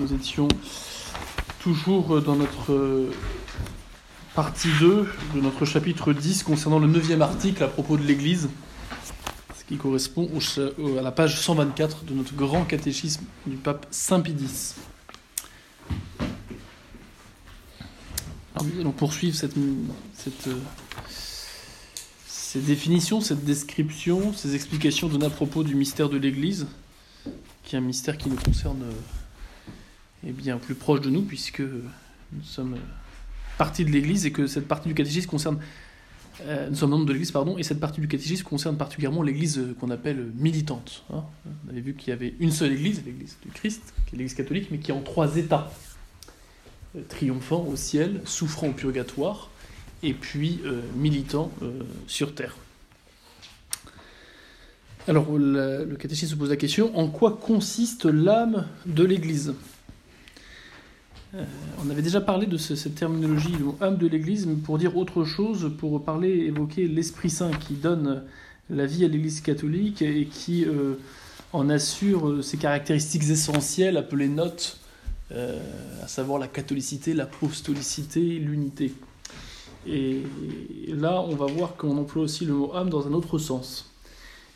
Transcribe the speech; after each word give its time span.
Nous 0.00 0.14
étions 0.14 0.48
toujours 1.60 2.22
dans 2.22 2.34
notre 2.34 3.10
partie 4.34 4.70
2 4.80 5.06
de 5.34 5.40
notre 5.42 5.66
chapitre 5.66 6.14
10 6.14 6.44
concernant 6.44 6.78
le 6.78 6.86
neuvième 6.86 7.20
article 7.20 7.62
à 7.62 7.68
propos 7.68 7.98
de 7.98 8.02
l'Église, 8.02 8.48
ce 9.54 9.64
qui 9.64 9.76
correspond 9.76 10.30
à 10.98 11.02
la 11.02 11.12
page 11.12 11.38
124 11.38 12.04
de 12.06 12.14
notre 12.14 12.34
grand 12.34 12.64
catéchisme 12.64 13.26
du 13.46 13.58
pape 13.58 13.86
Saint 13.90 14.22
Pidis. 14.22 14.76
Nous 18.64 18.80
allons 18.80 18.92
poursuivre 18.92 19.36
cette, 19.36 19.56
cette, 20.14 20.48
ces 22.26 22.60
définitions, 22.60 23.20
cette 23.20 23.44
description, 23.44 24.32
ces 24.32 24.54
explications 24.54 25.08
données 25.08 25.26
à 25.26 25.30
propos 25.30 25.62
du 25.62 25.74
mystère 25.74 26.08
de 26.08 26.16
l'Église, 26.16 26.66
qui 27.62 27.76
est 27.76 27.78
un 27.78 27.82
mystère 27.82 28.16
qui 28.16 28.30
nous 28.30 28.36
concerne 28.36 28.86
est 30.26 30.32
bien 30.32 30.58
plus 30.58 30.74
proche 30.74 31.00
de 31.00 31.10
nous, 31.10 31.22
puisque 31.22 31.60
nous 31.60 32.42
sommes 32.42 32.76
partie 33.58 33.84
de 33.84 33.90
l'Église 33.90 34.26
et 34.26 34.32
que 34.32 34.46
cette 34.46 34.66
partie 34.66 34.88
du 34.88 34.94
catéchisme 34.94 35.28
concerne. 35.28 35.58
Euh, 36.46 36.70
nous 36.70 36.76
sommes 36.76 36.90
membres 36.90 37.04
de 37.04 37.12
l'Église, 37.12 37.30
pardon, 37.30 37.58
et 37.58 37.62
cette 37.62 37.78
partie 37.78 38.00
du 38.00 38.08
catéchisme 38.08 38.44
concerne 38.44 38.76
particulièrement 38.76 39.22
l'Église 39.22 39.60
qu'on 39.78 39.90
appelle 39.90 40.30
militante. 40.34 41.04
Hein. 41.12 41.24
On 41.66 41.70
avait 41.70 41.82
vu 41.82 41.94
qu'il 41.94 42.08
y 42.08 42.12
avait 42.12 42.34
une 42.40 42.50
seule 42.50 42.72
Église, 42.72 43.02
l'Église 43.04 43.36
du 43.44 43.50
Christ, 43.50 43.94
qui 44.06 44.14
est 44.14 44.18
l'Église 44.18 44.34
catholique, 44.34 44.68
mais 44.70 44.78
qui 44.78 44.90
est 44.90 44.94
en 44.94 45.02
trois 45.02 45.36
états 45.36 45.70
euh, 46.96 47.00
triomphant 47.08 47.64
au 47.64 47.76
ciel, 47.76 48.20
souffrant 48.24 48.68
au 48.68 48.72
purgatoire, 48.72 49.50
et 50.02 50.14
puis 50.14 50.60
euh, 50.64 50.82
militant 50.96 51.50
euh, 51.62 51.80
sur 52.06 52.34
terre. 52.34 52.56
Alors, 55.08 55.36
le 55.36 55.96
catéchisme 55.98 56.32
se 56.32 56.38
pose 56.38 56.50
la 56.50 56.56
question 56.56 56.96
en 56.96 57.08
quoi 57.08 57.36
consiste 57.36 58.04
l'âme 58.04 58.68
de 58.86 59.04
l'Église? 59.04 59.54
Euh, 61.34 61.44
on 61.84 61.88
avait 61.88 62.02
déjà 62.02 62.20
parlé 62.20 62.46
de 62.46 62.56
ce, 62.56 62.74
cette 62.74 62.94
terminologie, 62.94 63.54
âme 63.80 63.96
de 63.96 64.06
l'Église, 64.06 64.46
mais 64.46 64.56
pour 64.56 64.78
dire 64.78 64.96
autre 64.96 65.24
chose, 65.24 65.72
pour 65.78 66.04
parler, 66.04 66.28
évoquer 66.28 66.86
l'Esprit 66.86 67.30
Saint 67.30 67.50
qui 67.52 67.74
donne 67.74 68.24
la 68.68 68.86
vie 68.86 69.04
à 69.04 69.08
l'Église 69.08 69.40
catholique 69.40 70.02
et 70.02 70.26
qui 70.26 70.64
euh, 70.64 70.94
en 71.52 71.70
assure 71.70 72.44
ses 72.44 72.58
caractéristiques 72.58 73.28
essentielles 73.30 73.96
appelées 73.96 74.28
notes, 74.28 74.78
euh, 75.32 75.58
à 76.02 76.08
savoir 76.08 76.38
la 76.38 76.48
catholicité, 76.48 77.14
l'apostolicité, 77.14 78.20
l'unité. 78.20 78.92
Et 79.86 80.22
là, 80.88 81.20
on 81.22 81.34
va 81.34 81.46
voir 81.46 81.76
qu'on 81.76 81.96
emploie 81.96 82.22
aussi 82.22 82.44
le 82.44 82.52
mot 82.52 82.72
âme 82.74 82.88
dans 82.88 83.08
un 83.08 83.12
autre 83.12 83.38
sens. 83.38 83.91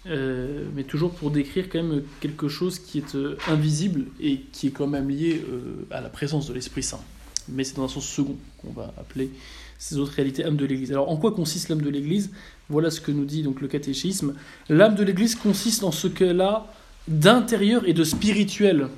Euh, 0.08 0.66
mais 0.74 0.84
toujours 0.84 1.10
pour 1.12 1.32
décrire 1.32 1.68
quand 1.68 1.82
même 1.82 2.02
quelque 2.20 2.46
chose 2.48 2.78
qui 2.78 2.98
est 2.98 3.16
euh, 3.16 3.36
invisible 3.48 4.04
et 4.20 4.42
qui 4.52 4.68
est 4.68 4.70
quand 4.70 4.86
même 4.86 5.08
lié 5.08 5.42
euh, 5.48 5.84
à 5.90 6.00
la 6.00 6.08
présence 6.08 6.46
de 6.46 6.54
l'Esprit 6.54 6.84
Saint. 6.84 7.00
Mais 7.48 7.64
c'est 7.64 7.74
dans 7.74 7.84
un 7.84 7.88
sens 7.88 8.06
second 8.06 8.36
qu'on 8.58 8.70
va 8.70 8.94
appeler 8.98 9.30
ces 9.78 9.98
autres 9.98 10.12
réalités 10.12 10.44
âme 10.44 10.56
de 10.56 10.64
l'Église. 10.64 10.92
Alors 10.92 11.10
en 11.10 11.16
quoi 11.16 11.32
consiste 11.32 11.70
l'âme 11.70 11.82
de 11.82 11.90
l'Église? 11.90 12.30
Voilà 12.68 12.90
ce 12.90 13.00
que 13.00 13.10
nous 13.10 13.24
dit 13.24 13.42
donc 13.42 13.60
le 13.60 13.66
catéchisme. 13.66 14.34
L'âme 14.68 14.94
de 14.94 15.02
l'Église 15.02 15.34
consiste 15.34 15.82
en 15.82 15.90
ce 15.90 16.06
qu'elle 16.06 16.40
a 16.40 16.72
d'intérieur 17.08 17.88
et 17.88 17.92
de 17.92 18.04
spirituel, 18.04 18.88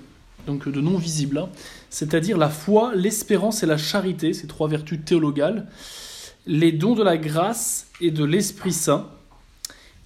donc 0.47 0.69
de 0.69 0.81
non 0.81 0.99
visible, 0.99 1.39
hein, 1.39 1.49
c'est-à-dire 1.89 2.37
la 2.37 2.51
foi, 2.51 2.95
l'espérance 2.95 3.63
et 3.63 3.67
la 3.67 3.79
charité, 3.79 4.35
ces 4.35 4.47
trois 4.47 4.69
vertus 4.69 5.01
théologales, 5.05 5.69
les 6.47 6.73
dons 6.73 6.95
de 6.95 7.03
la 7.03 7.17
grâce 7.17 7.89
et 8.01 8.11
de 8.11 8.25
l'Esprit 8.25 8.73
Saint, 8.73 9.09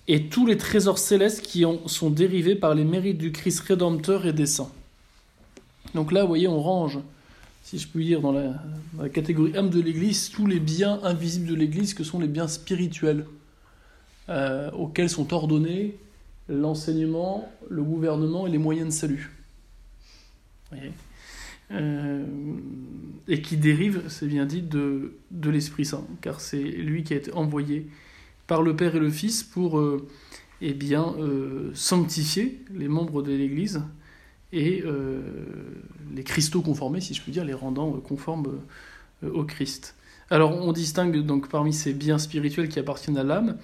et 0.09 0.29
tous 0.29 0.47
les 0.47 0.57
trésors 0.57 0.99
célestes 0.99 1.43
qui 1.43 1.65
sont 1.87 2.11
dérivés 2.11 2.57
par 2.57 2.75
les 2.75 2.85
mérites 2.85 3.19
du 3.19 3.33
Christ 3.33 3.61
rédempteur 3.61 4.27
et 4.27 4.33
des 4.33 4.47
saints. 4.47 4.73
Donc 5.95 6.13
là, 6.13 6.23
vous 6.23 6.29
voyez, 6.29 6.49
on 6.49 6.61
range, 6.61 6.99
si 7.63 7.79
je 7.79 7.87
puis 7.87 8.05
dire, 8.05 8.21
dans 8.21 8.33
la, 8.33 9.09
catégorie 9.11 9.57
âme 9.57 9.71
de 9.71 9.81
l'Église, 9.81 10.31
tous 10.31 10.47
les 10.47 10.59
biens 10.59 11.01
invisibles 11.03 11.47
de 11.47 11.55
l'Église, 11.55 11.95
que 11.95 12.05
sont 12.05 12.19
les 12.19 12.29
biens 12.29 12.49
spirituels, 12.49 13.27
euh, 14.29 14.71
auxquels 14.73 15.11
sont 15.11 15.33
ordonnés 15.33 15.97
l'enseignement, 16.49 17.51
le 17.71 17.83
gouvernement 17.83 18.47
et 18.47 18.51
les 18.51 18.59
moyens 18.59 18.89
de 18.89 18.93
salut. 18.93 19.31
Euh, 21.71 22.25
et 23.29 23.41
qui 23.41 23.57
dérivent, 23.57 24.03
c'est 24.09 24.27
bien 24.27 24.47
dit, 24.47 24.63
de, 24.63 25.15
de 25.31 25.51
l'Esprit 25.51 25.85
Saint, 25.85 26.05
car 26.21 26.41
c'est 26.41 26.63
lui 26.63 27.05
qui 27.05 27.15
a 27.15 27.17
été 27.17 27.33
envoyé 27.33 27.87
par 28.47 28.63
le 28.63 28.75
Père 28.77 28.95
et 28.97 28.99
le 28.99 29.11
Fils 29.11 29.43
pour 29.43 29.79
euh, 29.79 30.07
eh 30.61 30.75
bien, 30.75 31.15
euh, 31.19 31.71
sanctifier 31.75 32.61
les 32.75 32.89
membres 32.89 33.23
de 33.23 33.33
l'Église 33.33 33.83
et 34.53 34.83
euh, 34.85 35.21
les 36.15 36.25
cristaux 36.25 36.61
conformés, 36.61 37.01
si 37.01 37.15
je 37.15 37.23
puis 37.23 37.33
dire, 37.33 37.45
les 37.45 37.55
rendant 37.55 37.91
conformes 37.93 38.61
au 39.23 39.45
Christ. 39.45 39.95
Alors 40.31 40.53
on 40.53 40.73
distingue 40.73 41.25
donc 41.25 41.49
parmi 41.49 41.73
ces 41.73 41.93
biens 41.93 42.19
spirituels 42.19 42.69
qui 42.69 42.79
appartiennent 42.79 43.17
à 43.17 43.23
l'âme 43.23 43.57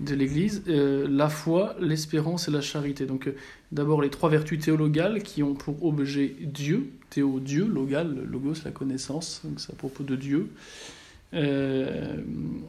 de 0.00 0.14
l'Église 0.14 0.62
la 0.66 1.28
foi, 1.28 1.74
l'espérance 1.80 2.46
et 2.46 2.50
la 2.50 2.60
charité. 2.60 3.06
Donc 3.06 3.28
d'abord 3.72 4.02
les 4.02 4.10
trois 4.10 4.28
vertus 4.28 4.60
théologales 4.60 5.22
qui 5.22 5.42
ont 5.42 5.54
pour 5.54 5.84
objet 5.84 6.36
Dieu, 6.40 6.90
théo 7.10 7.40
Dieu, 7.40 7.66
logal, 7.66 8.26
logos 8.30 8.62
la 8.64 8.70
connaissance, 8.70 9.40
donc 9.44 9.58
c'est 9.60 9.72
à 9.72 9.76
propos 9.76 10.04
de 10.04 10.14
Dieu. 10.14 10.50
Euh, 11.34 12.16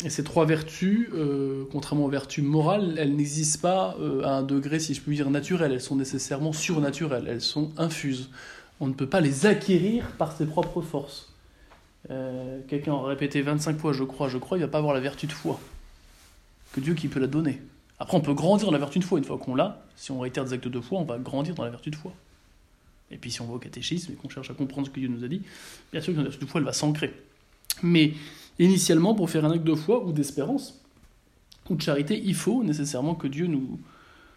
et 0.03 0.09
ces 0.09 0.23
trois 0.23 0.45
vertus, 0.45 1.09
euh, 1.13 1.65
contrairement 1.71 2.05
aux 2.05 2.09
vertus 2.09 2.43
morales, 2.43 2.95
elles 2.97 3.15
n'existent 3.15 3.61
pas 3.61 3.95
euh, 3.99 4.23
à 4.23 4.31
un 4.31 4.43
degré, 4.43 4.79
si 4.79 4.93
je 4.93 5.01
puis 5.01 5.15
dire, 5.15 5.29
naturel. 5.29 5.71
Elles 5.71 5.81
sont 5.81 5.95
nécessairement 5.95 6.53
surnaturelles. 6.53 7.27
Elles 7.27 7.41
sont 7.41 7.71
infuses. 7.77 8.29
On 8.79 8.87
ne 8.87 8.93
peut 8.93 9.07
pas 9.07 9.21
les 9.21 9.45
acquérir 9.45 10.05
par 10.17 10.35
ses 10.35 10.45
propres 10.45 10.81
forces. 10.81 11.27
Quelqu'un 12.69 12.93
a 12.95 13.03
répété 13.03 13.41
25 13.41 13.77
fois 13.77 13.91
je 13.91 14.05
crois, 14.05 14.29
je 14.29 14.37
crois, 14.37 14.57
il 14.57 14.61
va 14.61 14.69
pas 14.69 14.77
avoir 14.77 14.93
la 14.93 15.01
vertu 15.01 15.27
de 15.27 15.33
foi. 15.33 15.59
Que 16.71 16.79
Dieu 16.79 16.93
qui 16.93 17.09
peut 17.09 17.19
la 17.19 17.27
donner. 17.27 17.61
Après, 17.99 18.15
on 18.15 18.21
peut 18.21 18.33
grandir 18.33 18.67
dans 18.67 18.71
la 18.71 18.79
vertu 18.79 18.99
de 18.99 19.03
foi 19.03 19.19
une 19.19 19.25
fois 19.25 19.37
qu'on 19.37 19.53
l'a. 19.53 19.85
Si 19.97 20.11
on 20.11 20.19
réitère 20.19 20.45
des 20.45 20.53
actes 20.53 20.69
de 20.69 20.79
foi, 20.79 20.97
on 20.99 21.03
va 21.03 21.17
grandir 21.17 21.55
dans 21.55 21.65
la 21.65 21.69
vertu 21.69 21.91
de 21.91 21.97
foi. 21.97 22.13
Et 23.11 23.17
puis 23.17 23.31
si 23.31 23.41
on 23.41 23.45
va 23.47 23.55
au 23.55 23.59
catéchisme 23.59 24.13
et 24.13 24.15
qu'on 24.15 24.29
cherche 24.29 24.49
à 24.49 24.53
comprendre 24.53 24.87
ce 24.87 24.91
que 24.91 24.99
Dieu 24.99 25.09
nous 25.09 25.25
a 25.25 25.27
dit, 25.27 25.41
bien 25.91 25.99
sûr 25.99 26.13
que 26.13 26.19
la 26.19 26.23
vertu 26.23 26.45
de 26.45 26.49
foi, 26.49 26.61
elle 26.61 26.65
va 26.65 26.73
s'ancrer. 26.73 27.13
Mais 27.83 28.13
initialement, 28.59 29.15
pour 29.15 29.29
faire 29.29 29.45
un 29.45 29.51
acte 29.51 29.63
de 29.63 29.75
foi 29.75 30.03
ou 30.05 30.11
d'espérance 30.11 30.81
ou 31.69 31.75
de 31.75 31.81
charité, 31.81 32.21
il 32.23 32.35
faut 32.35 32.63
nécessairement 32.63 33.15
que 33.15 33.27
Dieu 33.27 33.47
nous 33.47 33.79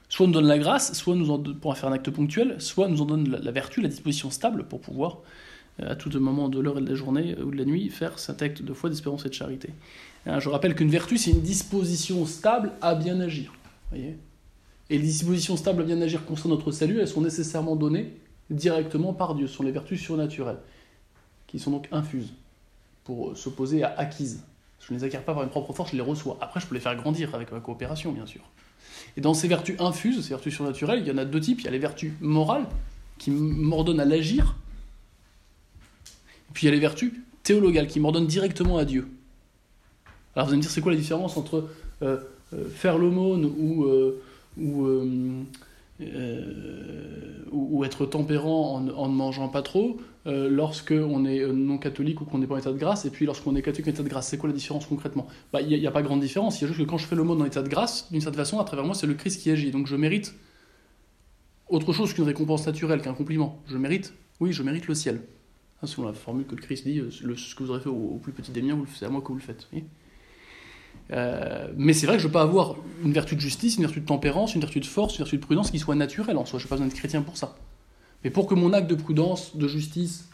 soit 0.08 0.26
nous 0.26 0.34
donne 0.34 0.46
la 0.46 0.58
grâce, 0.58 0.92
soit 0.92 1.14
nous 1.14 1.30
en, 1.30 1.42
pour 1.42 1.74
faire 1.76 1.88
un 1.88 1.92
acte 1.92 2.10
ponctuel, 2.10 2.56
soit 2.58 2.86
nous 2.86 3.00
en 3.00 3.06
donne 3.06 3.30
la, 3.30 3.50
vertu, 3.50 3.80
la 3.80 3.88
disposition 3.88 4.30
stable 4.30 4.64
pour 4.64 4.80
pouvoir, 4.80 5.20
à 5.78 5.96
tout 5.96 6.10
moment 6.20 6.50
de 6.50 6.60
l'heure 6.60 6.76
et 6.76 6.82
de 6.82 6.88
la 6.88 6.94
journée 6.94 7.34
ou 7.40 7.50
de 7.50 7.56
la 7.56 7.64
nuit, 7.64 7.88
faire 7.88 8.18
cet 8.18 8.42
acte 8.42 8.60
de 8.60 8.74
foi, 8.74 8.90
d'espérance 8.90 9.24
et 9.24 9.30
de 9.30 9.34
charité. 9.34 9.70
Hein, 10.26 10.38
je 10.38 10.50
rappelle 10.50 10.74
qu'une 10.74 10.90
vertu, 10.90 11.16
c'est 11.16 11.30
une 11.30 11.40
disposition 11.40 12.26
stable 12.26 12.72
à 12.82 12.94
bien 12.94 13.20
agir. 13.20 13.54
Voyez? 13.88 14.18
Et 14.90 14.98
les 14.98 15.04
dispositions 15.04 15.56
stables 15.56 15.80
à 15.80 15.84
bien 15.86 16.00
agir 16.02 16.26
concernant 16.26 16.56
notre 16.56 16.72
salut, 16.72 17.00
elles 17.00 17.08
sont 17.08 17.22
nécessairement 17.22 17.74
données 17.74 18.12
directement 18.50 19.14
par 19.14 19.34
Dieu. 19.34 19.46
Ce 19.46 19.54
sont 19.54 19.62
les 19.62 19.72
vertus 19.72 19.98
surnaturelles, 19.98 20.58
qui 21.46 21.58
sont 21.58 21.70
donc 21.70 21.88
infuses 21.90 22.34
pour 23.04 23.36
s'opposer 23.36 23.82
à 23.82 23.94
acquises. 23.98 24.44
Je 24.80 24.92
ne 24.92 24.98
les 24.98 25.04
acquiers 25.04 25.18
pas 25.18 25.34
par 25.34 25.42
une 25.42 25.48
propre 25.48 25.72
force, 25.72 25.92
je 25.92 25.96
les 25.96 26.02
reçois. 26.02 26.38
Après, 26.40 26.60
je 26.60 26.66
peux 26.66 26.74
les 26.74 26.80
faire 26.80 26.96
grandir 26.96 27.34
avec 27.34 27.52
ma 27.52 27.60
coopération, 27.60 28.12
bien 28.12 28.26
sûr. 28.26 28.42
Et 29.16 29.20
dans 29.20 29.34
ces 29.34 29.48
vertus 29.48 29.76
infuses, 29.78 30.22
ces 30.22 30.30
vertus 30.30 30.54
surnaturelles, 30.54 31.00
il 31.00 31.06
y 31.06 31.10
en 31.10 31.18
a 31.18 31.24
deux 31.24 31.40
types. 31.40 31.60
Il 31.60 31.64
y 31.64 31.68
a 31.68 31.70
les 31.70 31.78
vertus 31.78 32.12
morales, 32.20 32.66
qui 33.18 33.30
m'ordonnent 33.30 34.00
à 34.00 34.04
l'agir. 34.04 34.56
Et 36.50 36.52
puis 36.52 36.66
il 36.66 36.70
y 36.70 36.72
a 36.72 36.74
les 36.74 36.80
vertus 36.80 37.12
théologales, 37.42 37.86
qui 37.86 38.00
m'ordonnent 38.00 38.26
directement 38.26 38.78
à 38.78 38.84
Dieu. 38.84 39.08
Alors 40.34 40.46
vous 40.46 40.52
allez 40.52 40.58
me 40.58 40.62
dire, 40.62 40.70
c'est 40.70 40.80
quoi 40.80 40.92
la 40.92 40.98
différence 40.98 41.36
entre 41.36 41.68
euh, 42.02 42.18
euh, 42.54 42.68
faire 42.68 42.98
l'aumône 42.98 43.44
ou, 43.44 43.84
euh, 43.84 44.22
ou, 44.58 44.86
ou, 46.00 47.84
être 47.84 48.06
tempérant 48.06 48.76
en, 48.76 48.88
en, 48.88 49.08
ne 49.08 49.14
mangeant 49.14 49.48
pas 49.48 49.62
trop 49.62 50.00
euh, 50.26 50.48
lorsque 50.48 50.92
on 50.92 51.24
est 51.24 51.46
non 51.46 51.78
catholique 51.78 52.20
ou 52.20 52.24
qu'on 52.24 52.38
n'est 52.38 52.46
pas 52.46 52.54
en 52.54 52.58
état 52.58 52.72
de 52.72 52.78
grâce, 52.78 53.04
et 53.04 53.10
puis 53.10 53.26
lorsqu'on 53.26 53.56
est 53.56 53.62
catholique 53.62 53.88
en 53.88 53.90
état 53.90 54.02
de 54.02 54.08
grâce. 54.08 54.28
C'est 54.28 54.38
quoi 54.38 54.48
la 54.48 54.54
différence 54.54 54.86
concrètement? 54.86 55.26
Il 55.28 55.34
bah, 55.52 55.62
n'y 55.62 55.86
a, 55.86 55.90
pas 55.90 56.02
grande 56.02 56.20
différence, 56.20 56.60
il 56.60 56.62
y 56.62 56.64
a 56.64 56.68
juste 56.68 56.80
que 56.80 56.84
quand 56.84 56.98
je 56.98 57.06
fais 57.06 57.16
le 57.16 57.24
mot 57.24 57.34
en 57.34 57.44
état 57.44 57.62
de 57.62 57.68
grâce, 57.68 58.10
d'une 58.10 58.20
certaine 58.20 58.38
façon, 58.38 58.58
à 58.60 58.64
travers 58.64 58.84
moi, 58.84 58.94
c'est 58.94 59.06
le 59.06 59.14
Christ 59.14 59.42
qui 59.42 59.50
agit. 59.50 59.70
Donc 59.70 59.86
je 59.86 59.96
mérite 59.96 60.34
autre 61.68 61.92
chose 61.92 62.12
qu'une 62.12 62.24
récompense 62.24 62.66
naturelle, 62.66 63.02
qu'un 63.02 63.14
compliment. 63.14 63.60
Je 63.66 63.76
mérite, 63.78 64.14
oui, 64.40 64.52
je 64.52 64.62
mérite 64.62 64.86
le 64.86 64.94
ciel. 64.94 65.22
Hein, 65.82 65.86
selon 65.86 66.06
la 66.06 66.12
formule 66.12 66.46
que 66.46 66.54
le 66.54 66.62
Christ 66.62 66.86
dit, 66.86 67.02
le, 67.22 67.36
ce 67.36 67.54
que 67.54 67.62
vous 67.62 67.70
aurez 67.70 67.80
fait 67.80 67.88
au, 67.88 68.18
plus 68.22 68.32
petit 68.32 68.52
des 68.52 68.62
miens, 68.62 68.78
c'est 68.94 69.06
à 69.06 69.08
moi 69.08 69.20
que 69.20 69.28
vous 69.28 69.34
le 69.34 69.40
faites. 69.40 69.68
Euh, 71.10 71.68
mais 71.76 71.92
c'est 71.92 72.06
vrai 72.06 72.16
que 72.16 72.22
je 72.22 72.28
peux 72.28 72.32
pas 72.32 72.42
avoir 72.42 72.76
une 73.04 73.12
vertu 73.12 73.34
de 73.34 73.40
justice, 73.40 73.76
une 73.76 73.82
vertu 73.82 74.00
de 74.00 74.06
tempérance, 74.06 74.54
une 74.54 74.60
vertu 74.60 74.80
de 74.80 74.86
force, 74.86 75.14
une 75.14 75.24
vertu 75.24 75.36
de 75.36 75.42
prudence 75.42 75.70
qui 75.70 75.78
soit 75.78 75.94
naturelle 75.94 76.36
en 76.36 76.44
soi. 76.44 76.58
Je 76.58 76.64
n'ai 76.64 76.68
pas 76.68 76.76
besoin 76.76 76.86
d'être 76.86 76.96
chrétien 76.96 77.22
pour 77.22 77.36
ça. 77.36 77.56
Mais 78.24 78.30
pour 78.30 78.46
que 78.46 78.54
mon 78.54 78.72
acte 78.72 78.88
de 78.88 78.94
prudence, 78.94 79.56
de 79.56 79.66
justice, 79.66 80.28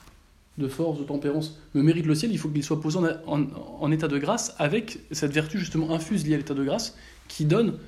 de 0.58 0.68
force, 0.68 0.98
de 0.98 1.04
tempérance 1.04 1.56
me 1.74 1.82
mérite 1.82 2.06
le 2.06 2.14
ciel, 2.14 2.32
il 2.32 2.38
faut 2.38 2.48
qu'il 2.48 2.64
soit 2.64 2.80
posé 2.80 2.98
en, 2.98 3.44
en, 3.80 3.92
état 3.92 4.08
de 4.08 4.18
grâce 4.18 4.54
avec 4.58 4.98
cette 5.12 5.32
vertu 5.32 5.58
justement 5.58 5.92
infuse 5.92 6.26
liée 6.26 6.34
à 6.34 6.36
l'état 6.36 6.54
de 6.54 6.64
grâce 6.64 6.96
qui 7.28 7.44
donne 7.44 7.78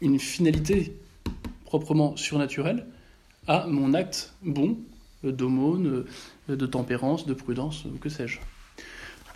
une 0.00 0.18
finalité 0.18 0.96
proprement 1.64 2.16
surnaturelle 2.16 2.86
à 3.46 3.66
mon 3.66 3.94
acte 3.94 4.34
bon 4.42 4.76
d'aumône, 5.24 6.04
de 6.48 6.66
tempérance, 6.66 7.26
de 7.26 7.34
prudence, 7.34 7.84
que 8.00 8.08
sais-je. 8.08 8.38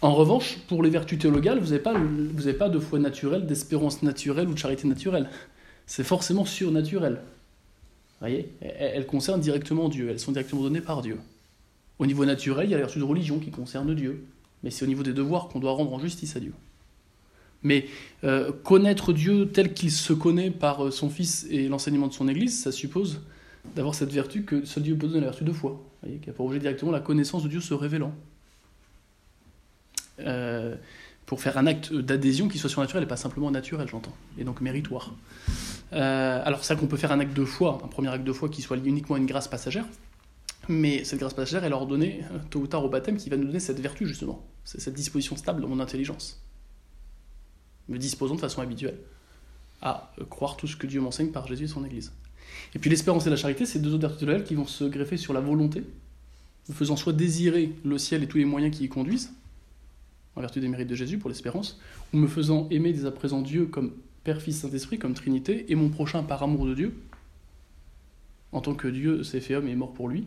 En 0.03 0.15
revanche, 0.15 0.59
pour 0.69 0.83
les 0.83 0.91
vertus 0.91 1.19
théologales, 1.19 1.59
vous 1.59 1.71
n'avez 1.71 2.53
pas, 2.53 2.69
de 2.69 2.79
foi 2.79 2.99
naturelle, 2.99 3.47
d'espérance 3.47 4.03
naturelle 4.03 4.49
ou 4.49 4.55
de 4.55 4.59
charité 4.59 4.87
naturelle. 4.87 5.29
C'est 5.87 6.05
forcément 6.05 6.45
surnaturel. 6.45 7.21
Voyez 8.21 8.51
Elles 8.61 9.07
concernent 9.07 9.41
directement 9.41 9.89
Dieu, 9.89 10.11
elles 10.11 10.21
sont 10.21 10.33
directement 10.33 10.63
données 10.63 10.81
par 10.81 11.03
Dieu. 11.03 11.19
Au 11.99 12.07
niveau 12.07 12.25
naturel, 12.25 12.67
il 12.67 12.71
y 12.71 12.75
a 12.75 12.77
les 12.77 12.83
vertus 12.83 13.01
de 13.01 13.07
religion 13.07 13.39
qui 13.39 13.51
concernent 13.51 13.95
Dieu. 13.95 14.25
Mais 14.63 14.71
c'est 14.71 14.85
au 14.85 14.89
niveau 14.89 15.03
des 15.03 15.13
devoirs 15.13 15.49
qu'on 15.49 15.61
doit 15.61 15.73
rendre 15.73 15.93
en 15.93 15.99
justice 15.99 16.37
à 16.37 16.41
Dieu. 16.41 16.55
Mais 17.63 17.87
euh, 18.25 18.53
connaître 18.53 19.13
Dieu 19.13 19.47
tel 19.47 19.73
qu'il 19.73 19.91
se 19.91 20.13
connaît 20.13 20.51
par 20.51 20.87
euh, 20.87 20.91
son 20.91 21.09
Fils 21.09 21.47
et 21.51 21.69
l'enseignement 21.69 22.09
de 22.09 22.13
son 22.13 22.29
Église, 22.29 22.63
ça 22.63 22.73
suppose 22.73 23.21
d'avoir 23.75 23.95
cette 23.95 24.13
vertu 24.13 24.43
que 24.43 24.65
seul 24.65 24.83
Dieu 24.83 24.97
peut 24.97 25.07
donner, 25.07 25.21
la 25.21 25.29
vertu 25.29 25.45
de 25.45 25.53
foi, 25.53 25.83
qui 26.23 26.29
a 26.29 26.33
pour 26.33 26.47
objet 26.47 26.59
directement 26.59 26.93
la 26.93 27.01
connaissance 27.01 27.43
de 27.43 27.49
Dieu 27.49 27.61
se 27.61 27.73
révélant. 27.73 28.13
Euh, 30.21 30.77
pour 31.27 31.41
faire 31.41 31.57
un 31.57 31.67
acte 31.67 31.93
d'adhésion 31.93 32.49
qui 32.49 32.59
soit 32.59 32.69
surnaturel 32.69 33.03
et 33.03 33.07
pas 33.07 33.17
simplement 33.17 33.51
naturel, 33.51 33.89
j'entends, 33.89 34.15
et 34.37 34.45
donc 34.45 34.61
méritoire. 34.61 35.15
alors 35.91 36.63
ça 36.65 36.77
qu'on 36.77 36.87
peut 36.87 36.99
faire 36.99 37.13
un 37.13 37.21
acte 37.21 37.33
de 37.33 37.47
foi, 37.47 37.81
un 37.83 37.89
premier 37.89 38.09
acte 38.09 38.25
de 38.25 38.33
foi 38.33 38.51
qui 38.51 38.61
soit 38.61 38.77
lié 38.77 38.91
uniquement 38.91 39.17
à 39.17 39.19
une 39.19 39.25
grâce 39.25 39.49
passagère, 39.49 39.87
mais 40.69 41.03
cette 41.05 41.21
grâce 41.21 41.33
passagère, 41.33 41.65
elle 41.65 41.73
est 41.73 41.75
ordonnée 41.75 42.25
tôt 42.51 42.59
ou 42.59 42.67
tard 42.67 42.85
au 42.85 42.91
baptême 42.91 43.17
qui 43.17 43.31
va 43.31 43.39
nous 43.39 43.47
donner 43.47 43.59
cette 43.59 43.81
vertu 43.81 44.07
justement, 44.07 44.47
cette 44.65 44.93
disposition 44.93 45.35
stable 45.35 45.63
dans 45.63 45.69
mon 45.69 45.81
intelligence 45.81 46.45
me 47.89 47.99
disposant 47.99 48.35
de 48.35 48.41
façon 48.41 48.61
habituelle 48.61 48.99
à 49.83 50.13
euh, 50.19 50.25
croire 50.25 50.57
tout 50.57 50.67
ce 50.67 50.77
que 50.77 50.87
Dieu 50.87 51.01
m'enseigne 51.01 51.31
par 51.31 51.47
Jésus 51.47 51.65
et 51.65 51.69
son 51.69 51.85
Église. 51.85 52.13
Et 52.75 52.79
puis 52.79 52.91
l'espérance 52.91 53.27
et 53.27 53.31
la 53.31 53.37
charité, 53.37 53.67
c'est 53.67 53.79
deux 53.79 53.95
autres 53.95 54.07
vertus 54.07 54.47
qui 54.47 54.55
vont 54.55 54.67
se 54.67 54.85
greffer 54.85 55.17
sur 55.17 55.33
la 55.33 55.41
volonté, 55.41 55.85
faisant 56.73 56.97
soit 56.97 57.13
désirer 57.13 57.73
le 57.85 57.99
ciel 57.99 58.23
et 58.23 58.27
tous 58.27 58.39
les 58.39 58.45
moyens 58.45 58.75
qui 58.75 58.85
y 58.85 58.89
conduisent, 58.89 59.33
en 60.37 60.41
vertu 60.41 60.61
des 60.61 60.69
mérites 60.69 60.89
de 60.89 60.95
Jésus 60.95 61.19
pour 61.19 61.29
l'espérance, 61.29 61.81
ou 62.13 62.19
me 62.19 62.27
faisant 62.27 62.69
aimer 62.71 62.93
dès 62.93 63.07
à 63.07 63.11
présent 63.11 63.41
Dieu 63.41 63.67
comme 63.67 63.93
Père, 64.25 64.41
Fils, 64.41 64.61
Saint-Esprit, 64.61 64.99
comme 64.99 65.15
Trinité, 65.15 65.71
et 65.71 65.75
mon 65.75 65.91
prochain 65.91 66.23
par 66.23 66.43
amour 66.43 66.67
de 66.67 66.75
Dieu, 66.75 66.95
en 68.53 68.61
tant 68.61 68.75
que 68.75 68.89
Dieu 68.89 69.23
s'est 69.23 69.41
fait 69.41 69.55
homme 69.57 69.69
et 69.69 69.73
est 69.73 69.77
mort 69.77 69.93
pour 69.93 70.09
lui, 70.09 70.27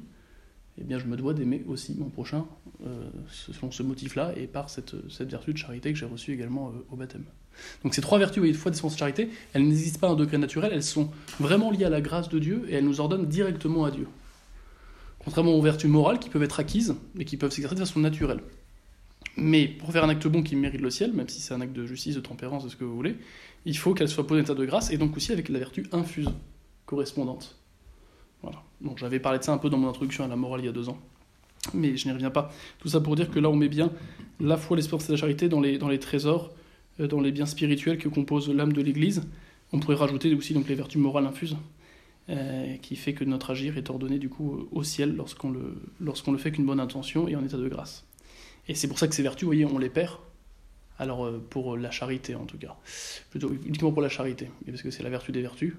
eh 0.80 0.84
bien 0.84 1.00
je 1.00 1.06
me 1.06 1.18
dois 1.18 1.34
d'aimer 1.34 1.64
aussi 1.68 1.96
mon 1.98 2.10
prochain 2.10 2.46
euh, 2.86 3.10
selon 3.30 3.72
ce 3.72 3.82
motif-là 3.82 4.34
et 4.38 4.46
par 4.46 4.70
cette, 4.70 4.96
cette, 5.10 5.30
vertu 5.30 5.54
de 5.54 5.58
charité 5.58 5.92
que 5.92 5.98
j'ai 5.98 6.06
reçue 6.06 6.34
également 6.34 6.70
euh, 6.70 6.86
au 6.92 6.96
baptême. 6.96 7.24
Donc 7.84 7.96
ces 7.96 8.02
trois 8.02 8.20
vertus, 8.20 8.38
vous 8.38 8.42
voyez, 8.44 8.54
foi, 8.54 8.70
d'espérance 8.70 8.94
de 8.94 9.00
charité, 9.00 9.30
elles 9.54 9.64
n'existent 9.64 10.00
pas 10.00 10.10
un 10.10 10.16
degré 10.16 10.38
naturel, 10.38 10.72
elles 10.74 10.84
sont 10.84 11.10
vraiment 11.40 11.72
liées 11.72 11.86
à 11.86 11.90
la 11.90 12.02
grâce 12.02 12.30
de 12.30 12.38
Dieu 12.38 12.66
et 12.70 12.76
elles 12.76 12.86
nous 12.86 13.00
ordonnent 13.00 13.28
directement 13.28 13.86
à 13.86 13.92
Dieu. 13.92 14.08
Contrairement 15.20 15.54
aux 15.56 15.62
vertus 15.62 15.90
morales 15.90 16.20
qui 16.20 16.30
peuvent 16.30 16.44
être 16.44 16.60
acquises 16.60 16.96
et 17.18 17.26
qui 17.26 17.38
peuvent 17.38 17.52
s'exercer 17.52 17.76
de 17.76 17.80
façon 17.80 18.00
naturelle. 18.00 18.40
Mais 19.38 19.68
pour 19.68 19.92
faire 19.92 20.04
un 20.04 20.10
acte 20.10 20.28
bon 20.28 20.42
qui 20.42 20.56
mérite 20.56 20.82
le 20.82 20.90
ciel, 20.90 21.14
même 21.14 21.30
si 21.30 21.42
c'est 21.42 21.54
un 21.54 21.62
acte 21.62 21.74
de 21.74 21.86
justice, 21.86 22.16
de 22.16 22.22
tempérance, 22.22 22.64
de 22.64 22.70
ce 22.70 22.76
que 22.76 22.84
vous 22.84 22.96
voulez, 22.96 23.16
il 23.66 23.78
faut 23.78 23.94
qu'elle 23.94 24.10
soit 24.10 24.26
posée 24.26 24.42
en 24.42 24.44
état 24.44 24.56
de 24.56 24.66
grâce 24.66 24.92
et 24.92 24.98
donc 24.98 25.16
aussi 25.16 25.32
avec 25.32 25.50
la 25.50 25.60
vertu 25.60 25.86
infuse 25.92 26.30
correspondante. 26.86 27.56
Voilà. 28.42 28.64
Donc 28.82 28.98
j'avais 28.98 29.20
parlé 29.20 29.40
de 29.40 29.44
ça 29.44 29.54
un 29.54 29.58
peu 29.58 29.70
dans 29.70 29.78
mon 29.78 29.90
introduction 29.90 30.24
à 30.24 30.28
la 30.28 30.36
morale 30.36 30.62
il 30.62 30.66
y 30.66 30.70
a 30.70 30.72
deux 30.72 30.90
ans, 30.90 30.98
mais 31.74 31.98
je 31.98 32.08
n'y 32.08 32.14
reviens 32.14 32.32
pas. 32.32 32.52
Tout 32.80 32.88
ça 32.88 33.00
pour 33.00 33.16
dire 33.16 33.30
que 33.30 33.40
là 33.40 33.50
on 33.50 33.56
met 33.56 33.70
bien 33.70 33.92
la 34.40 34.58
foi, 34.58 34.76
l'espérance 34.76 35.08
et 35.10 35.12
la 35.12 35.18
charité 35.18 35.50
dans 35.50 35.62
les, 35.62 35.78
dans 35.78 35.90
les 35.90 36.00
trésors 36.00 36.52
euh, 37.00 37.08
dans 37.08 37.20
les 37.20 37.32
biens 37.32 37.46
spirituels 37.46 37.98
que 37.98 38.10
compose 38.10 38.50
l'âme 38.50 38.74
de 38.74 38.82
l'Église. 38.82 39.24
On 39.72 39.80
pourrait 39.80 39.96
rajouter 39.96 40.34
aussi 40.34 40.54
donc 40.54 40.68
les 40.68 40.76
vertus 40.76 41.00
morales 41.00 41.28
infuses, 41.28 41.58
euh, 42.30 42.76
qui 42.78 42.96
fait 42.96 43.14
que 43.14 43.24
notre 43.24 43.52
agir 43.52 43.78
est 43.78 43.90
ordonné 43.90 44.18
du 44.18 44.30
coup 44.30 44.68
au 44.72 44.84
ciel 44.84 45.16
lorsqu'on 45.16 45.52
le, 45.52 45.76
lorsqu'on 46.00 46.32
le 46.32 46.38
fait 46.38 46.52
qu'une 46.52 46.66
bonne 46.66 46.80
intention 46.80 47.28
et 47.28 47.36
en 47.36 47.44
état 47.44 47.58
de 47.58 47.68
grâce. 47.68 48.07
Et 48.68 48.76
c'est 48.76 48.88
pour 48.88 49.00
ça 49.00 49.08
que 49.08 49.16
ces 49.16 49.24
vertus, 49.24 49.44
vous 49.44 49.50
voyez, 49.50 49.66
on 49.66 49.78
les 49.78 49.90
perd. 49.90 50.18
Alors 51.00 51.26
euh, 51.26 51.44
pour 51.50 51.78
la 51.78 51.92
charité 51.92 52.36
en 52.36 52.46
tout 52.46 52.58
cas, 52.58 52.76
plutôt 53.30 53.52
uniquement 53.66 53.92
pour 53.92 54.02
la 54.02 54.10
charité, 54.10 54.50
parce 54.66 54.82
que 54.82 54.90
c'est 54.90 55.04
la 55.04 55.10
vertu 55.10 55.32
des 55.32 55.42
vertus. 55.42 55.76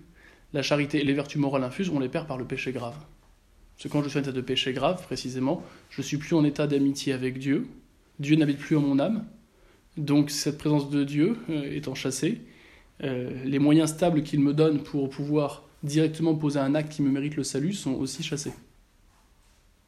La 0.52 0.62
charité 0.62 1.00
et 1.00 1.04
les 1.04 1.12
vertus 1.12 1.38
morales 1.40 1.64
infuses, 1.64 1.90
on 1.90 1.98
les 1.98 2.08
perd 2.08 2.26
par 2.26 2.38
le 2.38 2.44
péché 2.44 2.72
grave. 2.72 2.96
Parce 3.76 3.84
que 3.84 3.88
quand 3.88 4.02
je 4.02 4.08
suis 4.08 4.18
en 4.18 4.22
état 4.22 4.32
de 4.32 4.40
péché 4.40 4.72
grave, 4.72 5.02
précisément, 5.02 5.62
je 5.90 6.02
suis 6.02 6.16
plus 6.16 6.34
en 6.34 6.44
état 6.44 6.66
d'amitié 6.66 7.12
avec 7.12 7.38
Dieu. 7.38 7.68
Dieu 8.18 8.36
n'habite 8.36 8.58
plus 8.58 8.76
en 8.76 8.80
mon 8.80 8.98
âme, 8.98 9.26
donc 9.96 10.30
cette 10.30 10.58
présence 10.58 10.90
de 10.90 11.04
Dieu 11.04 11.36
euh, 11.50 11.76
étant 11.76 11.94
chassée, 11.94 12.40
euh, 13.04 13.44
les 13.44 13.58
moyens 13.58 13.90
stables 13.90 14.22
qu'il 14.22 14.40
me 14.40 14.54
donne 14.54 14.82
pour 14.82 15.08
pouvoir 15.10 15.64
directement 15.82 16.34
poser 16.34 16.58
un 16.58 16.74
acte 16.74 16.92
qui 16.92 17.02
me 17.02 17.10
mérite 17.10 17.36
le 17.36 17.44
salut 17.44 17.72
sont 17.72 17.92
aussi 17.92 18.22
chassés. 18.22 18.52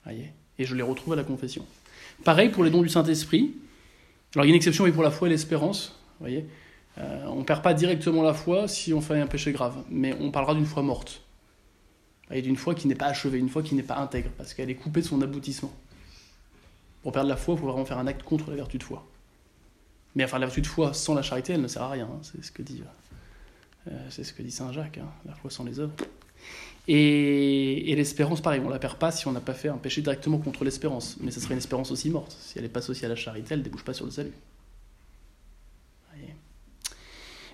Voyez? 0.05 0.33
Et 0.59 0.65
je 0.65 0.75
les 0.75 0.83
retrouve 0.83 1.15
à 1.15 1.17
la 1.17 1.25
confession. 1.25 1.65
Pareil 2.25 2.51
pour 2.51 2.65
les 2.65 2.71
dons 2.71 2.83
du 2.83 2.89
Saint-Esprit. 2.89 3.55
Alors 4.35 4.45
il 4.45 4.49
y 4.49 4.51
a 4.51 4.55
une 4.55 4.57
exception 4.57 4.85
mais 4.85 4.93
pour 4.93 5.03
la 5.03 5.11
foi 5.11 5.29
et 5.29 5.31
l'espérance. 5.31 5.99
Voyez 6.21 6.47
euh, 6.99 7.25
on 7.27 7.37
ne 7.37 7.45
perd 7.45 7.63
pas 7.63 7.75
directement 7.75 8.23
la 8.23 8.35
foi 8.35 8.69
si 8.69 8.93
on 8.93 9.01
fait 9.01 9.21
un 9.21 9.27
péché 9.27 9.53
grave, 9.53 9.85
mais 9.89 10.15
on 10.21 10.31
parlera 10.31 10.55
d'une 10.55 10.67
foi 10.67 10.83
morte. 10.83 11.23
Et 12.31 12.43
d'une 12.43 12.57
foi 12.57 12.75
qui 12.75 12.89
n'est 12.89 12.95
pas 12.95 13.07
achevée, 13.07 13.39
une 13.39 13.49
foi 13.49 13.63
qui 13.63 13.75
n'est 13.75 13.83
pas 13.83 13.97
intègre, 13.97 14.31
parce 14.37 14.55
qu'elle 14.55 14.71
est 14.71 14.75
coupée 14.75 15.01
de 15.01 15.07
son 15.07 15.21
aboutissement. 15.23 15.73
Pour 17.03 17.13
perdre 17.13 17.29
la 17.29 17.37
foi, 17.37 17.55
il 17.55 17.61
faut 17.61 17.67
vraiment 17.67 17.85
faire 17.85 17.99
un 17.99 18.07
acte 18.07 18.23
contre 18.23 18.51
la 18.51 18.57
vertu 18.57 18.79
de 18.79 18.83
foi. 18.83 19.07
Mais 20.15 20.25
enfin, 20.25 20.39
la 20.39 20.47
vertu 20.47 20.61
de 20.61 20.67
foi 20.67 20.93
sans 20.93 21.15
la 21.15 21.23
charité, 21.23 21.55
elle 21.55 21.63
ne 21.63 21.69
sert 21.69 21.83
à 21.83 21.91
rien. 21.91 22.09
Hein. 22.13 22.21
C'est 22.23 22.45
ce 22.45 22.53
que 22.53 22.63
dit, 22.63 22.83
euh, 23.89 24.07
c'est 24.11 24.25
ce 24.25 24.33
que 24.33 24.43
dit 24.43 24.51
saint 24.51 24.73
Jacques. 24.73 24.99
Hein. 24.99 25.09
La 25.25 25.35
foi 25.35 25.51
sans 25.51 25.65
les 25.65 25.81
œuvres. 25.81 25.95
Et, 26.89 27.95
l'espérance, 27.95 28.41
pareil, 28.41 28.61
on 28.65 28.69
ne 28.69 28.73
la 28.73 28.79
perd 28.79 28.99
pas 28.99 29.13
si 29.13 29.29
on 29.29 29.33
n'a 29.33 29.41
pas 29.41 29.55
fait 29.55 29.69
un 29.69 29.77
péché 29.77 30.03
directement 30.03 30.39
contre 30.39 30.65
l'espérance. 30.65 31.17
Mais 31.21 31.31
ce 31.31 31.41
serait 31.41 31.55
une 31.55 31.59
espérance 31.59 31.91
aussi 31.91 32.11
morte. 32.11 32.37
Si 32.41 32.59
elle 32.59 32.65
n'est 32.65 32.71
pas 32.71 32.81
associée 32.81 33.07
à 33.07 33.09
la 33.09 33.17
charité, 33.17 33.55
elle 33.55 33.61
ne 33.61 33.65
débouche 33.65 33.85
pas 33.85 33.95
sur 33.95 34.07
le 34.07 34.11
salut. 34.11 34.33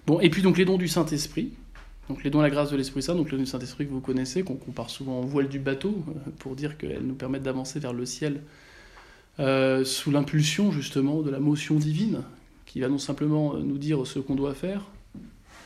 Bon, 0.06 0.20
et 0.20 0.30
puis 0.30 0.40
donc 0.40 0.56
les 0.56 0.64
dons 0.64 0.78
du 0.78 0.86
Saint-Esprit. 0.86 1.52
Donc 2.08 2.22
les 2.22 2.30
dons 2.30 2.38
à 2.38 2.44
la 2.44 2.50
grâce 2.50 2.70
de 2.70 2.76
l'Esprit 2.76 3.02
Saint, 3.02 3.16
donc 3.16 3.32
les 3.32 3.36
dons 3.36 3.42
du 3.42 3.50
Saint-Esprit 3.50 3.86
que 3.86 3.90
vous 3.90 4.00
connaissez, 4.00 4.44
qu'on 4.44 4.54
compare 4.54 4.88
souvent 4.88 5.18
en 5.18 5.22
voile 5.22 5.48
du 5.48 5.58
bateau, 5.58 6.04
euh, 6.08 6.30
pour 6.38 6.54
dire 6.54 6.78
qu'elles 6.78 7.02
nous 7.02 7.16
permettent 7.16 7.42
d'avancer 7.42 7.80
vers 7.80 7.92
le 7.92 8.06
ciel 8.06 8.40
euh, 9.40 9.84
sous 9.84 10.12
l'impulsion 10.12 10.70
justement 10.70 11.22
de 11.22 11.30
la 11.30 11.40
motion 11.40 11.74
divine, 11.74 12.22
qui 12.66 12.78
va 12.78 12.88
non 12.88 12.98
simplement 12.98 13.56
euh, 13.56 13.60
nous 13.60 13.78
dire 13.78 14.06
ce 14.06 14.20
qu'on 14.20 14.36
doit 14.36 14.54
faire, 14.54 14.86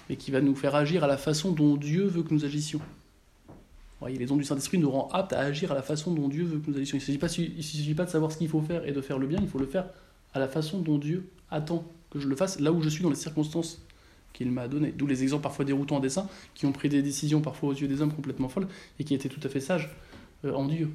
mais 0.08 0.16
qui 0.16 0.30
va 0.30 0.40
nous 0.40 0.54
faire 0.54 0.74
agir 0.74 1.04
à 1.04 1.06
la 1.06 1.18
façon 1.18 1.52
dont 1.52 1.76
Dieu 1.76 2.06
veut 2.06 2.22
que 2.22 2.32
nous 2.32 2.46
agissions. 2.46 2.80
Les 4.08 4.26
dons 4.26 4.36
du 4.36 4.44
Saint-Esprit 4.44 4.78
nous 4.78 4.90
rendent 4.90 5.10
aptes 5.12 5.32
à 5.32 5.40
agir 5.40 5.72
à 5.72 5.74
la 5.74 5.82
façon 5.82 6.12
dont 6.12 6.28
Dieu 6.28 6.44
veut 6.44 6.58
que 6.58 6.70
nous 6.70 6.76
agissions. 6.76 6.96
Il 6.96 7.00
ne 7.00 7.62
s'agit, 7.62 7.94
pas 7.94 8.04
de 8.04 8.10
savoir 8.10 8.32
ce 8.32 8.38
qu'il 8.38 8.48
faut 8.48 8.62
faire 8.62 8.86
et 8.86 8.92
de 8.92 9.00
faire 9.00 9.18
le 9.18 9.26
bien, 9.26 9.38
il 9.40 9.48
faut 9.48 9.58
le 9.58 9.66
faire 9.66 9.86
à 10.32 10.38
la 10.38 10.48
façon 10.48 10.80
dont 10.80 10.98
Dieu 10.98 11.28
attend 11.50 11.84
que 12.10 12.18
je 12.18 12.28
le 12.28 12.36
fasse, 12.36 12.60
là 12.60 12.72
où 12.72 12.82
je 12.82 12.88
suis 12.88 13.02
dans 13.02 13.10
les 13.10 13.16
circonstances 13.16 13.82
qu'il 14.32 14.50
m'a 14.50 14.68
données. 14.68 14.92
D'où 14.96 15.06
les 15.06 15.22
exemples 15.22 15.42
parfois 15.42 15.64
déroutants 15.64 15.96
en 15.96 16.00
dessin, 16.00 16.28
qui 16.54 16.66
ont 16.66 16.72
pris 16.72 16.88
des 16.88 17.02
décisions 17.02 17.40
parfois 17.40 17.70
aux 17.70 17.74
yeux 17.74 17.88
des 17.88 18.00
hommes 18.00 18.12
complètement 18.12 18.48
folles, 18.48 18.68
et 18.98 19.04
qui 19.04 19.14
étaient 19.14 19.28
tout 19.28 19.40
à 19.42 19.48
fait 19.48 19.60
sages 19.60 19.94
euh, 20.44 20.54
en 20.54 20.66
Dieu. 20.66 20.90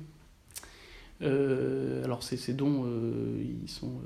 Euh, 1.21 2.03
alors 2.03 2.23
ces, 2.23 2.37
ces 2.37 2.53
dons, 2.53 2.85
ils 3.39 3.69
sont 3.69 4.01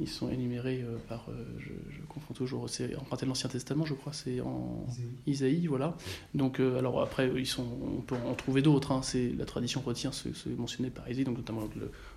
ils 0.00 0.08
sont 0.08 0.30
énumérés 0.30 0.82
euh, 0.82 0.96
par, 1.08 1.26
euh, 1.28 1.44
je, 1.58 1.70
confonds 2.08 2.34
toujours, 2.34 2.68
c'est 2.68 2.94
emprunté 2.96 3.26
de 3.26 3.28
l'Ancien 3.28 3.48
Testament, 3.48 3.84
je 3.84 3.94
crois, 3.94 4.12
c'est 4.12 4.40
en 4.40 4.86
Isaïe. 5.26 5.66
voilà. 5.66 5.96
Donc, 6.34 6.60
euh, 6.60 6.78
alors 6.78 7.00
après, 7.02 7.30
ils 7.36 7.46
sont, 7.46 7.66
on 7.82 8.00
peut 8.00 8.16
en 8.26 8.34
trouver 8.34 8.62
d'autres. 8.62 8.92
Hein. 8.92 9.02
c'est 9.02 9.32
la 9.36 9.44
tradition 9.44 9.80
retient 9.80 10.12
ceux, 10.12 10.32
mentionnés 10.56 10.90
par 10.90 11.08
Isaïe, 11.10 11.24
donc 11.24 11.36
notamment 11.36 11.68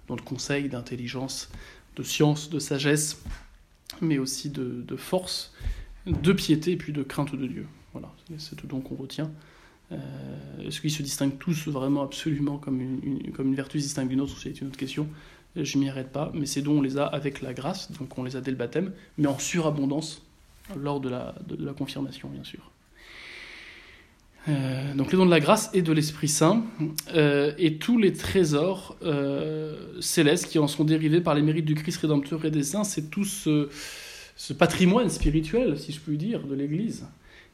dans 0.07 0.15
le, 0.15 0.21
conseil 0.21 0.69
d'intelligence, 0.69 1.49
de 1.95 2.03
science, 2.03 2.49
de 2.49 2.59
sagesse, 2.59 3.23
mais 4.01 4.17
aussi 4.17 4.49
de, 4.49 4.95
force, 4.95 5.53
de 6.05 6.33
piété 6.33 6.71
et 6.71 6.77
puis 6.77 6.93
de 6.93 7.03
crainte 7.03 7.35
de 7.35 7.47
Dieu. 7.47 7.67
Voilà, 7.93 8.13
c'est 8.37 8.55
tout 8.55 8.67
don 8.67 8.79
qu'on 8.79 8.95
retient. 8.95 9.31
Est-ce 10.65 10.79
qu'ils 10.79 10.91
se 10.91 11.03
distinguent 11.03 11.37
tous 11.37 11.67
vraiment 11.67 12.01
absolument 12.01 12.57
comme 12.57 12.79
une, 12.79 13.33
comme 13.33 13.47
une 13.47 13.55
vertu 13.55 13.77
distingue 13.77 14.07
d'une 14.07 14.21
autre 14.21 14.37
C'est 14.39 14.61
une 14.61 14.67
autre 14.67 14.77
question 14.77 15.09
je 15.55 15.77
m'y 15.77 15.89
arrête 15.89 16.11
pas, 16.11 16.31
mais 16.33 16.45
ces 16.45 16.61
dons, 16.61 16.79
on 16.79 16.81
les 16.81 16.97
a 16.97 17.05
avec 17.05 17.41
la 17.41 17.53
grâce, 17.53 17.91
donc 17.91 18.17
on 18.17 18.23
les 18.23 18.35
a 18.35 18.41
dès 18.41 18.51
le 18.51 18.57
baptême, 18.57 18.91
mais 19.17 19.27
en 19.27 19.37
surabondance 19.37 20.21
lors 20.77 20.99
de 20.99 21.09
la, 21.09 21.33
confirmation, 21.77 22.29
bien 22.29 22.43
sûr. 22.43 22.71
Euh, 24.47 24.93
donc 24.95 25.11
les 25.11 25.17
dons 25.17 25.25
de 25.25 25.31
la 25.31 25.39
grâce 25.39 25.69
et 25.73 25.81
de 25.81 25.91
l'Esprit 25.91 26.27
Saint, 26.27 26.63
euh, 27.13 27.53
et 27.57 27.77
tous 27.77 27.97
les 27.97 28.13
trésors 28.13 28.97
euh, 29.03 30.01
célestes 30.01 30.47
qui 30.47 30.57
en 30.57 30.67
sont 30.67 30.83
dérivés 30.83 31.21
par 31.21 31.35
les 31.35 31.41
mérites 31.41 31.65
du 31.65 31.75
Christ 31.75 31.97
rédempteur 31.97 32.43
et 32.45 32.51
des 32.51 32.63
saints, 32.63 32.83
c'est 32.83 33.11
tout 33.11 33.25
ce, 33.25 33.69
patrimoine 34.53 35.09
spirituel, 35.09 35.77
si 35.77 35.91
je 35.91 35.99
puis 35.99 36.17
dire, 36.17 36.47
de 36.47 36.55
l'Église, 36.55 37.05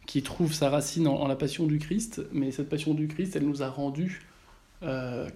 qui 0.06 0.22
trouve 0.22 0.54
sa 0.54 0.70
racine 0.70 1.08
en, 1.08 1.28
la 1.28 1.36
passion 1.36 1.66
du 1.66 1.80
Christ, 1.80 2.22
mais 2.32 2.52
cette 2.52 2.70
passion 2.70 2.94
du 2.94 3.08
Christ, 3.08 3.36
elle 3.36 3.46
nous 3.46 3.64
a 3.64 3.70
rendus 3.70 4.22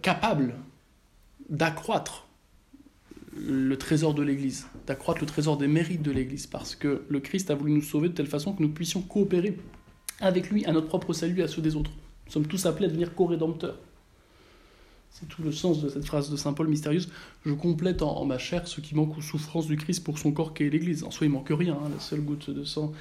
capables 0.03 0.53
d'accroître 1.49 2.27
le 3.37 3.77
trésor 3.77 4.13
de 4.13 4.23
l'Église, 4.23 4.67
d'accroître 4.87 5.21
le 5.21 5.27
trésor 5.27 5.57
des 5.57 5.67
mérites 5.67 6.01
de 6.01 6.11
l'Église, 6.11 6.47
parce 6.47 6.75
que 6.75 7.03
le 7.07 7.19
Christ 7.19 7.49
a 7.49 7.55
voulu 7.55 7.71
nous 7.71 7.81
sauver 7.81 8.09
de 8.09 8.13
telle 8.13 8.27
façon 8.27 8.53
que 8.53 8.61
nous 8.61 8.69
puissions 8.69 9.01
coopérer 9.01 9.57
avec 10.19 10.49
lui 10.49 10.65
à 10.65 10.71
notre 10.71 10.87
propre 10.87 11.13
salut 11.13 11.39
et 11.39 11.43
à 11.43 11.47
ceux 11.47 11.61
des 11.61 11.75
autres. 11.75 11.91
Nous 12.25 12.31
sommes 12.31 12.47
tous 12.47 12.65
appelés 12.65 12.85
à 12.85 12.89
devenir 12.89 13.15
co-rédempteurs. 13.15 13.77
C'est 15.09 15.27
tout 15.27 15.43
le 15.43 15.51
sens 15.51 15.81
de 15.81 15.89
cette 15.89 16.05
phrase 16.05 16.29
de 16.29 16.37
Saint 16.37 16.53
Paul 16.53 16.67
mystérieuse. 16.67 17.09
Je 17.45 17.53
complète 17.53 18.01
en, 18.01 18.23
ma 18.25 18.37
chair 18.37 18.67
ce 18.67 18.79
qui 18.79 18.95
manque 18.95 19.17
aux 19.17 19.21
souffrances 19.21 19.67
du 19.67 19.75
Christ 19.75 20.03
pour 20.03 20.17
son 20.17 20.31
corps 20.31 20.53
qui 20.53 20.63
est 20.63 20.69
l'Église. 20.69 21.03
En 21.03 21.11
soi, 21.11 21.27
il 21.27 21.31
manque 21.31 21.49
rien. 21.49 21.73
Hein. 21.73 21.89
La 21.93 21.99
seule 21.99 22.21
goutte 22.21 22.49
de 22.49 22.63
sang 22.63 22.93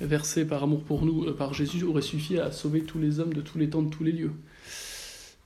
versée 0.00 0.46
par 0.46 0.62
amour 0.62 0.82
pour 0.82 1.04
nous, 1.04 1.24
euh, 1.24 1.36
par 1.36 1.52
Jésus, 1.54 1.84
aurait 1.84 2.02
suffi 2.02 2.38
à 2.38 2.52
sauver 2.52 2.82
tous 2.82 2.98
les 2.98 3.20
hommes 3.20 3.34
de 3.34 3.40
tous 3.40 3.58
les 3.58 3.68
temps, 3.68 3.82
de 3.82 3.90
tous 3.90 4.04
les 4.04 4.12
lieux. 4.12 4.32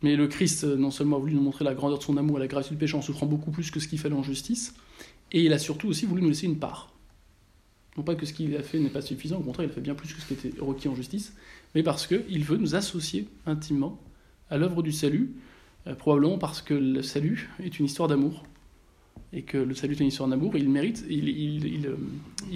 Mais 0.03 0.17
le 0.17 0.27
Christ, 0.27 0.65
euh, 0.65 0.77
non 0.77 0.91
seulement 0.91 1.17
a 1.17 1.21
voulu 1.21 1.35
nous 1.35 1.43
montrer 1.43 1.65
la 1.65 1.75
grandeur 1.75 1.99
de 1.99 2.03
son 2.03 2.17
amour 2.17 2.39
et 2.39 2.41
la 2.41 2.49
gravité 2.49 2.75
du 2.75 2.79
péché 2.79 2.97
en 2.97 3.03
souffrant 3.03 3.27
beaucoup 3.27 3.51
plus 3.51 3.71
que 3.71 3.81
ce 3.81 3.89
qu'il 3.89 3.99
fallait 3.99 4.17
en 4.17 4.23
justice, 4.23 4.75
et 5.31 5.43
il 5.43 5.53
a 5.53 5.59
surtout 5.59 5.89
aussi 5.89 6.07
voulu 6.07 6.23
nous 6.23 6.29
laisser 6.29 6.47
une 6.47 6.59
part. 6.59 6.93
Non 7.97 8.03
pas 8.03 8.15
que 8.15 8.27
ce 8.27 8.33
qu'il 8.33 8.57
a 8.57 8.63
fait 8.63 8.79
n'est 8.81 8.91
pas 8.91 9.03
suffisant, 9.03 9.39
au 9.39 9.43
contraire, 9.43 9.67
il 9.67 9.71
a 9.71 9.75
fait 9.75 9.81
bien 9.81 9.95
plus 9.95 10.13
que 10.13 10.21
ce 10.21 10.27
qui 10.27 10.35
était 10.35 10.61
requis 10.61 10.89
en 10.89 10.95
justice, 10.95 11.35
mais 11.75 11.83
parce 11.83 12.07
qu'il 12.07 12.45
veut 12.45 12.57
nous 12.57 12.75
associer 12.75 13.29
intimement 13.47 14.01
à 14.51 14.59
l'œuvre 14.59 14.83
du 14.83 14.93
salut, 14.93 15.35
euh, 15.87 15.95
probablement 15.95 16.39
parce 16.39 16.63
que 16.63 16.75
le 16.75 17.03
salut 17.03 17.51
est 17.63 17.79
une 17.79 17.87
histoire 17.87 18.09
d'amour, 18.09 18.45
et 19.33 19.43
que 19.43 19.57
le 19.57 19.75
salut 19.75 19.95
est 19.95 20.01
une 20.01 20.09
histoire 20.09 20.29
d'amour, 20.29 20.57
il 20.57 20.69
mérite, 20.69 21.05
il, 21.09 21.87
euh, 21.87 21.97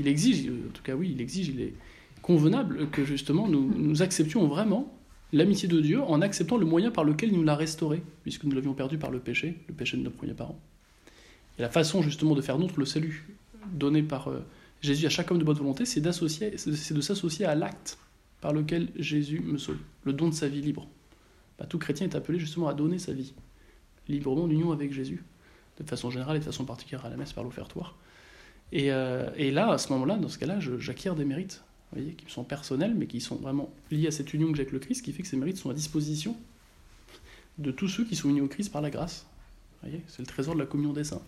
exige, 0.05 0.51
en 0.51 0.73
tout 0.73 0.83
cas 0.83 0.95
oui, 0.95 1.13
il 1.15 1.21
exige, 1.21 1.49
il 1.49 1.61
est 1.61 1.75
convenable 2.23 2.91
que 2.91 3.05
justement 3.05 3.47
nous 3.47 4.03
acceptions 4.03 4.49
vraiment 4.49 4.93
l'amitié 5.33 5.69
de 5.69 5.81
Dieu 5.81 6.03
en 6.03 6.23
acceptant 6.23 6.57
le 6.57 6.67
moyen 6.67 6.91
par 6.91 7.05
lequel 7.05 7.31
il 7.31 7.37
nous 7.37 7.45
l'a 7.45 7.57
restauré, 7.57 8.03
puisque 8.23 8.45
nous 8.45 8.53
l'avions 8.53 8.75
perdu 8.75 8.99
par 8.99 9.11
le 9.11 9.19
péché, 9.19 9.59
le 9.69 9.75
péché 9.75 9.97
de 9.97 10.03
nos 10.03 10.11
premiers 10.11 10.35
parents. 10.35 10.59
Et 11.59 11.63
la 11.63 11.71
façon 11.71 12.03
justement 12.03 12.35
de 12.35 12.43
faire 12.43 12.59
nôtre 12.59 12.79
le 12.79 12.87
salut 12.87 13.29
donné 13.73 14.03
par 14.03 14.29
euh, 14.29 14.45
Jésus 14.83 15.07
à 15.07 15.09
chaque 15.09 15.31
homme 15.31 15.39
de 15.39 15.45
bonne 15.45 15.57
volonté, 15.57 15.85
c'est 15.85 16.01
d'associer, 16.01 16.57
c'est 16.57 16.95
de 16.95 17.01
s'associer 17.01 17.47
à 17.47 17.55
l'acte 17.55 17.99
par 18.41 18.53
lequel 18.53 18.89
Jésus 18.97 19.41
me 19.41 19.59
sauve, 19.59 19.79
le 20.05 20.13
don 20.13 20.29
de 20.29 20.35
sa 20.35 20.49
vie 20.49 20.61
libre. 20.61 20.87
Bah, 21.59 21.67
tout 21.67 21.79
chrétien 21.79 22.07
est 22.07 22.15
appelé 22.15 22.39
justement 22.39 22.69
à 22.69 22.75
donner 22.75 22.99
sa 22.99 23.13
vie 23.13 23.33
librement 24.09 24.45
en 24.45 24.51
union 24.51 24.73
avec 24.73 24.93
Jésus, 24.93 25.25
de 25.81 25.85
façon 25.85 26.11
générale 26.11 26.37
et 26.37 26.41
de 26.41 26.45
façon 26.45 26.65
particulière 26.65 27.05
à 27.05 27.09
la 27.09 27.17
messe 27.17 27.33
par 27.33 27.43
l'offertoire. 27.43 27.97
Et, 28.73 28.93
euh, 28.93 29.31
là, 29.53 29.71
à 29.71 29.79
ce 29.79 29.93
moment-là, 29.93 30.17
dans 30.17 30.29
ce 30.29 30.39
cas-là, 30.39 30.59
j'acquiers 30.61 31.15
des 31.15 31.25
mérites, 31.25 31.65
voyez, 31.93 32.13
qui 32.13 32.31
sont 32.31 32.45
personnels, 32.45 32.95
mais 32.95 33.07
qui 33.07 33.21
sont 33.21 33.37
vraiment 33.37 33.71
liés 33.91 34.09
à 34.09 34.11
cette 34.11 34.35
union 34.35 34.51
que 34.51 34.57
j'ai 34.57 34.63
avec 34.63 34.73
le 34.73 34.79
Christ, 34.79 35.03
qui 35.03 35.13
fait 35.13 35.23
que 35.23 35.29
ces 35.29 35.37
mérites 35.37 35.59
sont 35.59 35.71
à 35.71 35.75
disposition 35.75 36.37
de 37.59 37.71
tous 37.71 37.89
ceux 37.89 38.05
qui 38.05 38.17
sont 38.17 38.29
unis 38.29 38.41
au 38.41 38.49
Christ 38.49 38.71
par 38.71 38.83
la 38.83 38.91
grâce. 38.91 39.27
C'est 40.09 40.21
le 40.21 40.27
trésor 40.27 40.55
de 40.55 40.61
la 40.61 40.67
communion 40.67 40.93
des 40.93 41.05
saints. 41.05 41.23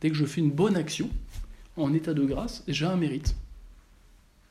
Dès 0.00 0.10
que 0.10 0.16
je 0.16 0.24
fais 0.24 0.40
une 0.40 0.50
bonne 0.50 0.76
action, 0.76 1.08
en 1.76 1.92
état 1.94 2.14
de 2.14 2.24
grâce, 2.24 2.64
j'ai 2.68 2.86
un 2.86 2.96
mérite. 2.96 3.34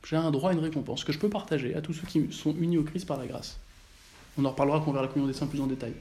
J'ai 0.08 0.16
un 0.16 0.32
droit 0.32 0.52
à 0.52 0.54
une 0.54 0.60
récompense 0.60 1.04
que 1.04 1.14
je 1.14 1.20
peux 1.20 1.30
partager 1.30 1.76
à 1.76 1.82
tous 1.82 1.94
ceux 1.94 2.08
qui 2.08 2.32
sont 2.32 2.56
unis 2.56 2.78
au 2.78 2.84
Christ 2.84 3.06
par 3.06 3.18
la 3.18 3.26
grâce. 3.26 3.60
On 4.38 4.46
en 4.46 4.50
reparlera 4.50 4.80
quand 4.80 4.88
on 4.88 4.94
verra 4.94 5.06
la 5.06 5.12
communion 5.12 5.32
des 5.32 5.38
saints 5.38 5.48
plus 5.48 5.62
en 5.62 5.68
détail. 5.68 5.94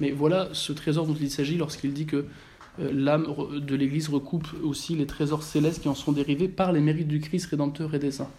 Mais 0.00 0.10
voilà 0.10 0.50
ce 0.52 0.72
trésor 0.72 1.06
dont 1.06 1.14
il 1.14 1.30
s'agit 1.30 1.56
lorsqu'il 1.56 1.92
dit 1.92 2.06
que 2.06 2.26
euh, 2.78 2.90
l'âme 2.92 3.26
de 3.58 3.74
l'Église 3.74 4.08
recoupe 4.08 4.48
aussi 4.62 4.94
les 4.94 5.06
trésors 5.06 5.42
célestes 5.42 5.82
qui 5.82 5.88
en 5.88 5.94
sont 5.94 6.12
dérivés 6.12 6.48
par 6.48 6.72
les 6.72 6.80
mérites 6.80 7.08
du 7.08 7.20
Christ 7.20 7.46
rédempteur 7.46 7.94
et 7.94 7.98
des 7.98 8.10
saints. 8.10 8.30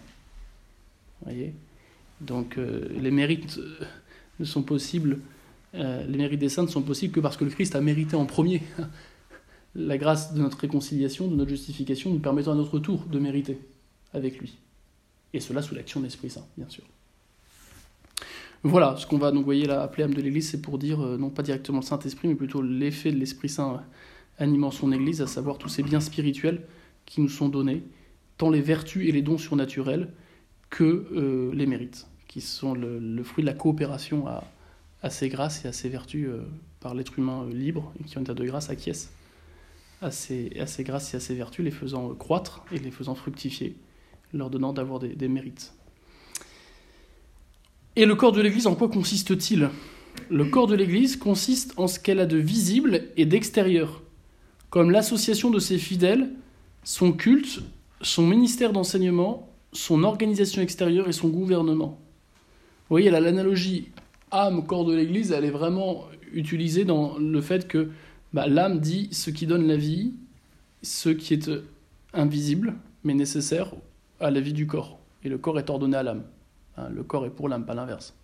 Donc 2.20 2.58
euh, 2.58 2.88
les 2.90 3.10
mérites 3.10 3.58
euh, 3.58 3.84
ne 4.40 4.44
sont 4.44 4.62
possibles, 4.62 5.20
les 5.74 6.16
mérites 6.16 6.40
des 6.40 6.48
saints 6.48 6.62
ne 6.62 6.68
sont 6.68 6.82
possibles 6.82 7.14
que 7.14 7.20
parce 7.20 7.36
que 7.36 7.44
le 7.44 7.50
Christ 7.50 7.76
a 7.76 7.80
mérité 7.80 8.16
en 8.16 8.24
premier 8.24 8.62
la 9.74 9.98
grâce 9.98 10.34
de 10.34 10.40
notre 10.40 10.58
réconciliation, 10.58 11.28
de 11.28 11.36
notre 11.36 11.50
justification, 11.50 12.10
nous 12.10 12.18
permettant 12.18 12.52
à 12.52 12.54
notre 12.54 12.78
tour 12.78 13.04
de 13.04 13.18
mériter 13.18 13.58
avec 14.14 14.38
lui. 14.38 14.56
Et 15.34 15.40
cela 15.40 15.62
sous 15.62 15.74
l'action 15.74 16.00
de 16.00 16.06
l'Esprit 16.06 16.30
Saint, 16.30 16.46
bien 16.56 16.68
sûr. 16.68 16.84
Voilà, 18.64 18.96
ce 18.96 19.06
qu'on 19.06 19.18
va 19.18 19.30
donc 19.30 19.44
voyez 19.44 19.66
là 19.66 19.82
appeler 19.82 20.02
âme 20.02 20.14
de 20.14 20.20
l'Église, 20.20 20.50
c'est 20.50 20.60
pour 20.60 20.78
dire 20.78 21.00
euh, 21.00 21.16
non 21.16 21.30
pas 21.30 21.42
directement 21.42 21.78
le 21.78 21.84
Saint-Esprit, 21.84 22.26
mais 22.26 22.34
plutôt 22.34 22.60
l'effet 22.60 23.12
de 23.12 23.16
l'Esprit 23.16 23.48
Saint 23.48 23.74
euh, 23.74 23.78
animant 24.38 24.72
son 24.72 24.90
Église, 24.90 25.22
à 25.22 25.28
savoir 25.28 25.58
tous 25.58 25.68
ces 25.68 25.84
biens 25.84 26.00
spirituels 26.00 26.62
qui 27.06 27.20
nous 27.20 27.28
sont 27.28 27.48
donnés, 27.48 27.84
tant 28.36 28.50
les 28.50 28.60
vertus 28.60 29.08
et 29.08 29.12
les 29.12 29.22
dons 29.22 29.38
surnaturels 29.38 30.08
que 30.70 31.06
euh, 31.12 31.50
les 31.54 31.66
mérites, 31.66 32.06
qui 32.26 32.40
sont 32.40 32.74
le, 32.74 33.22
fruit 33.22 33.42
de 33.42 33.48
la 33.48 33.54
coopération 33.54 34.26
à, 34.26 35.10
ces 35.10 35.28
grâces 35.28 35.64
et 35.64 35.68
à 35.68 35.72
ces 35.72 35.88
vertus 35.88 36.28
par 36.80 36.94
l'être 36.94 37.18
humain 37.18 37.46
libre 37.50 37.92
et 38.00 38.04
qui 38.04 38.18
en 38.18 38.22
état 38.22 38.34
de 38.34 38.44
grâce 38.44 38.68
acquiesce 38.68 39.10
à 40.02 40.10
ces, 40.10 40.52
à 40.60 40.66
ces 40.66 40.84
grâces 40.84 41.14
et 41.14 41.16
à 41.16 41.20
ces 41.20 41.34
vertus, 41.34 41.64
les 41.64 41.70
faisant 41.70 42.14
croître 42.14 42.64
et 42.72 42.78
les 42.78 42.90
faisant 42.90 43.14
fructifier, 43.14 43.76
leur 44.32 44.50
donnant 44.50 44.72
d'avoir 44.72 45.00
des 45.00 45.28
mérites. 45.28 45.72
Et 47.98 48.06
le 48.06 48.14
corps 48.14 48.30
de 48.30 48.40
l'Église, 48.40 48.68
en 48.68 48.76
quoi 48.76 48.88
consiste-t-il? 48.88 49.70
Le 50.30 50.44
corps 50.44 50.68
de 50.68 50.76
l'Église 50.76 51.16
consiste 51.16 51.74
en 51.76 51.88
ce 51.88 51.98
qu'elle 51.98 52.20
a 52.20 52.26
de 52.26 52.36
visible 52.36 53.08
et 53.16 53.26
d'extérieur, 53.26 54.02
comme 54.70 54.92
l'association 54.92 55.50
de 55.50 55.58
ses 55.58 55.78
fidèles, 55.78 56.30
son 56.84 57.12
culte, 57.12 57.60
son 58.00 58.24
ministère 58.24 58.72
d'enseignement, 58.72 59.52
son 59.72 60.02
organisation 60.02 60.62
extérieure 60.62 61.08
et 61.08 61.12
son 61.12 61.28
gouvernement. 61.28 61.98
Vous 62.88 62.94
voyez, 62.94 63.10
l'analogie 63.10 63.88
âme, 64.30 64.66
corps 64.66 64.84
de 64.84 64.94
l'Église, 64.94 65.32
elle 65.32 65.44
est 65.44 65.50
vraiment 65.50 66.06
utilisée 66.32 66.84
dans 66.84 67.18
le 67.18 67.40
fait 67.40 67.68
que 67.68 67.90
bah, 68.32 68.46
l'âme 68.46 68.80
dit 68.80 69.08
ce 69.12 69.30
qui 69.30 69.46
donne 69.46 69.66
la 69.66 69.76
vie, 69.76 70.14
ce 70.82 71.08
qui 71.08 71.34
est 71.34 71.50
invisible, 72.12 72.74
mais 73.04 73.14
nécessaire 73.14 73.74
à 74.20 74.30
la 74.30 74.40
vie 74.40 74.52
du 74.52 74.66
corps. 74.66 74.98
Et 75.24 75.28
le 75.28 75.38
corps 75.38 75.58
est 75.58 75.70
ordonné 75.70 75.96
à 75.96 76.02
l'âme. 76.02 76.24
Hein, 76.76 76.88
le 76.94 77.02
corps 77.02 77.26
est 77.26 77.30
pour 77.30 77.48
l'âme, 77.48 77.64
pas 77.64 77.74
l'inverse. 77.74 78.14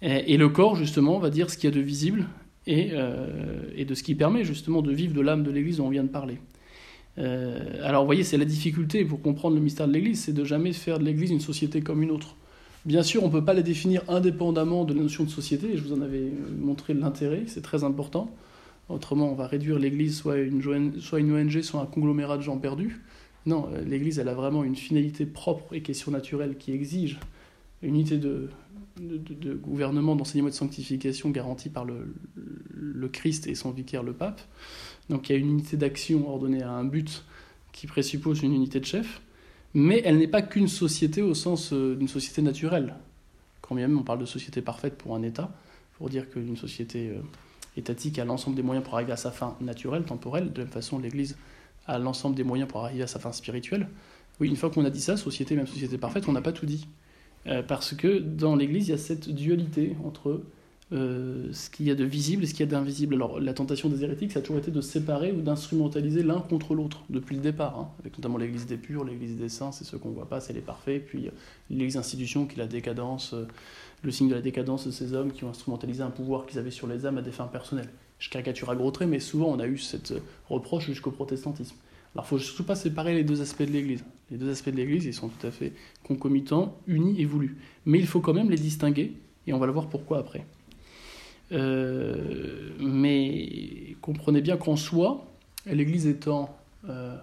Et, 0.00 0.36
le 0.36 0.48
corps, 0.48 0.76
justement, 0.76 1.18
va 1.18 1.28
dire 1.28 1.50
ce 1.50 1.56
qu'il 1.56 1.68
y 1.68 1.72
a 1.72 1.76
de 1.76 1.80
visible 1.80 2.26
euh, 2.68 3.62
et, 3.74 3.84
de 3.84 3.94
ce 3.94 4.04
qui 4.04 4.14
permet 4.14 4.44
justement 4.44 4.80
de 4.80 4.92
vivre 4.92 5.12
de 5.12 5.20
l'âme 5.20 5.42
de 5.42 5.50
l'Église 5.50 5.78
dont 5.78 5.86
on 5.86 5.90
vient 5.90 6.04
de 6.04 6.08
parler. 6.08 6.38
Euh, 7.18 7.58
alors, 7.82 8.02
vous 8.02 8.06
voyez, 8.06 8.24
c'est 8.24 8.36
la 8.36 8.44
difficulté 8.44 9.04
pour 9.04 9.20
comprendre 9.20 9.56
le 9.56 9.62
mystère 9.62 9.88
de 9.88 9.92
l'Église, 9.92 10.24
c'est 10.24 10.32
de 10.32 10.44
jamais 10.44 10.72
faire 10.72 10.98
de 10.98 11.04
l'Église 11.04 11.30
une 11.30 11.40
société 11.40 11.80
comme 11.80 12.02
une 12.02 12.10
autre. 12.10 12.36
Bien 12.84 13.02
sûr, 13.02 13.24
on 13.24 13.26
ne 13.26 13.32
peut 13.32 13.44
pas 13.44 13.54
la 13.54 13.62
définir 13.62 14.02
indépendamment 14.08 14.84
de 14.84 14.94
la 14.94 15.02
notion 15.02 15.24
de 15.24 15.30
société, 15.30 15.72
et 15.72 15.76
je 15.76 15.82
vous 15.82 15.92
en 15.92 16.00
avais 16.00 16.30
montré 16.58 16.94
l'intérêt, 16.94 17.42
c'est 17.46 17.62
très 17.62 17.84
important. 17.84 18.30
Autrement, 18.88 19.30
on 19.30 19.34
va 19.34 19.46
réduire 19.46 19.78
l'Église 19.78 20.16
soit 20.16 20.38
une, 20.38 21.00
soit 21.00 21.20
une 21.20 21.32
ONG, 21.32 21.60
soit 21.60 21.80
un 21.80 21.86
conglomérat 21.86 22.38
de 22.38 22.42
gens 22.42 22.56
perdus. 22.56 23.02
Non, 23.46 23.68
euh, 23.72 23.82
l'Église, 23.84 24.18
elle 24.18 24.28
a 24.28 24.34
vraiment 24.34 24.64
une 24.64 24.76
finalité 24.76 25.26
propre 25.26 25.74
et 25.74 25.82
question 25.82 26.12
naturelle 26.12 26.56
qui 26.56 26.72
exige 26.72 27.18
unité 27.82 28.18
de, 28.18 28.50
gouvernement, 29.62 30.16
d'enseignement 30.16 30.48
et 30.48 30.50
de 30.50 30.56
sanctification 30.56 31.30
garantie 31.30 31.68
par 31.68 31.84
le, 31.84 32.14
le, 32.74 33.08
Christ 33.08 33.46
et 33.46 33.54
son 33.54 33.70
vicaire, 33.70 34.02
le 34.02 34.12
pape. 34.12 34.40
Donc 35.08 35.28
il 35.28 35.32
y 35.32 35.34
a 35.36 35.38
une 35.38 35.50
unité 35.50 35.76
d'action 35.76 36.28
ordonnée 36.28 36.62
à 36.62 36.70
un 36.70 36.84
but 36.84 37.24
qui 37.72 37.86
présuppose 37.86 38.42
une 38.42 38.52
unité 38.52 38.80
de 38.80 38.84
chef, 38.84 39.20
mais 39.74 40.02
elle 40.04 40.18
n'est 40.18 40.28
pas 40.28 40.42
qu'une 40.42 40.68
société 40.68 41.22
au 41.22 41.34
sens 41.34 41.72
euh, 41.72 41.94
d'une 41.94 42.08
société 42.08 42.42
naturelle. 42.42 42.96
Quand 43.60 43.74
même 43.74 43.96
on 43.98 44.02
parle 44.02 44.18
de 44.18 44.26
société 44.26 44.62
parfaite 44.62 44.96
pour 44.96 45.14
un 45.14 45.22
État, 45.22 45.52
pour 45.96 46.08
dire 46.08 46.28
qu'une 46.28 46.56
société 46.56 47.10
euh, 47.10 47.20
étatique 47.76 48.18
a 48.18 48.24
l'ensemble 48.24 48.56
des 48.56 48.62
moyens 48.62 48.84
pour 48.84 48.94
arriver 48.94 49.12
à 49.12 49.16
sa 49.16 49.30
fin 49.30 49.56
naturelle, 49.60 50.04
temporelle, 50.04 50.52
de 50.52 50.58
la 50.58 50.64
même 50.64 50.72
façon 50.72 50.98
l'Église 50.98 51.36
à 51.86 51.98
l'ensemble 51.98 52.34
des 52.34 52.44
moyens 52.44 52.68
pour 52.68 52.84
arriver 52.84 53.02
à 53.02 53.06
sa 53.06 53.18
fin 53.18 53.32
spirituelle. 53.32 53.88
Oui, 54.40 54.48
une 54.48 54.56
fois 54.56 54.70
qu'on 54.70 54.84
a 54.84 54.90
dit 54.90 55.00
ça, 55.00 55.16
société, 55.16 55.56
même 55.56 55.66
société 55.66 55.98
parfaite, 55.98 56.28
on 56.28 56.32
n'a 56.32 56.42
pas 56.42 56.52
tout 56.52 56.66
dit. 56.66 56.86
Euh, 57.46 57.62
parce 57.62 57.94
que 57.94 58.18
dans 58.18 58.56
l'Église, 58.56 58.88
il 58.88 58.90
y 58.90 58.94
a 58.94 58.98
cette 58.98 59.28
dualité 59.28 59.96
entre 60.04 60.42
euh, 60.92 61.48
ce 61.52 61.70
qu'il 61.70 61.86
y 61.86 61.90
a 61.90 61.94
de 61.94 62.04
visible 62.04 62.44
et 62.44 62.46
ce 62.46 62.52
qu'il 62.52 62.66
y 62.66 62.68
a 62.68 62.70
d'invisible. 62.70 63.14
Alors, 63.14 63.40
la 63.40 63.52
tentation 63.54 63.88
des 63.88 64.04
hérétiques, 64.04 64.32
ça 64.32 64.40
a 64.40 64.42
toujours 64.42 64.58
été 64.58 64.70
de 64.70 64.80
séparer 64.80 65.32
ou 65.32 65.40
d'instrumentaliser 65.40 66.22
l'un 66.22 66.40
contre 66.40 66.74
l'autre, 66.74 67.04
depuis 67.10 67.36
le 67.36 67.42
départ, 67.42 67.78
hein, 67.78 67.90
avec 68.00 68.16
notamment 68.18 68.38
l'Église 68.38 68.66
des 68.66 68.76
purs, 68.76 69.04
l'Église 69.04 69.36
des 69.36 69.48
saints, 69.48 69.72
c'est 69.72 69.84
ceux 69.84 69.98
qu'on 69.98 70.10
ne 70.10 70.14
voit 70.14 70.28
pas, 70.28 70.40
c'est 70.40 70.52
les 70.52 70.60
parfaits, 70.60 71.04
puis 71.06 71.30
l'Église 71.70 71.96
institution 71.96 72.46
qui 72.46 72.58
la 72.58 72.66
décadence, 72.66 73.34
euh, 73.34 73.46
le 74.02 74.10
signe 74.10 74.28
de 74.28 74.34
la 74.34 74.42
décadence 74.42 74.86
de 74.86 74.90
ces 74.90 75.12
hommes 75.12 75.32
qui 75.32 75.44
ont 75.44 75.50
instrumentalisé 75.50 76.02
un 76.02 76.10
pouvoir 76.10 76.46
qu'ils 76.46 76.58
avaient 76.58 76.70
sur 76.70 76.86
les 76.86 77.06
âmes 77.06 77.18
à 77.18 77.22
des 77.22 77.32
fins 77.32 77.46
personnelles 77.46 77.90
je 78.18 78.30
caricature 78.30 78.70
à 78.70 78.76
gros 78.76 78.90
traits, 78.90 79.08
mais 79.08 79.20
souvent 79.20 79.48
on 79.48 79.58
a 79.58 79.66
eu 79.66 79.78
cette 79.78 80.12
euh, 80.12 80.20
reproche 80.48 80.86
jusqu'au 80.86 81.10
protestantisme. 81.10 81.76
Alors 82.14 82.24
il 82.30 82.34
ne 82.34 82.38
faut 82.38 82.38
surtout 82.38 82.64
pas 82.64 82.74
séparer 82.74 83.14
les 83.14 83.24
deux 83.24 83.40
aspects 83.40 83.62
de 83.62 83.72
l'Église. 83.72 84.04
Les 84.30 84.36
deux 84.36 84.50
aspects 84.50 84.70
de 84.70 84.76
l'Église, 84.76 85.04
ils 85.04 85.14
sont 85.14 85.28
tout 85.28 85.46
à 85.46 85.50
fait 85.50 85.72
concomitants, 86.02 86.76
unis 86.86 87.20
et 87.20 87.24
voulus. 87.24 87.56
Mais 87.86 87.98
il 87.98 88.06
faut 88.06 88.20
quand 88.20 88.34
même 88.34 88.50
les 88.50 88.56
distinguer, 88.56 89.12
et 89.46 89.52
on 89.52 89.58
va 89.58 89.66
le 89.66 89.72
voir 89.72 89.88
pourquoi 89.88 90.18
après. 90.18 90.44
Euh, 91.52 92.70
mais 92.78 93.96
comprenez 94.02 94.42
bien 94.42 94.56
qu'en 94.56 94.76
soi, 94.76 95.26
l'Église 95.66 96.06
étant 96.06 96.58
euh, 96.88 97.16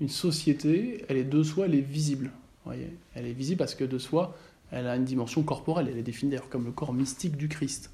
une 0.00 0.08
société, 0.08 1.04
elle 1.08 1.18
est 1.18 1.24
de 1.24 1.42
soi, 1.42 1.66
elle 1.66 1.74
est 1.74 1.80
visible. 1.80 2.30
Voyez 2.64 2.90
elle 3.14 3.26
est 3.26 3.32
visible 3.32 3.58
parce 3.58 3.74
que 3.74 3.84
de 3.84 3.98
soi, 3.98 4.36
elle 4.70 4.86
a 4.86 4.96
une 4.96 5.04
dimension 5.04 5.42
corporelle, 5.42 5.88
elle 5.90 5.98
est 5.98 6.02
définie 6.02 6.32
d'ailleurs 6.32 6.48
comme 6.48 6.64
le 6.64 6.72
corps 6.72 6.92
mystique 6.92 7.36
du 7.36 7.48
Christ. 7.48 7.90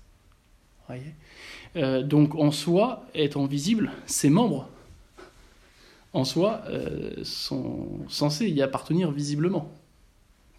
Voyez 0.87 1.15
euh, 1.77 2.03
donc 2.03 2.35
en 2.35 2.51
soi, 2.51 3.07
étant 3.15 3.47
visible, 3.47 3.93
ses 4.07 4.31
membres, 4.31 4.69
en 6.13 6.25
soi, 6.25 6.63
euh, 6.69 7.13
sont 7.25 8.01
censés 8.09 8.49
y 8.49 8.63
appartenir 8.63 9.11
visiblement. 9.11 9.71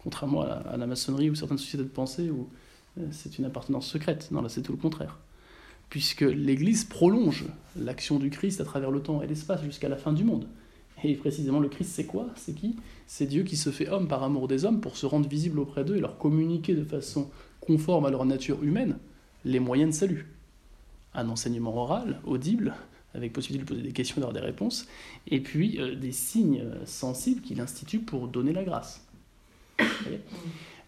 Contrairement 0.02 0.42
à 0.42 0.76
la, 0.76 0.86
maçonnerie 0.86 1.30
ou 1.30 1.34
certaines 1.34 1.58
sociétés 1.58 1.84
de 1.84 1.88
pensée 1.88 2.30
où 2.30 2.48
euh, 2.98 3.06
c'est 3.10 3.38
une 3.38 3.44
appartenance 3.44 3.86
secrète. 3.86 4.28
Non, 4.30 4.42
là 4.42 4.48
c'est 4.48 4.62
tout 4.62 4.72
le 4.72 4.78
contraire. 4.78 5.18
puisque 5.90 6.22
l'Église 6.22 6.84
prolonge 6.84 7.44
l'action 7.76 8.18
du 8.18 8.30
Christ 8.30 8.60
à 8.60 8.64
travers 8.64 8.90
le 8.90 9.00
temps 9.00 9.22
et 9.22 9.26
l'espace 9.26 9.62
jusqu'à 9.62 9.88
la 9.88 9.96
fin 9.96 10.12
du 10.12 10.24
monde. 10.24 10.48
Et 11.04 11.14
précisément, 11.14 11.60
le 11.60 11.68
Christ, 11.68 11.90
c'est 11.94 12.06
quoi? 12.06 12.28
C'est 12.34 12.54
qui? 12.54 12.76
C'est 13.06 13.26
Dieu 13.26 13.42
qui 13.42 13.56
se 13.56 13.70
fait 13.70 13.88
homme 13.88 14.08
par 14.08 14.22
amour 14.22 14.48
des 14.48 14.64
hommes 14.64 14.80
pour 14.80 14.96
se 14.96 15.06
rendre 15.06 15.28
visible 15.28 15.58
auprès 15.58 15.84
d'eux 15.84 15.96
et 15.96 16.00
leur 16.00 16.18
communiquer 16.18 16.74
de 16.74 16.84
façon 16.84 17.30
conforme 17.60 18.06
à 18.06 18.10
leur 18.10 18.24
nature 18.24 18.62
humaine 18.62 18.98
les 19.44 19.60
moyens 19.60 19.94
de 19.94 19.96
salut. 19.96 20.26
Un 21.14 21.28
enseignement 21.28 21.76
oral, 21.76 22.20
audible, 22.24 22.74
avec 23.14 23.32
possibilité 23.32 23.64
de 23.64 23.68
poser 23.68 23.86
des 23.86 23.92
questions 23.92 24.16
et 24.16 24.20
d'avoir 24.20 24.34
des 24.34 24.46
réponses, 24.46 24.86
et 25.28 25.40
puis 25.40 25.80
euh, 25.80 25.94
des 25.94 26.12
signes 26.12 26.60
euh, 26.60 26.84
sensibles 26.84 27.40
qu'il 27.40 27.60
institue 27.60 28.00
pour 28.00 28.28
donner 28.28 28.52
la 28.52 28.64
grâce. 28.64 29.06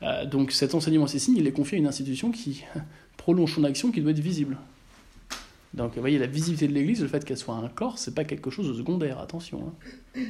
Euh, 0.02 0.26
donc 0.26 0.52
cet 0.52 0.74
enseignement, 0.74 1.06
ces 1.06 1.18
signes, 1.18 1.38
il 1.38 1.46
est 1.46 1.52
confié 1.52 1.78
à 1.78 1.80
une 1.80 1.86
institution 1.86 2.30
qui 2.30 2.64
prolonge 3.16 3.54
son 3.54 3.64
action, 3.64 3.90
qui 3.90 4.02
doit 4.02 4.10
être 4.10 4.18
visible. 4.18 4.58
Donc 5.72 5.94
vous 5.94 6.00
voyez, 6.00 6.18
la 6.18 6.26
visibilité 6.26 6.68
de 6.68 6.74
l'Église, 6.74 7.00
le 7.00 7.08
fait 7.08 7.24
qu'elle 7.24 7.38
soit 7.38 7.54
un 7.54 7.68
corps, 7.68 7.98
c'est 7.98 8.14
pas 8.14 8.24
quelque 8.24 8.50
chose 8.50 8.68
de 8.68 8.74
secondaire, 8.74 9.18
attention. 9.18 9.72
Hein. 10.16 10.22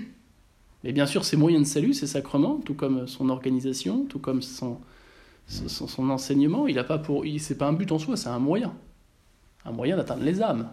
Mais 0.84 0.92
bien 0.92 1.06
sûr, 1.06 1.24
ses 1.24 1.36
moyens 1.36 1.64
de 1.64 1.68
salut, 1.68 1.94
ses 1.94 2.06
sacrements, 2.06 2.60
tout 2.64 2.74
comme 2.74 3.08
son 3.08 3.28
organisation, 3.28 4.04
tout 4.04 4.20
comme 4.20 4.40
son, 4.40 4.78
enseignement, 5.98 6.68
il 6.68 6.78
a 6.78 6.84
pas 6.84 6.98
pour, 6.98 7.24
c'est 7.38 7.58
pas 7.58 7.66
un 7.66 7.72
but 7.72 7.90
en 7.90 7.98
soi, 7.98 8.16
c'est 8.16 8.28
un 8.28 8.38
moyen, 8.38 8.72
un 9.64 9.72
moyen 9.72 9.96
d'atteindre 9.96 10.22
les 10.22 10.42
âmes, 10.42 10.70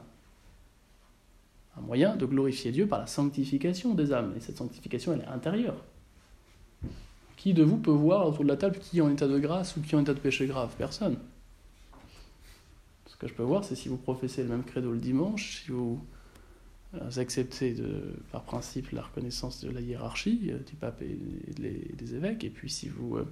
un 1.78 1.82
moyen 1.82 2.16
de 2.16 2.26
glorifier 2.26 2.72
Dieu 2.72 2.88
par 2.88 3.00
la 3.00 3.08
sanctification 3.08 3.94
des 3.94 4.14
âmes. 4.14 4.34
Et 4.38 4.40
cette 4.40 4.58
sanctification, 4.58 5.14
elle 5.14 5.22
est 5.22 5.28
intérieure. 5.28 5.84
Qui 7.38 7.54
de 7.54 7.64
vous 7.64 7.78
peut 7.78 7.92
voir 7.92 8.28
autour 8.28 8.44
de 8.44 8.50
la 8.50 8.58
table 8.58 8.78
qui 8.80 9.00
est 9.00 9.02
en 9.02 9.10
état 9.10 9.28
de 9.28 9.40
grâce 9.40 9.76
ou 9.76 9.82
qui 9.82 9.96
est 9.96 9.98
en 9.98 10.02
état 10.02 10.14
de 10.14 10.20
péché 10.20 10.46
grave? 10.46 10.74
Personne. 10.78 11.18
Ce 13.08 13.18
que 13.18 13.28
je 13.28 13.34
peux 13.34 13.44
voir, 13.44 13.64
c'est 13.64 13.76
si 13.76 13.90
vous 13.90 13.98
professez 13.98 14.44
le 14.44 14.50
même 14.50 14.64
credo 14.64 14.92
le 14.92 15.00
dimanche, 15.00 15.64
si 15.64 15.72
vous, 15.72 16.00
euh, 16.96 17.10
acceptez 17.18 17.74
de, 17.74 18.14
par 18.32 18.44
principe 18.44 18.92
la 18.92 19.02
reconnaissance 19.02 19.64
de 19.64 19.72
la 19.72 19.82
hiérarchie 19.82 20.52
euh, 20.52 20.60
du 20.60 20.76
pape 20.76 21.02
et 21.02 21.18
des 21.58 22.16
évêques, 22.16 22.44
et 22.44 22.50
puis 22.50 22.70
si 22.70 22.88
vous 22.88 23.18
euh, 23.18 23.26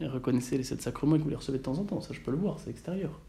reconnaissez 0.00 0.58
les 0.58 0.64
sept 0.64 0.82
sacrements 0.82 1.16
et 1.16 1.18
que 1.18 1.24
vous 1.24 1.30
les 1.30 1.36
recevez 1.36 1.58
de 1.58 1.62
temps 1.62 1.78
en 1.78 1.84
temps, 1.84 2.00
ça 2.00 2.12
je 2.12 2.20
peux 2.20 2.32
le 2.32 2.38
voir, 2.38 2.58
c'est 2.58 2.70
extérieur 2.70 3.20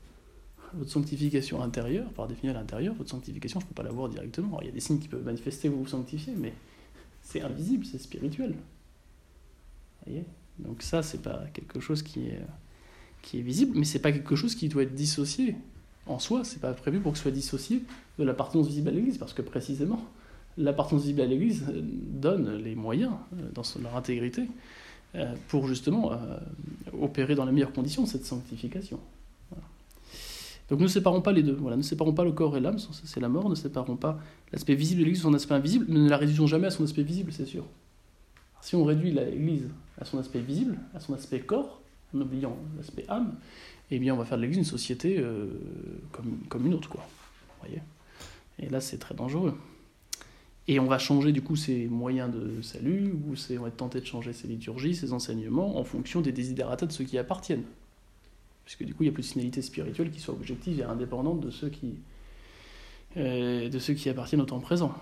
votre 0.77 0.91
sanctification 0.91 1.61
intérieure, 1.61 2.09
par 2.13 2.27
définir 2.27 2.53
l'intérieur, 2.53 2.93
votre 2.95 3.09
sanctification, 3.09 3.59
je 3.59 3.65
ne 3.65 3.69
peux 3.69 3.75
pas 3.75 3.83
la 3.83 3.91
voir 3.91 4.09
directement. 4.09 4.59
il 4.61 4.67
y 4.67 4.69
a 4.69 4.73
des 4.73 4.79
signes 4.79 4.99
qui 4.99 5.07
peuvent 5.07 5.23
manifester 5.23 5.69
vous 5.69 5.83
vous 5.83 5.87
sanctifiez, 5.87 6.33
mais 6.35 6.53
c'est 7.21 7.41
invisible, 7.41 7.85
c'est 7.85 7.99
spirituel. 7.99 8.55
Donc 10.59 10.81
ça, 10.81 11.01
c'est 11.03 11.21
pas 11.21 11.43
quelque 11.53 11.79
chose 11.79 12.03
qui 12.03 12.27
est, 12.27 13.41
visible, 13.41 13.77
mais 13.77 13.85
c'est 13.85 13.99
pas 13.99 14.11
quelque 14.11 14.35
chose 14.35 14.53
qui 14.53 14.69
doit 14.69 14.83
être 14.83 14.93
dissocié 14.93 15.55
en 16.05 16.19
soi. 16.19 16.43
C'est 16.43 16.59
pas 16.59 16.73
prévu 16.73 16.99
pour 16.99 17.13
que 17.13 17.17
ce 17.17 17.23
soit 17.23 17.31
dissocié 17.31 17.81
de 18.19 18.23
l'appartenance 18.23 18.67
visible 18.67 18.89
à 18.89 18.91
l'Église, 18.91 19.17
parce 19.17 19.33
que 19.33 19.41
précisément, 19.41 20.03
l'appartenance 20.57 21.03
visible 21.03 21.21
à 21.21 21.25
l'Église 21.25 21.63
donne 21.71 22.57
les 22.57 22.75
moyens, 22.75 23.13
euh, 23.33 23.49
dans 23.53 23.63
leur 23.81 23.95
intégrité, 23.95 24.43
euh, 25.15 25.33
pour 25.47 25.67
justement 25.67 26.11
euh, 26.11 26.37
opérer 26.99 27.35
dans 27.35 27.45
les 27.45 27.51
meilleures 27.51 27.73
conditions 27.73 28.05
cette 28.05 28.25
sanctification. 28.25 28.99
Donc 30.69 30.79
ne 30.79 30.87
séparons 30.87 31.21
pas 31.21 31.31
les 31.31 31.43
deux. 31.43 31.53
Voilà, 31.53 31.77
ne 31.77 31.81
séparons 31.81 32.13
pas 32.13 32.23
le 32.23 32.31
corps 32.31 32.55
et 32.57 32.59
l'âme, 32.59 32.77
c'est 32.79 33.19
la 33.19 33.29
mort. 33.29 33.49
Ne 33.49 33.55
séparons 33.55 33.97
pas 33.97 34.19
l'aspect 34.51 34.75
visible 34.75 35.01
de 35.01 35.05
l'Église 35.05 35.21
son 35.21 35.33
aspect 35.33 35.53
invisible, 35.53 35.85
mais 35.89 35.99
ne 35.99 36.09
la 36.09 36.17
réduisons 36.17 36.47
jamais 36.47 36.67
à 36.67 36.71
son 36.71 36.83
aspect 36.83 37.03
visible, 37.03 37.31
c'est 37.31 37.45
sûr. 37.45 37.65
Si 38.61 38.75
on 38.75 38.85
réduit 38.85 39.11
l'Église 39.11 39.69
à 39.99 40.05
son 40.05 40.19
aspect 40.19 40.39
visible, 40.39 40.77
à 40.93 40.99
son 40.99 41.13
aspect 41.13 41.41
corps, 41.41 41.81
en 42.15 42.21
oubliant 42.21 42.55
l'aspect 42.77 43.05
âme, 43.09 43.35
eh 43.91 43.99
bien 43.99 44.13
on 44.13 44.17
va 44.17 44.25
faire 44.25 44.37
de 44.37 44.43
l'Église 44.43 44.59
une 44.59 44.63
société 44.63 45.17
euh, 45.19 45.47
comme, 46.11 46.65
une 46.65 46.73
autre, 46.73 46.89
quoi. 46.89 47.05
Voyez? 47.61 47.81
Et 48.59 48.69
là, 48.69 48.79
c'est 48.79 48.97
très 48.97 49.15
dangereux. 49.15 49.57
Et 50.67 50.79
on 50.79 50.85
va 50.85 50.97
changer 50.97 51.33
du 51.33 51.41
coup 51.41 51.57
ses 51.57 51.87
moyens 51.87 52.31
de 52.33 52.61
salut, 52.61 53.11
ou 53.11 53.33
on 53.59 53.63
va 53.63 53.71
tenter 53.71 53.99
de 53.99 54.05
changer 54.05 54.31
ses 54.31 54.47
liturgies, 54.47 54.95
ses 54.95 55.11
enseignements, 55.11 55.77
en 55.77 55.83
fonction 55.83 56.21
des 56.21 56.31
désidératas 56.31 56.85
de 56.85 56.93
ceux 56.93 57.03
qui 57.03 57.17
appartiennent 57.17 57.65
puisque 58.65 58.83
du 58.83 58.93
coup 58.93 59.03
il 59.03 59.07
n'y 59.07 59.09
a 59.09 59.13
plus 59.13 59.23
de 59.23 59.27
finalité 59.27 59.61
spirituelle 59.61 60.11
qui 60.11 60.19
soit 60.19 60.33
objective 60.33 60.79
et 60.79 60.83
indépendante 60.83 61.39
de 61.39 61.51
ceux 61.51 61.69
qui, 61.69 61.95
euh, 63.17 63.69
de 63.69 63.79
ceux 63.79 63.93
qui 63.93 64.09
appartiennent 64.09 64.41
au 64.41 64.45
temps 64.45 64.59
présent. 64.59 64.93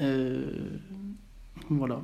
Euh, 0.00 0.50
voilà. 1.70 2.02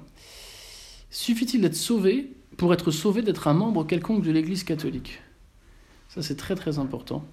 Suffit-il 1.11 1.61
d'être 1.61 1.77
sauvé 1.77 2.33
pour 2.57 2.73
être 2.73 2.91
sauvé 2.91 3.23
d'être 3.23 3.49
un 3.49 3.55
membre 3.55 3.87
quelconque 3.87 4.25
de 4.25 4.31
l'Église 4.31 4.65
catholique? 4.65 5.21
Ça 6.09 6.23
c'est 6.23 6.37
très 6.37 6.55
très 6.55 6.79
important. 6.79 7.25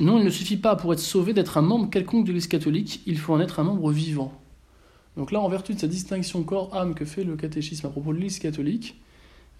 Non, 0.00 0.18
il 0.18 0.24
ne 0.24 0.30
suffit 0.30 0.56
pas 0.56 0.76
pour 0.76 0.92
être 0.92 1.00
sauvé 1.00 1.32
d'être 1.32 1.56
un 1.56 1.62
membre 1.62 1.88
quelconque 1.88 2.24
de 2.24 2.32
l'Église 2.32 2.48
catholique, 2.48 3.02
il 3.06 3.18
faut 3.18 3.32
en 3.32 3.40
être 3.40 3.60
un 3.60 3.64
membre 3.64 3.90
vivant. 3.92 4.38
Donc 5.16 5.32
là, 5.32 5.40
en 5.40 5.48
vertu 5.48 5.72
de 5.72 5.78
cette 5.78 5.90
distinction 5.90 6.42
corps-âme 6.42 6.94
que 6.94 7.04
fait 7.04 7.24
le 7.24 7.36
catéchisme 7.36 7.86
à 7.86 7.90
propos 7.90 8.12
de 8.12 8.18
l'Église 8.18 8.38
catholique, 8.38 9.00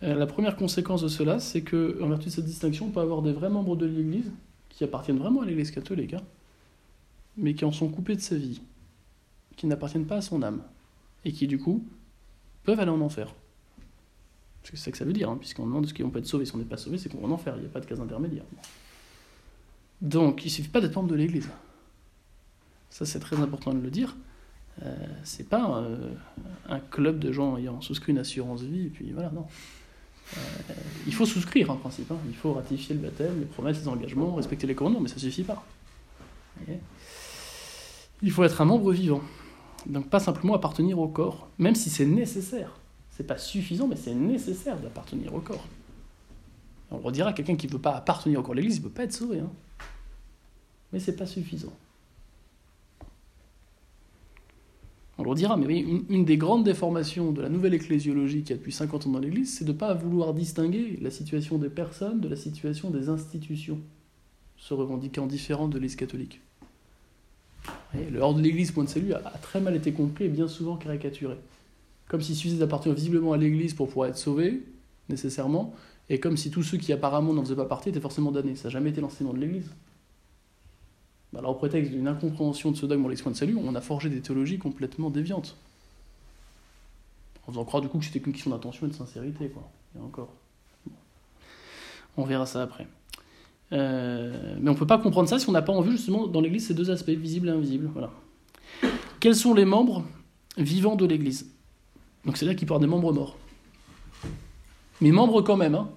la 0.03 0.27
première 0.27 0.57
conséquence 0.57 1.03
de 1.03 1.09
cela, 1.09 1.41
c'est 1.41 1.63
que, 1.63 1.99
en 2.03 2.09
vertu 2.09 2.27
de 2.27 2.31
cette 2.31 2.45
distinction, 2.45 2.87
on 2.87 2.91
peut 2.91 3.01
avoir 3.01 3.23
des 3.23 3.33
vrais 3.33 3.49
membres 3.49 3.77
de 3.77 3.87
l'Église 3.87 4.31
qui 4.69 4.85
appartiennent 4.85 5.19
vraiment 5.19 5.41
à 5.41 5.47
l'Église 5.47 5.71
catholique, 5.71 6.15
hein, 6.15 6.23
mais 7.37 7.55
qui 7.55 7.65
en 7.65 7.73
sont 7.73 7.89
coupés 7.89 8.15
de 8.15 8.21
sa 8.21 8.37
vie, 8.37 8.61
qui 9.57 9.67
n'appartiennent 9.67 10.07
pas 10.07 10.17
à 10.17 10.21
son 10.21 10.43
âme, 10.43 10.63
et 11.25 11.33
qui 11.33 11.47
du 11.47 11.59
coup 11.59 11.85
peuvent 12.63 12.79
aller 12.79 12.91
en 12.91 13.01
enfer. 13.01 13.33
C'est 14.65 14.77
ça 14.77 14.91
que 14.91 14.99
ça 14.99 15.05
veut 15.05 15.13
dire, 15.13 15.31
hein, 15.31 15.37
puisqu'on 15.39 15.65
demande 15.65 15.87
ce 15.87 15.95
qu'on 15.95 16.11
peut 16.11 16.19
être 16.19 16.27
sauvé. 16.27 16.45
Si 16.45 16.55
on 16.55 16.59
n'est 16.59 16.65
pas 16.65 16.77
sauvé, 16.77 16.99
c'est 16.99 17.09
qu'on 17.09 17.19
va 17.19 17.29
en 17.29 17.31
enfer, 17.31 17.55
il 17.57 17.61
n'y 17.61 17.67
a 17.67 17.71
pas 17.71 17.81
de 17.81 17.87
cas 17.87 18.01
intermédiaire. 18.01 18.45
Donc, 20.03 20.43
il 20.45 20.49
ne 20.49 20.51
suffit 20.51 20.69
pas 20.69 20.81
d'être 20.81 20.97
membre 20.97 21.09
de 21.09 21.15
l'Église. 21.15 21.49
Ça, 22.91 23.07
c'est 23.07 23.21
très 23.21 23.37
important 23.37 23.73
de 23.73 23.81
le 23.81 23.91
dire. 23.91 24.17
Euh, 24.83 24.95
c'est 25.23 25.49
pas 25.49 25.79
euh, 25.79 26.13
un 26.69 26.81
club 26.81 27.19
de 27.19 27.33
gens 27.33 27.57
ayant 27.57 27.81
souscrit 27.81 28.13
une 28.13 28.19
assurance 28.19 28.63
vie, 28.63 28.87
et 28.87 28.91
puis 28.91 29.13
voilà, 29.13 29.31
non. 29.31 29.47
Euh, 30.35 30.41
il 31.07 31.15
faut 31.15 31.27
souscrire 31.27 31.71
en 31.71 31.77
principe, 31.77 32.11
hein. 32.11 32.19
il 32.29 32.35
faut 32.35 32.53
ratifier 32.53 32.95
le 32.95 33.01
baptême, 33.01 33.39
les 33.39 33.47
promesses, 33.47 33.79
les 33.79 33.89
engagements, 33.89 34.35
respecter 34.35 34.67
les 34.67 34.75
commandements, 34.75 35.01
mais 35.01 35.09
ça 35.09 35.19
suffit 35.19 35.45
pas. 35.45 35.65
il 38.23 38.31
faut 38.31 38.45
être 38.45 38.61
un 38.61 38.65
membre 38.65 38.93
vivant. 38.93 39.23
Donc 39.87 40.09
pas 40.09 40.19
simplement 40.19 40.55
appartenir 40.55 40.99
au 40.99 41.07
corps, 41.07 41.49
même 41.59 41.77
si 41.77 41.91
c'est 41.91 42.07
nécessaire. 42.07 42.73
C'est 43.11 43.27
pas 43.27 43.39
suffisant, 43.39 43.87
mais 43.87 43.97
c'est 43.97 44.15
nécessaire 44.15 44.77
d'appartenir 44.79 45.33
au 45.35 45.41
corps. 45.41 45.65
On 46.91 46.99
redira 46.99 47.33
quelqu'un 47.33 47.57
qui 47.57 47.67
ne 47.67 47.73
veut 47.73 47.79
pas 47.79 47.95
appartenir 47.97 48.41
au 48.41 48.43
corps 48.43 48.55
de 48.55 48.61
l'Église, 48.61 48.77
il 48.77 48.83
ne 48.83 48.89
peut 48.89 48.95
pas 48.95 49.05
être 49.05 49.13
sauvé. 49.13 49.41
Hein. 49.41 49.51
Mais 50.93 51.01
c'est 51.01 51.17
pas 51.17 51.27
suffisant. 51.27 51.73
On 55.19 55.25
leur 55.25 55.35
dira, 55.35 55.57
mais 55.57 55.67
oui, 55.67 56.05
une, 56.11 56.25
des 56.27 56.37
grandes 56.37 56.65
déformations 56.65 57.33
de 57.33 57.41
la 57.41 57.49
nouvelle 57.49 57.73
ecclésiologie 57.73 58.43
qui 58.43 58.53
a 58.53 58.57
depuis 58.57 58.73
50 58.73 59.07
ans 59.07 59.11
dans 59.11 59.19
l'Église, 59.19 59.57
c'est 59.57 59.65
de 59.65 59.73
ne 59.73 59.77
pas 59.79 59.95
vouloir 59.95 60.35
distinguer 60.35 60.99
la 61.01 61.11
situation 61.11 61.57
des 61.57 61.71
personnes 61.71 62.21
de 62.21 62.29
la 62.29 62.37
situation 62.37 62.91
des 62.91 63.09
institutions, 63.09 63.81
se 64.59 64.75
revendiquant 64.75 65.27
différentes 65.27 65.71
de 65.71 65.77
l'Église 65.77 65.97
catholique. 65.97 66.41
le 67.95 68.21
hors 68.21 68.35
de 68.35 68.43
l'Église, 68.43 68.73
point 68.73 68.85
de 68.85 68.91
salut, 68.91 69.15
a, 69.15 69.21
très 69.41 69.61
mal 69.61 69.75
été 69.75 69.93
compris 69.93 70.25
et 70.25 70.29
bien 70.29 70.49
souvent 70.49 70.77
caricaturé. 70.77 71.37
Comme 72.09 72.21
s'il 72.21 72.37
suffisait 72.37 72.59
d'appartenir 72.59 72.95
visiblement 72.95 73.33
à 73.33 73.39
l'Église 73.39 73.73
pour 73.73 73.89
pouvoir 73.89 74.11
être 74.11 74.19
sauvé, 74.19 74.63
nécessairement, 75.09 75.75
et 76.11 76.21
comme 76.21 76.37
si 76.37 76.51
tous 76.51 76.63
ceux 76.63 76.77
qui 76.77 76.93
apparemment 76.93 77.33
n'en 77.33 77.43
faisaient 77.43 77.57
pas 77.57 77.65
partie 77.65 77.89
étaient 77.89 78.01
forcément 78.01 78.33
damnés. 78.33 78.55
Ça 78.55 78.65
n'a 78.65 78.71
jamais 78.71 78.91
été 78.91 79.01
l'enseignement 79.01 79.33
de 79.33 79.41
l'Église. 79.41 79.71
Alors, 81.35 81.51
au 81.53 81.55
prétexte 81.55 81.93
d'une 81.93 82.09
incompréhension 82.09 82.71
de 82.71 82.77
ce 82.77 82.87
dogme 82.87 83.05
en 83.05 83.09
l'exploit 83.09 83.33
de 83.33 83.37
salut, 83.37 83.59
on 83.63 83.75
a 83.75 83.81
forgé 83.81 84.09
des 84.09 84.21
théologies 84.21 84.59
complètement 84.59 85.11
déviantes. 85.11 85.57
En 87.47 87.53
faisant 87.53 87.65
croire 87.65 87.83
du 87.83 87.89
coup 87.89 87.99
que 87.99 88.05
c'était 88.05 88.21
qu'une 88.21 88.33
question 88.33 88.51
d'attention 88.51 88.87
et 88.87 88.91
de 88.91 88.95
sincérité, 88.95 89.49
quoi. 89.49 89.69
Et 89.97 90.01
encore. 90.01 90.33
On 92.17 92.25
verra 92.25 92.47
ça 92.47 92.63
après. 92.63 92.87
Euh, 93.73 94.57
mais 94.61 94.71
on 94.71 94.75
ne 94.75 94.79
peut 94.79 94.87
pas 94.87 94.99
comprendre 94.99 95.29
ça 95.29 95.39
si 95.39 95.49
on 95.49 95.53
n'a 95.53 95.63
pas 95.63 95.73
en 95.73 95.81
vue 95.81 95.93
justement 95.93 96.27
dans 96.27 96.41
l'Église 96.41 96.69
ces 96.69 96.75
deux 96.75 96.91
aspects, 96.91 97.11
visible 97.11 97.49
et 97.49 97.53
invisible. 97.53 97.91
Voilà. 97.93 98.11
Quels 99.21 99.35
sont 99.35 99.55
les 99.55 99.65
membres 99.65 100.05
vivants 100.57 100.97
de 100.97 101.05
l'Église? 101.05 101.51
Donc 102.25 102.37
c'est 102.37 102.47
là 102.47 102.55
qu'il 102.55 102.67
parle 102.67 102.81
des 102.81 102.87
membres 102.87 103.13
morts. 103.13 103.37
Mais 105.01 105.11
membres 105.11 105.43
quand 105.43 105.57
même. 105.57 105.75
Hein. 105.75 105.91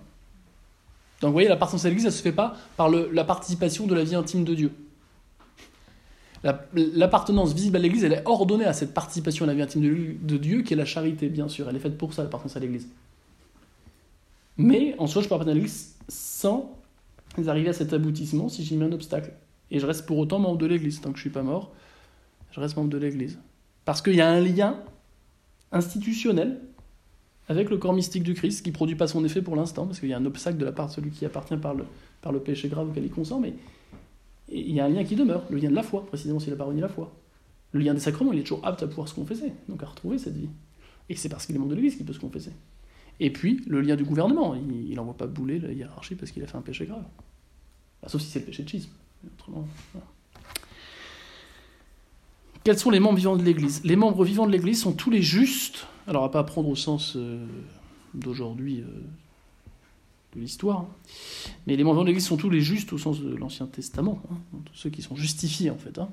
Donc 1.21 1.29
vous 1.29 1.33
voyez, 1.33 1.47
la 1.47 1.55
participation 1.55 1.87
à 1.87 1.89
l'Église, 1.89 2.03
ça 2.03 2.09
ne 2.09 2.17
se 2.17 2.21
fait 2.21 2.31
pas 2.31 2.57
par 2.75 2.89
la 2.89 3.23
participation 3.23 3.87
de 3.87 3.95
la 3.95 4.03
vie 4.03 4.15
intime 4.15 4.43
de 4.43 4.53
Dieu. 4.53 4.71
L'appartenance 6.43 7.53
visible 7.53 7.75
à 7.75 7.79
l'Église, 7.79 8.03
elle 8.03 8.13
est 8.13 8.23
ordonnée 8.25 8.65
à 8.65 8.73
cette 8.73 8.93
participation 8.93 9.43
à 9.43 9.47
la 9.47 9.53
vie 9.53 9.61
intime 9.61 10.17
de, 10.21 10.37
Dieu, 10.37 10.61
qui 10.61 10.73
est 10.73 10.77
la 10.77 10.85
charité, 10.85 11.27
bien 11.27 11.49
sûr. 11.49 11.69
Elle 11.69 11.75
est 11.75 11.79
faite 11.79 11.97
pour 11.97 12.13
ça, 12.13 12.23
l'appartenance 12.23 12.55
à 12.55 12.59
l'Église. 12.59 12.87
Mais 14.57 14.95
en 14.99 15.07
soi, 15.07 15.21
je 15.21 15.27
peux 15.27 15.35
appartenir 15.35 15.53
à 15.53 15.55
l'Église 15.55 15.95
sans 16.07 16.75
arriver 17.47 17.69
à 17.69 17.73
cet 17.73 17.93
aboutissement 17.93 18.49
si 18.49 18.63
j'ai 18.63 18.75
mis 18.75 18.83
un 18.83 18.91
obstacle. 18.91 19.33
Et 19.71 19.79
je 19.79 19.85
reste 19.85 20.05
pour 20.05 20.17
autant 20.17 20.39
membre 20.39 20.57
de 20.57 20.65
l'Église. 20.65 21.01
Tant 21.01 21.11
que 21.11 21.17
je 21.17 21.21
suis 21.21 21.29
pas 21.29 21.43
mort, 21.43 21.71
je 22.51 22.59
reste 22.59 22.75
membre 22.77 22.89
de 22.89 22.97
l'Église. 22.97 23.37
Parce 23.85 24.01
qu'il 24.01 24.15
y 24.15 24.21
a 24.21 24.29
un 24.29 24.39
lien 24.39 24.77
institutionnel 25.71 26.59
avec 27.49 27.69
le 27.69 27.77
corps 27.77 27.93
mystique 27.93 28.23
du 28.23 28.33
Christ 28.33 28.63
qui 28.63 28.69
ne 28.69 28.75
produit 28.75 28.95
pas 28.95 29.07
son 29.07 29.25
effet 29.25 29.41
pour 29.41 29.55
l'instant, 29.55 29.87
parce 29.87 29.99
qu'il 29.99 30.09
y 30.09 30.13
a 30.13 30.17
un 30.17 30.25
obstacle 30.25 30.57
de 30.57 30.65
la 30.65 30.71
part 30.71 30.87
de 30.87 30.93
celui 30.93 31.09
qui 31.09 31.25
appartient 31.25 31.57
par 31.57 31.73
le, 31.73 31.83
par 32.21 32.31
le 32.31 32.39
péché 32.39 32.69
grave 32.69 32.89
auquel 32.89 33.03
il 33.03 33.11
consent, 33.11 33.39
mais 33.39 33.53
il 34.51 34.71
y 34.71 34.79
a 34.79 34.85
un 34.85 34.89
lien 34.89 35.03
qui 35.03 35.15
demeure, 35.15 35.43
le 35.49 35.57
lien 35.57 35.69
de 35.69 35.75
la 35.75 35.83
foi, 35.83 36.05
précisément 36.05 36.39
s'il 36.39 36.51
n'a 36.51 36.57
pas 36.57 36.65
renié 36.65 36.81
la 36.81 36.89
foi. 36.89 37.15
Le 37.71 37.79
lien 37.79 37.93
des 37.93 37.99
sacrements, 37.99 38.33
il 38.33 38.39
est 38.39 38.43
toujours 38.43 38.65
apte 38.65 38.81
à 38.81 38.87
pouvoir 38.87 39.07
se 39.07 39.13
confesser, 39.13 39.53
donc 39.67 39.83
à 39.83 39.85
retrouver 39.85 40.17
cette 40.17 40.35
vie. 40.35 40.49
Et 41.09 41.15
c'est 41.15 41.29
parce 41.29 41.45
qu'il 41.45 41.55
est 41.55 41.59
membre 41.59 41.71
de 41.71 41.75
l'Église 41.75 41.97
qu'il 41.97 42.05
peut 42.05 42.13
se 42.13 42.19
confesser. 42.19 42.51
Et 43.19 43.31
puis, 43.31 43.61
le 43.67 43.81
lien 43.81 43.95
du 43.95 44.05
gouvernement, 44.05 44.55
il 44.55 44.95
n'envoie 44.95 45.17
pas 45.17 45.27
bouler 45.27 45.59
la 45.59 45.71
hiérarchie 45.71 46.15
parce 46.15 46.31
qu'il 46.31 46.43
a 46.43 46.47
fait 46.47 46.57
un 46.57 46.61
péché 46.61 46.85
grave. 46.85 47.03
Bah, 48.01 48.07
sauf 48.07 48.21
si 48.21 48.29
c'est 48.29 48.39
le 48.39 48.45
péché 48.45 48.63
de 48.63 48.69
schisme. 48.69 48.91
Autrement, 49.25 49.67
Quels 52.63 52.79
sont 52.79 52.89
les 52.89 53.01
membres 53.01 53.17
vivants 53.17 53.35
de 53.35 53.43
l'Église? 53.43 53.81
Les 53.83 53.97
membres 53.97 54.23
vivants 54.23 54.47
de 54.47 54.51
l'Église 54.51 54.81
sont 54.81 54.93
tous 54.93 55.09
les 55.09 55.21
justes, 55.21 55.87
alors 56.07 56.23
à 56.23 56.31
pas 56.31 56.43
prendre 56.43 56.69
au 56.69 56.75
sens 56.75 57.17
euh, 57.17 57.45
d'aujourd'hui 58.13 58.81
euh, 58.81 59.01
de 60.35 60.39
l'histoire, 60.39 60.81
hein. 60.81 60.89
mais 61.65 61.75
les 61.75 61.83
membres 61.83 62.01
de 62.01 62.07
l'Église 62.07 62.27
sont 62.27 62.37
tous 62.37 62.49
les 62.49 62.61
justes 62.61 62.93
au 62.93 62.97
sens 62.97 63.19
de 63.19 63.35
l'Ancien 63.35 63.65
Testament, 63.65 64.21
hein, 64.31 64.57
tous 64.65 64.75
ceux 64.75 64.89
qui 64.89 65.01
sont 65.01 65.15
justifiés 65.15 65.71
en 65.71 65.77
fait. 65.77 65.97
Hein. 65.97 66.09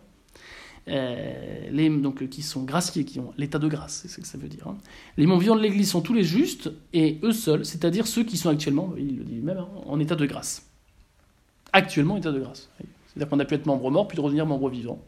Euh, 0.88 1.68
les, 1.70 1.90
donc, 1.90 2.28
qui 2.28 2.42
sont 2.42 2.62
graciés, 2.62 3.04
qui 3.04 3.18
ont 3.18 3.32
l'état 3.36 3.58
de 3.58 3.66
grâce, 3.66 4.02
c'est 4.02 4.08
ce 4.08 4.20
que 4.20 4.26
ça 4.26 4.38
veut 4.38 4.48
dire. 4.48 4.72
Les 5.16 5.26
membres 5.26 5.40
vivants 5.40 5.56
de 5.56 5.62
l'Église 5.62 5.90
sont 5.90 6.00
tous 6.00 6.14
les 6.14 6.22
justes, 6.22 6.70
et 6.92 7.18
eux 7.24 7.32
seuls, 7.32 7.64
c'est-à-dire 7.64 8.06
ceux 8.06 8.22
qui 8.22 8.36
sont 8.36 8.50
actuellement, 8.50 8.94
il 8.96 9.18
le 9.18 9.24
dit 9.24 9.34
lui-même, 9.34 9.64
en 9.86 9.98
état 9.98 10.14
de 10.14 10.26
grâce. 10.26 10.70
Actuellement 11.72 12.14
en 12.14 12.18
état 12.18 12.32
de 12.32 12.38
grâce. 12.38 12.70
C'est-à-dire 13.08 13.28
qu'on 13.28 13.40
a 13.40 13.44
pu 13.44 13.54
être 13.54 13.66
membre 13.66 13.90
mort, 13.90 14.06
puis 14.06 14.16
de 14.16 14.22
revenir 14.22 14.46
membre 14.46 14.68
vivant. 14.70 15.02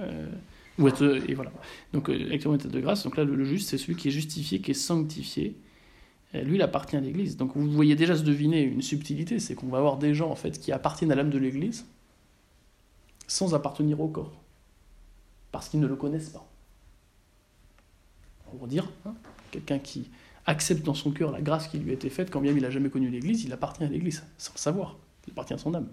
Euh, 0.00 0.26
ou 0.78 0.88
et 0.88 1.34
voilà. 1.34 1.52
Donc 1.92 2.08
euh, 2.08 2.32
actuellement 2.32 2.54
en 2.54 2.58
état 2.58 2.68
de 2.68 2.80
grâce, 2.80 3.04
donc 3.04 3.18
là 3.18 3.24
le, 3.24 3.44
juste, 3.44 3.68
c'est 3.68 3.76
celui 3.76 3.96
qui 3.96 4.08
est 4.08 4.12
justifié, 4.12 4.60
qui 4.60 4.70
est 4.70 4.74
sanctifié. 4.74 5.54
Lui, 6.32 6.56
il 6.56 6.62
appartient 6.62 6.96
à 6.96 7.00
l'Église. 7.00 7.36
Donc 7.36 7.52
vous 7.56 7.70
voyez 7.70 7.96
déjà 7.96 8.16
se 8.16 8.22
deviner 8.22 8.62
une 8.62 8.82
subtilité, 8.82 9.38
c'est 9.38 9.54
qu'on 9.54 9.68
va 9.68 9.78
avoir 9.78 9.98
des 9.98 10.14
gens 10.14 10.30
en 10.30 10.36
fait 10.36 10.60
qui 10.60 10.72
appartiennent 10.72 11.12
à 11.12 11.14
l'âme 11.14 11.30
de 11.30 11.38
l'Église, 11.38 11.86
sans 13.26 13.54
appartenir 13.54 14.00
au 14.00 14.08
corps, 14.08 14.40
parce 15.52 15.68
qu'ils 15.68 15.80
ne 15.80 15.86
le 15.86 15.96
connaissent 15.96 16.30
pas. 16.30 16.46
Va 18.60 18.66
dire, 18.66 18.90
hein, 19.06 19.14
quelqu'un 19.52 19.78
qui 19.78 20.10
accepte 20.46 20.84
dans 20.84 20.94
son 20.94 21.12
cœur 21.12 21.30
la 21.30 21.40
grâce 21.40 21.68
qui 21.68 21.78
lui 21.78 21.90
a 21.90 21.94
été 21.94 22.10
faite, 22.10 22.30
quand 22.30 22.40
bien 22.40 22.52
il 22.52 22.62
n'a 22.62 22.70
jamais 22.70 22.90
connu 22.90 23.08
l'Église, 23.08 23.44
il 23.44 23.52
appartient 23.52 23.84
à 23.84 23.86
l'Église, 23.86 24.24
sans 24.38 24.52
le 24.54 24.58
savoir, 24.58 24.96
il 25.26 25.30
appartient 25.32 25.54
à 25.54 25.58
son 25.58 25.74
âme. 25.74 25.88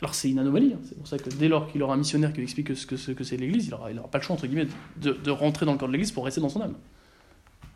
Alors 0.00 0.14
c'est 0.14 0.28
une 0.28 0.38
anomalie, 0.38 0.74
hein. 0.74 0.80
c'est 0.84 0.96
pour 0.96 1.06
ça 1.06 1.16
que 1.16 1.30
dès 1.30 1.48
lors 1.48 1.70
qu'il 1.70 1.82
aura 1.82 1.94
un 1.94 1.96
missionnaire 1.96 2.30
qui 2.32 2.38
lui 2.38 2.44
explique 2.44 2.76
ce 2.76 2.86
que, 2.86 3.24
c'est 3.24 3.36
l'Église, 3.36 3.66
il 3.66 3.70
n'aura 3.70 4.10
pas 4.10 4.18
le 4.18 4.24
choix, 4.24 4.34
entre 4.34 4.46
guillemets, 4.46 4.68
de, 4.96 5.30
rentrer 5.30 5.64
dans 5.64 5.72
le 5.72 5.78
corps 5.78 5.88
de 5.88 5.92
l'Église 5.92 6.12
pour 6.12 6.24
rester 6.24 6.40
dans 6.40 6.48
son 6.48 6.60
âme. 6.60 6.74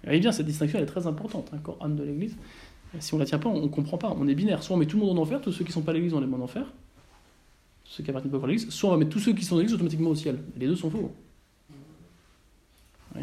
Et 0.08 0.18
bien, 0.18 0.32
cette 0.32 0.46
distinction 0.46 0.78
elle 0.78 0.84
est 0.84 0.88
très 0.88 1.06
importante, 1.06 1.50
un 1.52 1.56
hein, 1.56 1.60
corps 1.62 1.78
âme 1.80 1.96
de 1.96 2.04
l'Église. 2.04 2.36
Si 2.98 3.14
on 3.14 3.18
ne 3.18 3.22
la 3.22 3.26
tient 3.26 3.38
pas, 3.38 3.48
on 3.48 3.62
ne 3.62 3.68
comprend 3.68 3.98
pas, 3.98 4.14
on 4.18 4.26
est 4.26 4.34
binaire. 4.34 4.62
Soit 4.62 4.74
on 4.74 4.78
met 4.78 4.86
tout 4.86 4.98
le 4.98 5.04
monde 5.04 5.18
en 5.18 5.22
enfer, 5.22 5.40
tous 5.40 5.52
ceux 5.52 5.64
qui 5.64 5.70
ne 5.70 5.74
sont 5.74 5.82
pas 5.82 5.92
à 5.92 5.94
l'Église, 5.94 6.12
on 6.14 6.20
les 6.20 6.26
met 6.26 6.36
en 6.36 6.40
enfer, 6.40 6.66
ceux 7.84 8.02
qui 8.02 8.10
appartiennent 8.10 8.32
pas 8.32 8.44
à 8.44 8.48
l'Église, 8.48 8.68
soit 8.70 8.88
on 8.88 8.92
va 8.92 8.98
mettre 8.98 9.10
tous 9.10 9.20
ceux 9.20 9.32
qui 9.32 9.44
sont 9.44 9.54
dans 9.54 9.60
l'Église 9.60 9.74
automatiquement 9.74 10.10
au 10.10 10.14
ciel. 10.14 10.38
Les 10.56 10.66
deux 10.66 10.76
sont 10.76 10.90
faux. 10.90 11.12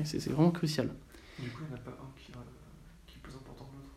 c'est 0.04 0.30
vraiment 0.30 0.52
crucial. 0.52 0.90
Du 1.40 1.50
coup, 1.50 1.64
il 1.64 1.68
n'y 1.68 1.74
en 1.74 1.76
a 1.76 1.80
pas 1.80 1.92
un 1.92 2.20
qui, 2.20 2.32
euh, 2.32 2.40
qui 3.08 3.18
est 3.18 3.22
plus 3.22 3.34
important 3.34 3.66
que 3.66 3.78
l'autre 3.78 3.92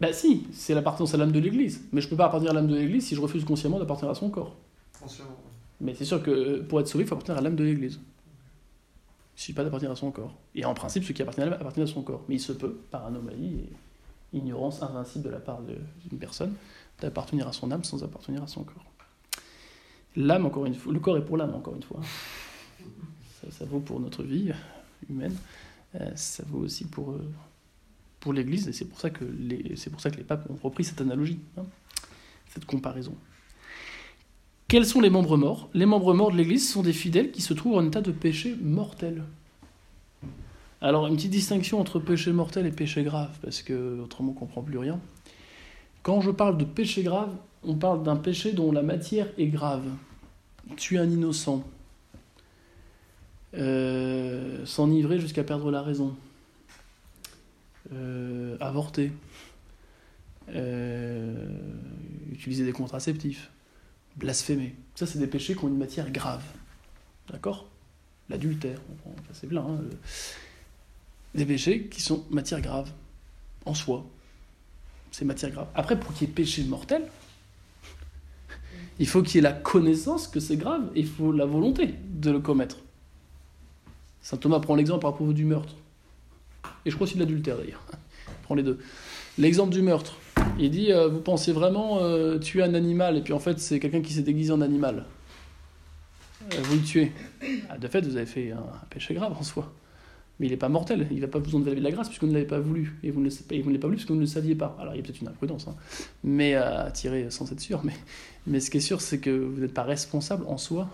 Bah 0.00 0.12
si, 0.12 0.46
c'est 0.52 0.74
l'appartenance 0.74 1.14
à 1.14 1.16
l'âme 1.16 1.32
de 1.32 1.38
l'Église. 1.38 1.86
Mais 1.92 2.00
je 2.00 2.06
ne 2.06 2.10
peux 2.10 2.16
pas 2.16 2.26
appartenir 2.26 2.50
à 2.50 2.54
l'âme 2.54 2.66
de 2.66 2.74
l'Église 2.74 3.06
si 3.06 3.14
je 3.14 3.20
refuse 3.20 3.44
consciemment 3.44 3.78
d'appartenir 3.78 4.10
à 4.10 4.14
son 4.14 4.28
corps. 4.28 4.56
Consciemment. 5.00 5.36
Mais 5.80 5.94
c'est 5.94 6.04
sûr 6.04 6.22
que 6.22 6.30
euh, 6.30 6.66
pour 6.68 6.80
être 6.80 6.88
sauvé, 6.88 7.04
il 7.04 7.06
faut 7.06 7.14
appartenir 7.14 7.38
à 7.38 7.42
l'âme 7.42 7.56
de 7.56 7.64
l'Église. 7.64 8.00
Il 9.38 9.40
ne 9.40 9.44
suffit 9.44 9.52
pas 9.52 9.62
d'appartenir 9.62 9.92
à 9.92 9.96
son 9.96 10.10
corps. 10.10 10.36
Et 10.56 10.64
en 10.64 10.74
principe, 10.74 11.04
ceux 11.04 11.14
qui 11.14 11.22
appartiennent 11.22 11.46
à 11.46 11.50
l'âme 11.50 11.60
appartiennent 11.60 11.86
à 11.86 11.90
son 11.90 12.02
corps. 12.02 12.24
Mais 12.28 12.34
il 12.34 12.40
se 12.40 12.50
peut, 12.50 12.76
par 12.90 13.06
anomalie 13.06 13.68
et 14.32 14.36
ignorance 14.36 14.82
invincible 14.82 15.26
de 15.26 15.30
la 15.30 15.38
part 15.38 15.60
d'une 15.62 16.18
personne, 16.18 16.54
d'appartenir 17.00 17.46
à 17.46 17.52
son 17.52 17.70
âme 17.70 17.84
sans 17.84 18.02
appartenir 18.02 18.42
à 18.42 18.48
son 18.48 18.64
corps. 18.64 18.84
L'âme, 20.16 20.44
encore 20.44 20.66
une 20.66 20.74
fois, 20.74 20.92
le 20.92 20.98
corps 20.98 21.16
est 21.16 21.24
pour 21.24 21.36
l'âme, 21.36 21.54
encore 21.54 21.76
une 21.76 21.84
fois. 21.84 22.00
Ça, 23.52 23.64
vaut 23.64 23.78
pour 23.78 24.00
notre 24.00 24.24
vie 24.24 24.50
humaine, 25.08 25.36
euh, 25.94 26.10
ça 26.16 26.42
vaut 26.48 26.58
aussi 26.58 26.84
pour, 26.86 27.12
euh, 27.12 27.32
pour 28.18 28.32
l'Église, 28.32 28.66
et 28.66 28.72
c'est 28.72 28.86
pour, 28.86 28.98
ça 28.98 29.10
que 29.10 29.24
les, 29.24 29.76
pour 29.88 30.00
ça 30.00 30.10
que 30.10 30.16
les 30.16 30.24
papes 30.24 30.50
ont 30.50 30.58
repris 30.60 30.82
cette 30.82 31.00
analogie, 31.00 31.38
hein, 31.56 31.64
cette 32.48 32.64
comparaison. 32.64 33.14
Quels 34.68 34.84
sont 34.84 35.00
les 35.00 35.08
membres 35.08 35.38
morts? 35.38 35.70
Les 35.72 35.86
membres 35.86 36.12
morts 36.12 36.30
de 36.30 36.36
l'Église 36.36 36.70
sont 36.70 36.82
des 36.82 36.92
fidèles 36.92 37.30
qui 37.30 37.40
se 37.40 37.54
trouvent 37.54 37.76
en 37.76 37.86
état 37.86 38.02
de 38.02 38.12
péché 38.12 38.54
mortel. 38.60 39.24
Alors, 40.82 41.06
une 41.06 41.16
petite 41.16 41.30
distinction 41.30 41.80
entre 41.80 41.98
péché 41.98 42.32
mortel 42.32 42.66
et 42.66 42.70
péché 42.70 43.02
grave, 43.02 43.34
parce 43.40 43.62
que 43.62 43.98
autrement 43.98 44.32
on 44.32 44.34
ne 44.34 44.38
comprend 44.38 44.62
plus 44.62 44.76
rien. 44.76 45.00
Quand 46.02 46.20
je 46.20 46.30
parle 46.30 46.58
de 46.58 46.66
péché 46.66 47.02
grave, 47.02 47.30
on 47.64 47.76
parle 47.76 48.02
d'un 48.02 48.16
péché 48.16 48.52
dont 48.52 48.70
la 48.70 48.82
matière 48.82 49.28
est 49.38 49.46
grave. 49.46 49.84
Tuer 50.76 50.98
un 50.98 51.08
innocent, 51.08 51.64
euh, 53.54 54.66
s'enivrer 54.66 55.18
jusqu'à 55.18 55.44
perdre 55.44 55.70
la 55.70 55.80
raison, 55.80 56.14
euh, 57.94 58.58
avorter, 58.60 59.12
euh, 60.50 61.58
utiliser 62.30 62.66
des 62.66 62.72
contraceptifs, 62.72 63.50
blasphémer. 64.18 64.74
Ça, 64.94 65.06
c'est 65.06 65.18
des 65.18 65.26
péchés 65.26 65.54
qui 65.54 65.64
ont 65.64 65.68
une 65.68 65.78
matière 65.78 66.10
grave. 66.10 66.42
D'accord? 67.30 67.66
L'adultère, 68.28 68.80
c'est 69.32 69.46
plein. 69.46 69.80
Des 71.34 71.46
péchés 71.46 71.86
qui 71.86 72.02
sont 72.02 72.24
matière 72.30 72.60
grave, 72.60 72.90
en 73.64 73.74
soi. 73.74 74.04
C'est 75.10 75.24
matière 75.24 75.50
grave. 75.50 75.68
Après, 75.74 75.98
pour 75.98 76.12
qu'il 76.12 76.28
y 76.28 76.30
ait 76.30 76.34
péché 76.34 76.62
mortel, 76.64 77.06
il 78.98 79.08
faut 79.08 79.22
qu'il 79.22 79.36
y 79.36 79.38
ait 79.38 79.42
la 79.42 79.52
connaissance 79.52 80.28
que 80.28 80.40
c'est 80.40 80.56
grave 80.56 80.90
et 80.94 81.00
il 81.00 81.08
faut 81.08 81.32
la 81.32 81.46
volonté 81.46 81.94
de 82.10 82.30
le 82.30 82.40
commettre. 82.40 82.78
Saint 84.20 84.36
Thomas 84.36 84.60
prend 84.60 84.74
l'exemple 84.74 85.06
à 85.06 85.12
propos 85.12 85.32
du 85.32 85.44
meurtre. 85.44 85.74
Et 86.84 86.90
je 86.90 86.94
crois 86.96 87.06
aussi 87.06 87.14
de 87.14 87.20
l'adultère 87.20 87.56
d'ailleurs. 87.56 87.84
Prends 88.42 88.54
les 88.54 88.62
deux. 88.62 88.78
L'exemple 89.38 89.72
du 89.72 89.80
meurtre. 89.80 90.16
Il 90.58 90.70
dit 90.70 90.92
euh, 90.92 91.08
Vous 91.08 91.20
pensez 91.20 91.52
vraiment 91.52 91.98
euh, 92.00 92.38
tuer 92.38 92.62
un 92.62 92.74
animal? 92.74 93.16
Et 93.16 93.20
puis 93.20 93.32
en 93.32 93.38
fait 93.38 93.58
c'est 93.60 93.78
quelqu'un 93.78 94.02
qui 94.02 94.12
s'est 94.12 94.22
déguisé 94.22 94.52
en 94.52 94.60
animal. 94.60 95.04
Euh, 96.52 96.56
vous 96.62 96.76
le 96.76 96.82
tuez. 96.82 97.12
Ah, 97.68 97.78
de 97.78 97.88
fait, 97.88 98.00
vous 98.00 98.16
avez 98.16 98.26
fait 98.26 98.50
un 98.52 98.64
péché 98.90 99.14
grave 99.14 99.34
en 99.38 99.42
soi 99.42 99.72
mais 100.40 100.46
il 100.46 100.50
n'est 100.50 100.56
pas 100.56 100.68
mortel, 100.68 101.08
il 101.10 101.18
n'a 101.18 101.26
pas 101.26 101.40
besoin 101.40 101.58
de 101.58 101.74
de 101.74 101.80
la 101.80 101.90
grâce 101.90 102.06
puisque 102.06 102.22
vous 102.22 102.28
ne 102.28 102.34
l'avez 102.34 102.46
pas 102.46 102.60
voulu, 102.60 102.96
et 103.02 103.10
vous 103.10 103.20
ne 103.20 103.28
l'avez 103.28 103.78
pas 103.80 103.88
voulu 103.88 103.96
puisque 103.96 104.10
vous 104.10 104.14
ne 104.14 104.20
le 104.20 104.26
saviez 104.26 104.54
pas. 104.54 104.76
Alors 104.80 104.94
il 104.94 104.98
y 104.98 105.00
a 105.00 105.02
peut-être 105.02 105.20
une 105.20 105.26
imprudence, 105.26 105.66
hein. 105.66 105.74
mais 106.22 106.54
tirer 106.94 107.28
sans 107.32 107.50
être 107.50 107.58
sûr, 107.58 107.82
mais, 107.82 107.94
mais 108.46 108.60
ce 108.60 108.70
qui 108.70 108.76
est 108.76 108.80
sûr, 108.80 109.00
c'est 109.00 109.18
que 109.18 109.30
vous 109.30 109.60
n'êtes 109.60 109.74
pas 109.74 109.82
responsable 109.82 110.44
en 110.46 110.56
soi 110.56 110.88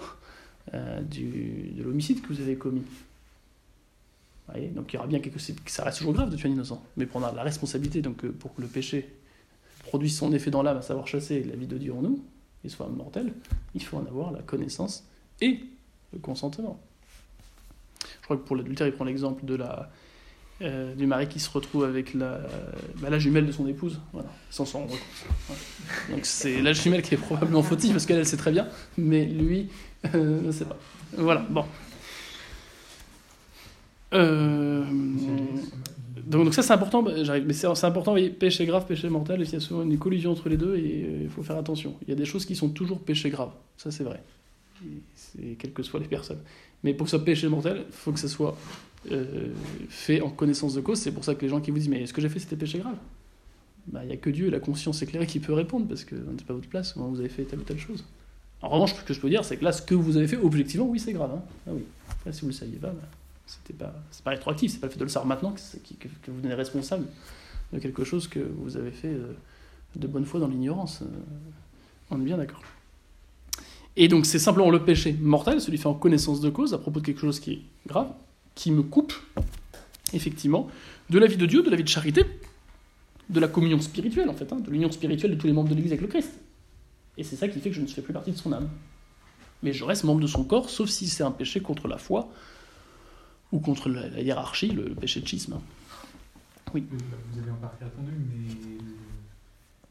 du, 1.10 1.72
de 1.76 1.82
l'homicide 1.82 2.22
que 2.22 2.28
vous 2.28 2.40
avez 2.40 2.56
commis. 2.56 2.84
Voyez? 4.48 4.68
Donc 4.68 4.94
il 4.94 4.96
y 4.96 4.98
aura 4.98 5.08
bien 5.08 5.20
quelque 5.20 5.38
chose, 5.38 5.54
ça 5.66 5.84
reste 5.84 5.98
toujours 5.98 6.14
grave 6.14 6.30
de 6.30 6.36
tuer 6.36 6.48
un 6.48 6.52
innocent, 6.52 6.82
mais 6.96 7.04
prendre 7.04 7.30
la 7.30 7.42
responsabilité 7.42 8.00
donc, 8.00 8.24
pour 8.24 8.54
que 8.54 8.62
le 8.62 8.66
péché 8.66 9.10
produise 9.94 10.18
son 10.18 10.32
effet 10.32 10.50
dans 10.50 10.64
l'âme, 10.64 10.78
à 10.78 10.82
savoir 10.82 11.06
chasser 11.06 11.44
la 11.44 11.54
vie 11.54 11.68
de 11.68 11.78
Dieu 11.78 11.94
en 11.94 12.02
nous, 12.02 12.18
et 12.64 12.68
soit 12.68 12.88
mortel, 12.88 13.32
il 13.76 13.82
faut 13.84 13.96
en 13.96 14.04
avoir 14.04 14.32
la 14.32 14.42
connaissance 14.42 15.04
et 15.40 15.60
le 16.12 16.18
consentement. 16.18 16.80
Je 18.02 18.24
crois 18.24 18.36
que 18.36 18.42
pour 18.42 18.56
l'adultère, 18.56 18.88
il 18.88 18.92
prend 18.92 19.04
l'exemple 19.04 19.44
de 19.44 19.54
la, 19.54 19.92
euh, 20.62 20.96
du 20.96 21.06
mari 21.06 21.28
qui 21.28 21.38
se 21.38 21.48
retrouve 21.48 21.84
avec 21.84 22.12
la, 22.12 22.40
bah, 22.96 23.08
la 23.08 23.20
jumelle 23.20 23.46
de 23.46 23.52
son 23.52 23.68
épouse, 23.68 24.00
voilà, 24.12 24.30
sans 24.50 24.66
s'en 24.66 24.80
rendre 24.80 24.90
compte. 24.90 25.58
Donc 26.10 26.26
c'est 26.26 26.60
la 26.60 26.72
jumelle 26.72 27.02
qui 27.02 27.14
est 27.14 27.18
probablement 27.18 27.62
fautive, 27.62 27.92
parce 27.92 28.04
qu'elle, 28.04 28.18
elle 28.18 28.26
sait 28.26 28.36
très 28.36 28.50
bien, 28.50 28.66
mais 28.98 29.24
lui, 29.26 29.68
euh, 30.12 30.40
ne 30.40 30.50
sait 30.50 30.64
pas. 30.64 30.76
Voilà, 31.16 31.46
bon. 31.48 31.64
Euh, 34.12 34.84
donc, 36.26 36.54
ça 36.54 36.62
c'est 36.62 36.72
important, 36.72 37.02
bah, 37.02 37.12
mais 37.44 37.52
c'est 37.52 37.66
important, 37.66 38.12
voyez, 38.12 38.30
péché 38.30 38.66
grave, 38.66 38.86
péché 38.86 39.08
mortel, 39.08 39.40
il 39.40 39.52
y 39.52 39.56
a 39.56 39.60
souvent 39.60 39.82
une 39.82 39.98
collision 39.98 40.30
entre 40.30 40.48
les 40.48 40.56
deux 40.56 40.76
et 40.76 41.22
il 41.22 41.28
faut 41.28 41.42
faire 41.42 41.56
attention. 41.56 41.94
Il 42.02 42.08
y 42.08 42.12
a 42.12 42.16
des 42.16 42.24
choses 42.24 42.46
qui 42.46 42.54
sont 42.54 42.68
toujours 42.68 43.00
péché 43.00 43.30
grave, 43.30 43.50
ça 43.76 43.90
c'est 43.90 44.04
vrai, 44.04 44.22
quelles 45.58 45.72
que 45.72 45.82
soient 45.82 46.00
les 46.00 46.06
personnes. 46.06 46.40
Mais 46.84 46.92
pour 46.92 47.06
que 47.06 47.10
ce 47.10 47.16
soit 47.16 47.24
péché 47.24 47.48
mortel, 47.48 47.84
il 47.88 47.92
faut 47.92 48.12
que 48.12 48.20
ça 48.20 48.28
soit 48.28 48.56
euh, 49.10 49.48
fait 49.88 50.20
en 50.20 50.30
connaissance 50.30 50.74
de 50.74 50.80
cause. 50.80 50.98
C'est 50.98 51.12
pour 51.12 51.24
ça 51.24 51.34
que 51.34 51.42
les 51.42 51.48
gens 51.48 51.60
qui 51.60 51.70
vous 51.70 51.78
disent 51.78 51.88
Mais 51.88 52.06
ce 52.06 52.12
que 52.12 52.20
j'ai 52.20 52.28
fait, 52.28 52.38
c'était 52.38 52.56
péché 52.56 52.78
grave 52.78 52.96
bah, 53.86 54.00
Il 54.04 54.08
n'y 54.08 54.12
a 54.12 54.16
que 54.18 54.30
Dieu, 54.30 54.50
la 54.50 54.60
conscience 54.60 55.02
éclairée, 55.02 55.26
qui 55.26 55.40
peut 55.40 55.54
répondre, 55.54 55.86
parce 55.88 56.04
que 56.04 56.14
n'est 56.14 56.44
pas 56.46 56.52
votre 56.52 56.68
place 56.68 56.94
vous 56.96 57.20
avez 57.20 57.30
fait 57.30 57.44
telle 57.44 57.60
ou 57.60 57.62
telle 57.62 57.78
chose. 57.78 58.04
En 58.60 58.68
revanche, 58.68 58.94
ce 58.94 59.02
que 59.02 59.12
je 59.12 59.20
peux 59.20 59.28
dire, 59.28 59.44
c'est 59.44 59.56
que 59.56 59.64
là, 59.64 59.72
ce 59.72 59.82
que 59.82 59.94
vous 59.94 60.16
avez 60.16 60.28
fait, 60.28 60.36
objectivement, 60.36 60.86
oui, 60.86 60.98
c'est 60.98 61.12
grave. 61.12 61.32
Hein. 61.34 61.42
Ah 61.66 61.70
oui. 61.74 61.84
Là, 62.24 62.32
si 62.32 62.42
vous 62.42 62.46
ne 62.46 62.52
le 62.52 62.56
saviez 62.56 62.78
pas, 62.78 62.88
bah, 62.88 63.08
c'était 63.46 63.74
pas, 63.74 63.94
c'est 64.10 64.24
pas 64.24 64.30
rétroactif, 64.30 64.72
c'est 64.72 64.78
pas 64.78 64.86
le 64.86 64.92
fait 64.92 64.98
de 64.98 65.04
le 65.04 65.10
savoir 65.10 65.26
maintenant 65.26 65.52
que, 65.52 65.60
vous 66.30 66.40
devenez 66.40 66.54
responsable 66.54 67.06
de 67.72 67.78
quelque 67.78 68.04
chose 68.04 68.28
que 68.28 68.38
vous 68.38 68.76
avez 68.76 68.90
fait 68.90 69.08
euh, 69.08 69.34
de 69.96 70.06
bonne 70.06 70.24
foi 70.24 70.40
dans 70.40 70.48
l'ignorance. 70.48 71.02
Euh, 71.02 71.06
on 72.10 72.20
est 72.20 72.24
bien 72.24 72.38
d'accord. 72.38 72.62
Et 73.96 74.08
donc 74.08 74.26
c'est 74.26 74.38
simplement 74.38 74.70
le 74.70 74.84
péché 74.84 75.12
mortel, 75.20 75.60
celui 75.60 75.78
fait 75.78 75.86
en 75.86 75.94
connaissance 75.94 76.40
de 76.40 76.50
cause, 76.50 76.74
à 76.74 76.78
propos 76.78 77.00
de 77.00 77.06
quelque 77.06 77.20
chose 77.20 77.38
qui 77.38 77.52
est 77.52 77.62
grave, 77.86 78.08
qui 78.54 78.70
me 78.70 78.82
coupe, 78.82 79.12
effectivement, 80.12 80.68
de 81.10 81.18
la 81.18 81.26
vie 81.26 81.36
de 81.36 81.46
Dieu, 81.46 81.62
de 81.62 81.70
la 81.70 81.76
vie 81.76 81.84
de 81.84 81.88
charité, 81.88 82.24
de 83.30 83.40
la 83.40 83.48
communion 83.48 83.80
spirituelle, 83.80 84.28
en 84.28 84.34
fait, 84.34 84.52
hein, 84.52 84.60
de 84.60 84.70
l'union 84.70 84.90
spirituelle 84.90 85.32
de 85.32 85.36
tous 85.36 85.46
les 85.46 85.52
membres 85.52 85.68
de 85.68 85.74
l'Église 85.74 85.92
avec 85.92 86.02
le 86.02 86.08
Christ. 86.08 86.32
Et 87.16 87.24
c'est 87.24 87.36
ça 87.36 87.48
qui 87.48 87.60
fait 87.60 87.70
que 87.70 87.76
je 87.76 87.80
ne 87.80 87.86
fais 87.86 88.02
plus 88.02 88.12
partie 88.12 88.32
de 88.32 88.36
son 88.36 88.52
âme. 88.52 88.68
Mais 89.62 89.72
je 89.72 89.84
reste 89.84 90.04
membre 90.04 90.20
de 90.20 90.26
son 90.26 90.44
corps, 90.44 90.68
sauf 90.68 90.90
si 90.90 91.08
c'est 91.08 91.22
un 91.22 91.30
péché 91.30 91.60
contre 91.60 91.88
la 91.88 91.96
foi 91.96 92.28
ou 93.54 93.60
contre 93.60 93.88
la, 93.88 94.08
la 94.08 94.20
hiérarchie, 94.20 94.68
le, 94.72 94.82
le 94.88 94.94
péché 94.96 95.20
de 95.20 95.28
schisme. 95.28 95.60
Vous 96.72 96.80
avez 97.40 97.50
en 97.52 97.54
partie 97.54 97.84
répondu, 97.84 98.10
mais 98.10 98.52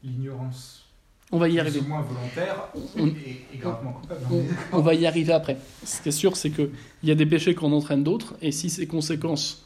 l'ignorance 0.02 0.84
On 1.32 1.38
va 1.38 1.48
y 1.48 1.58
arriver. 1.58 1.80
moins 1.80 2.02
volontaire 2.02 2.68
On- 2.98 3.06
est, 3.08 3.44
est 3.54 3.56
gravement 3.56 3.92
coupable. 3.92 4.20
On, 4.30 4.34
On 4.72 4.78
on 4.78 4.82
va 4.82 4.92
y 4.94 5.06
arriver 5.06 5.32
après. 5.32 5.56
Ce 5.82 6.02
qui 6.02 6.10
est 6.10 6.12
sûr, 6.12 6.36
c'est 6.36 6.50
qu'il 6.50 6.68
y 7.02 7.10
a 7.10 7.14
des 7.14 7.24
péchés 7.24 7.54
qui 7.54 7.64
en 7.64 7.72
entraînent 7.72 8.04
d'autres, 8.04 8.34
et 8.42 8.52
si 8.52 8.68
ces 8.68 8.86
conséquences 8.86 9.64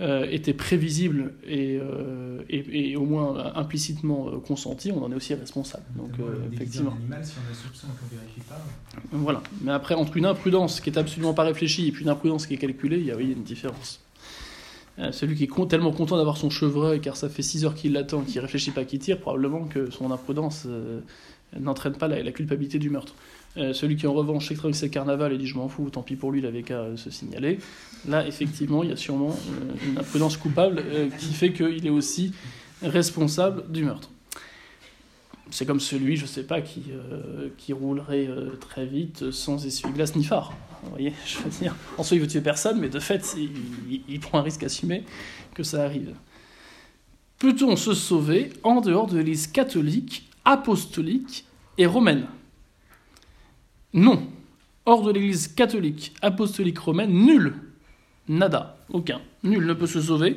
euh, 0.00 0.26
étaient 0.28 0.54
prévisibles 0.54 1.34
et, 1.46 1.78
euh, 1.80 2.42
et, 2.50 2.90
et 2.90 2.96
au 2.96 3.04
moins 3.04 3.54
implicitement 3.54 4.26
euh, 4.26 4.40
consenties, 4.40 4.90
on 4.90 5.04
en 5.04 5.12
est 5.12 5.14
aussi 5.14 5.34
responsable. 5.34 5.84
Donc, 5.94 6.10
effectivement. 6.52 6.94
Animal, 6.98 7.24
si 7.24 7.34
on 7.38 7.52
a 7.52 7.54
soupçon 7.54 7.86
qu'on 7.86 8.12
ne 8.12 8.20
vérifie 8.20 8.40
pas. 8.40 8.60
Voilà. 9.12 9.40
Mais 9.62 9.70
après, 9.70 9.94
entre 9.94 10.16
une 10.16 10.26
imprudence 10.26 10.80
qui 10.80 10.90
est 10.90 10.98
absolument 10.98 11.32
pas 11.32 11.44
réfléchie 11.44 11.86
et 11.86 11.92
puis 11.92 12.02
une 12.02 12.10
imprudence 12.10 12.48
qui 12.48 12.54
est 12.54 12.58
calculée, 12.58 12.98
il 12.98 13.06
y 13.06 13.12
a, 13.12 13.16
oui, 13.16 13.34
une 13.36 13.44
différence. 13.44 14.00
Celui 15.12 15.36
qui 15.36 15.44
est 15.44 15.68
tellement 15.68 15.92
content 15.92 16.16
d'avoir 16.16 16.38
son 16.38 16.50
chevreuil 16.50 17.00
car 17.00 17.16
ça 17.16 17.28
fait 17.28 17.42
6 17.42 17.64
heures 17.64 17.74
qu'il 17.74 17.92
l'attend, 17.92 18.22
qui 18.22 18.40
réfléchit 18.40 18.72
pas 18.72 18.84
qu'il 18.84 18.98
tire, 18.98 19.20
probablement 19.20 19.64
que 19.64 19.90
son 19.92 20.10
imprudence 20.10 20.66
n'entraîne 21.58 21.94
pas 21.96 22.08
la, 22.08 22.20
la 22.20 22.32
culpabilité 22.32 22.80
du 22.80 22.90
meurtre. 22.90 23.14
Euh, 23.56 23.72
celui 23.72 23.96
qui 23.96 24.06
en 24.06 24.12
revanche 24.12 24.48
sait 24.48 24.56
que 24.56 24.72
c'est 24.72 24.90
carnaval 24.90 25.32
et 25.32 25.38
dit 25.38 25.46
je 25.46 25.54
m'en 25.56 25.68
fous, 25.68 25.88
tant 25.90 26.02
pis 26.02 26.16
pour 26.16 26.32
lui, 26.32 26.40
il 26.40 26.46
avait 26.46 26.62
qu'à 26.62 26.96
se 26.96 27.10
signaler. 27.10 27.58
Là, 28.08 28.26
effectivement, 28.26 28.82
il 28.82 28.90
y 28.90 28.92
a 28.92 28.96
sûrement 28.96 29.30
euh, 29.30 29.88
une 29.90 29.98
imprudence 29.98 30.36
coupable 30.36 30.82
euh, 30.84 31.08
qui 31.18 31.32
fait 31.32 31.52
qu'il 31.52 31.86
est 31.86 31.90
aussi 31.90 32.32
responsable 32.82 33.70
du 33.70 33.84
meurtre. 33.84 34.10
C'est 35.50 35.66
comme 35.66 35.78
celui, 35.78 36.16
je 36.16 36.26
sais 36.26 36.42
pas, 36.42 36.60
qui, 36.62 37.72
roulerait 37.72 38.28
très 38.60 38.86
vite 38.86 39.30
sans 39.30 39.64
essuie-glace 39.64 40.16
ni 40.16 40.24
phare. 40.24 40.52
Voyez, 40.90 41.12
je 41.26 41.68
en 41.96 42.02
soi, 42.02 42.16
il 42.16 42.20
veut 42.20 42.26
tuer 42.26 42.40
personne, 42.40 42.80
mais 42.80 42.88
de 42.88 42.98
fait, 42.98 43.34
il, 43.36 43.50
il- 43.88 44.02
il 44.08 44.20
prend 44.20 44.38
un 44.38 44.42
risque 44.42 44.64
assumé 44.64 45.04
que 45.54 45.62
ça 45.62 45.84
arrive. 45.84 46.12
Peut-on 47.38 47.76
se 47.76 47.94
sauver 47.94 48.50
en 48.64 48.80
dehors 48.80 49.06
de 49.06 49.18
l'Église 49.18 49.46
catholique, 49.46 50.28
apostolique 50.44 51.44
et 51.78 51.86
romaine? 51.86 52.26
Non. 53.94 54.26
Hors 54.84 55.02
de 55.02 55.12
l'Église 55.12 55.48
catholique, 55.48 56.12
apostolique, 56.20 56.78
romaine, 56.78 57.10
nul. 57.10 57.54
Nada. 58.28 58.76
Aucun. 58.90 59.20
Nul 59.42 59.64
ne 59.66 59.72
peut 59.72 59.86
se 59.86 60.02
sauver. 60.02 60.36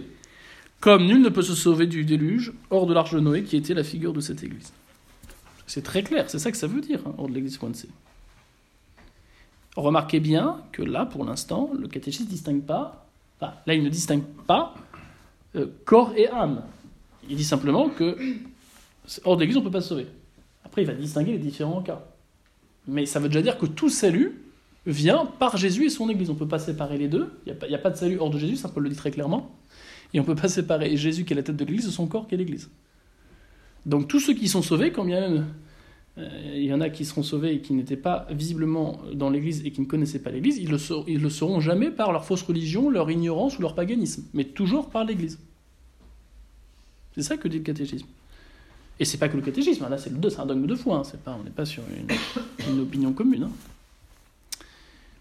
Comme 0.79 1.07
nul 1.07 1.21
ne 1.21 1.29
peut 1.29 1.41
se 1.41 1.55
sauver 1.55 1.87
du 1.87 2.05
déluge, 2.05 2.53
hors 2.69 2.85
de 2.85 2.93
l'arche 2.93 3.13
de 3.13 3.19
Noé, 3.19 3.43
qui 3.43 3.57
était 3.57 3.73
la 3.73 3.83
figure 3.83 4.13
de 4.13 4.21
cette 4.21 4.43
Église. 4.43 4.71
C'est 5.65 5.81
très 5.81 6.03
clair, 6.03 6.29
c'est 6.29 6.39
ça 6.39 6.51
que 6.51 6.57
ça 6.57 6.67
veut 6.67 6.81
dire, 6.81 7.01
hein, 7.05 7.15
hors 7.17 7.27
de 7.27 7.33
l'Église 7.33 7.57
point 7.57 7.73
C. 7.73 7.89
Remarquez 9.75 10.19
bien 10.19 10.61
que 10.71 10.83
là, 10.83 11.05
pour 11.05 11.25
l'instant, 11.25 11.71
le 11.77 11.87
catéchisme 11.87 12.25
ne 12.25 12.29
distingue 12.29 12.61
pas, 12.61 13.07
là, 13.41 13.73
il 13.73 13.83
ne 13.83 13.89
distingue 13.89 14.23
pas 14.45 14.75
euh, 15.55 15.67
corps 15.83 16.13
et 16.15 16.29
âme. 16.29 16.63
Il 17.27 17.35
dit 17.35 17.43
simplement 17.43 17.89
que 17.89 18.17
hors 19.23 19.35
de 19.35 19.41
l'Église, 19.41 19.57
on 19.57 19.61
ne 19.61 19.65
peut 19.65 19.71
pas 19.71 19.81
se 19.81 19.89
sauver. 19.89 20.07
Après, 20.63 20.83
il 20.83 20.85
va 20.85 20.93
distinguer 20.93 21.33
les 21.33 21.39
différents 21.39 21.81
cas. 21.81 22.05
Mais 22.87 23.05
ça 23.05 23.19
veut 23.19 23.27
déjà 23.27 23.41
dire 23.41 23.57
que 23.57 23.65
tout 23.65 23.89
salut 23.89 24.41
vient 24.85 25.25
par 25.25 25.57
Jésus 25.57 25.85
et 25.85 25.89
son 25.89 26.09
Église. 26.09 26.29
On 26.29 26.33
ne 26.33 26.39
peut 26.39 26.47
pas 26.47 26.59
séparer 26.59 26.97
les 26.97 27.07
deux. 27.07 27.29
Il 27.45 27.53
n'y 27.67 27.75
a, 27.75 27.77
pas- 27.77 27.89
de 27.89 27.97
salut 27.97 28.17
hors 28.19 28.29
de 28.29 28.37
Jésus, 28.37 28.55
ça 28.55 28.69
Paul 28.69 28.83
le 28.83 28.89
dit 28.89 28.95
très 28.95 29.11
clairement. 29.11 29.51
Et 30.13 30.19
on 30.19 30.23
ne 30.23 30.27
peut 30.27 30.35
pas 30.35 30.47
séparer 30.47 30.95
Jésus 30.95 31.25
qui 31.25 31.33
est 31.33 31.35
la 31.35 31.43
tête 31.43 31.57
de 31.57 31.65
l'Église 31.65 31.85
de 31.85 31.91
son 31.91 32.07
corps 32.07 32.27
qui 32.27 32.35
est 32.35 32.37
l'Église. 32.37 32.69
Donc 33.85 34.07
tous 34.07 34.19
ceux 34.19 34.33
qui 34.33 34.47
sont 34.47 34.61
sauvés, 34.61 34.91
quand 34.91 35.05
bien 35.05 35.45
euh, 36.17 36.53
il 36.55 36.63
y 36.63 36.73
en 36.73 36.81
a 36.81 36.89
qui 36.89 37.05
seront 37.05 37.23
sauvés 37.23 37.53
et 37.53 37.61
qui 37.61 37.73
n'étaient 37.73 37.97
pas 37.97 38.27
visiblement 38.31 38.99
dans 39.13 39.29
l'Église 39.29 39.65
et 39.65 39.71
qui 39.71 39.81
ne 39.81 39.85
connaissaient 39.85 40.19
pas 40.19 40.31
l'Église, 40.31 40.57
ils 40.57 40.75
ils 41.07 41.21
le 41.21 41.29
seront 41.29 41.59
jamais 41.59 41.91
par 41.91 42.11
leur 42.11 42.25
fausse 42.25 42.41
religion, 42.41 42.89
leur 42.89 43.11
ignorance 43.11 43.59
ou 43.59 43.61
leur 43.61 43.75
paganisme, 43.75 44.23
mais 44.33 44.45
toujours 44.45 44.89
par 44.89 45.05
l'Église. 45.05 45.39
C'est 47.15 47.23
ça 47.23 47.37
que 47.37 47.47
dit 47.47 47.57
le 47.57 47.63
catéchisme. 47.63 48.07
Et 48.99 49.05
c'est 49.05 49.17
pas 49.17 49.29
que 49.29 49.37
le 49.37 49.43
catéchisme, 49.43 49.83
hein, 49.83 49.89
là 49.89 49.97
c'est 49.97 50.09
le 50.09 50.17
deux, 50.17 50.29
c'est 50.29 50.39
un 50.39 50.45
dogme 50.45 50.65
de 50.65 50.75
foi, 50.75 50.97
hein, 50.97 51.17
pas, 51.23 51.37
on 51.39 51.43
n'est 51.43 51.51
pas 51.51 51.65
sur 51.65 51.83
une, 52.69 52.79
opinion 52.79 53.13
commune. 53.13 53.43
hein. 53.43 53.51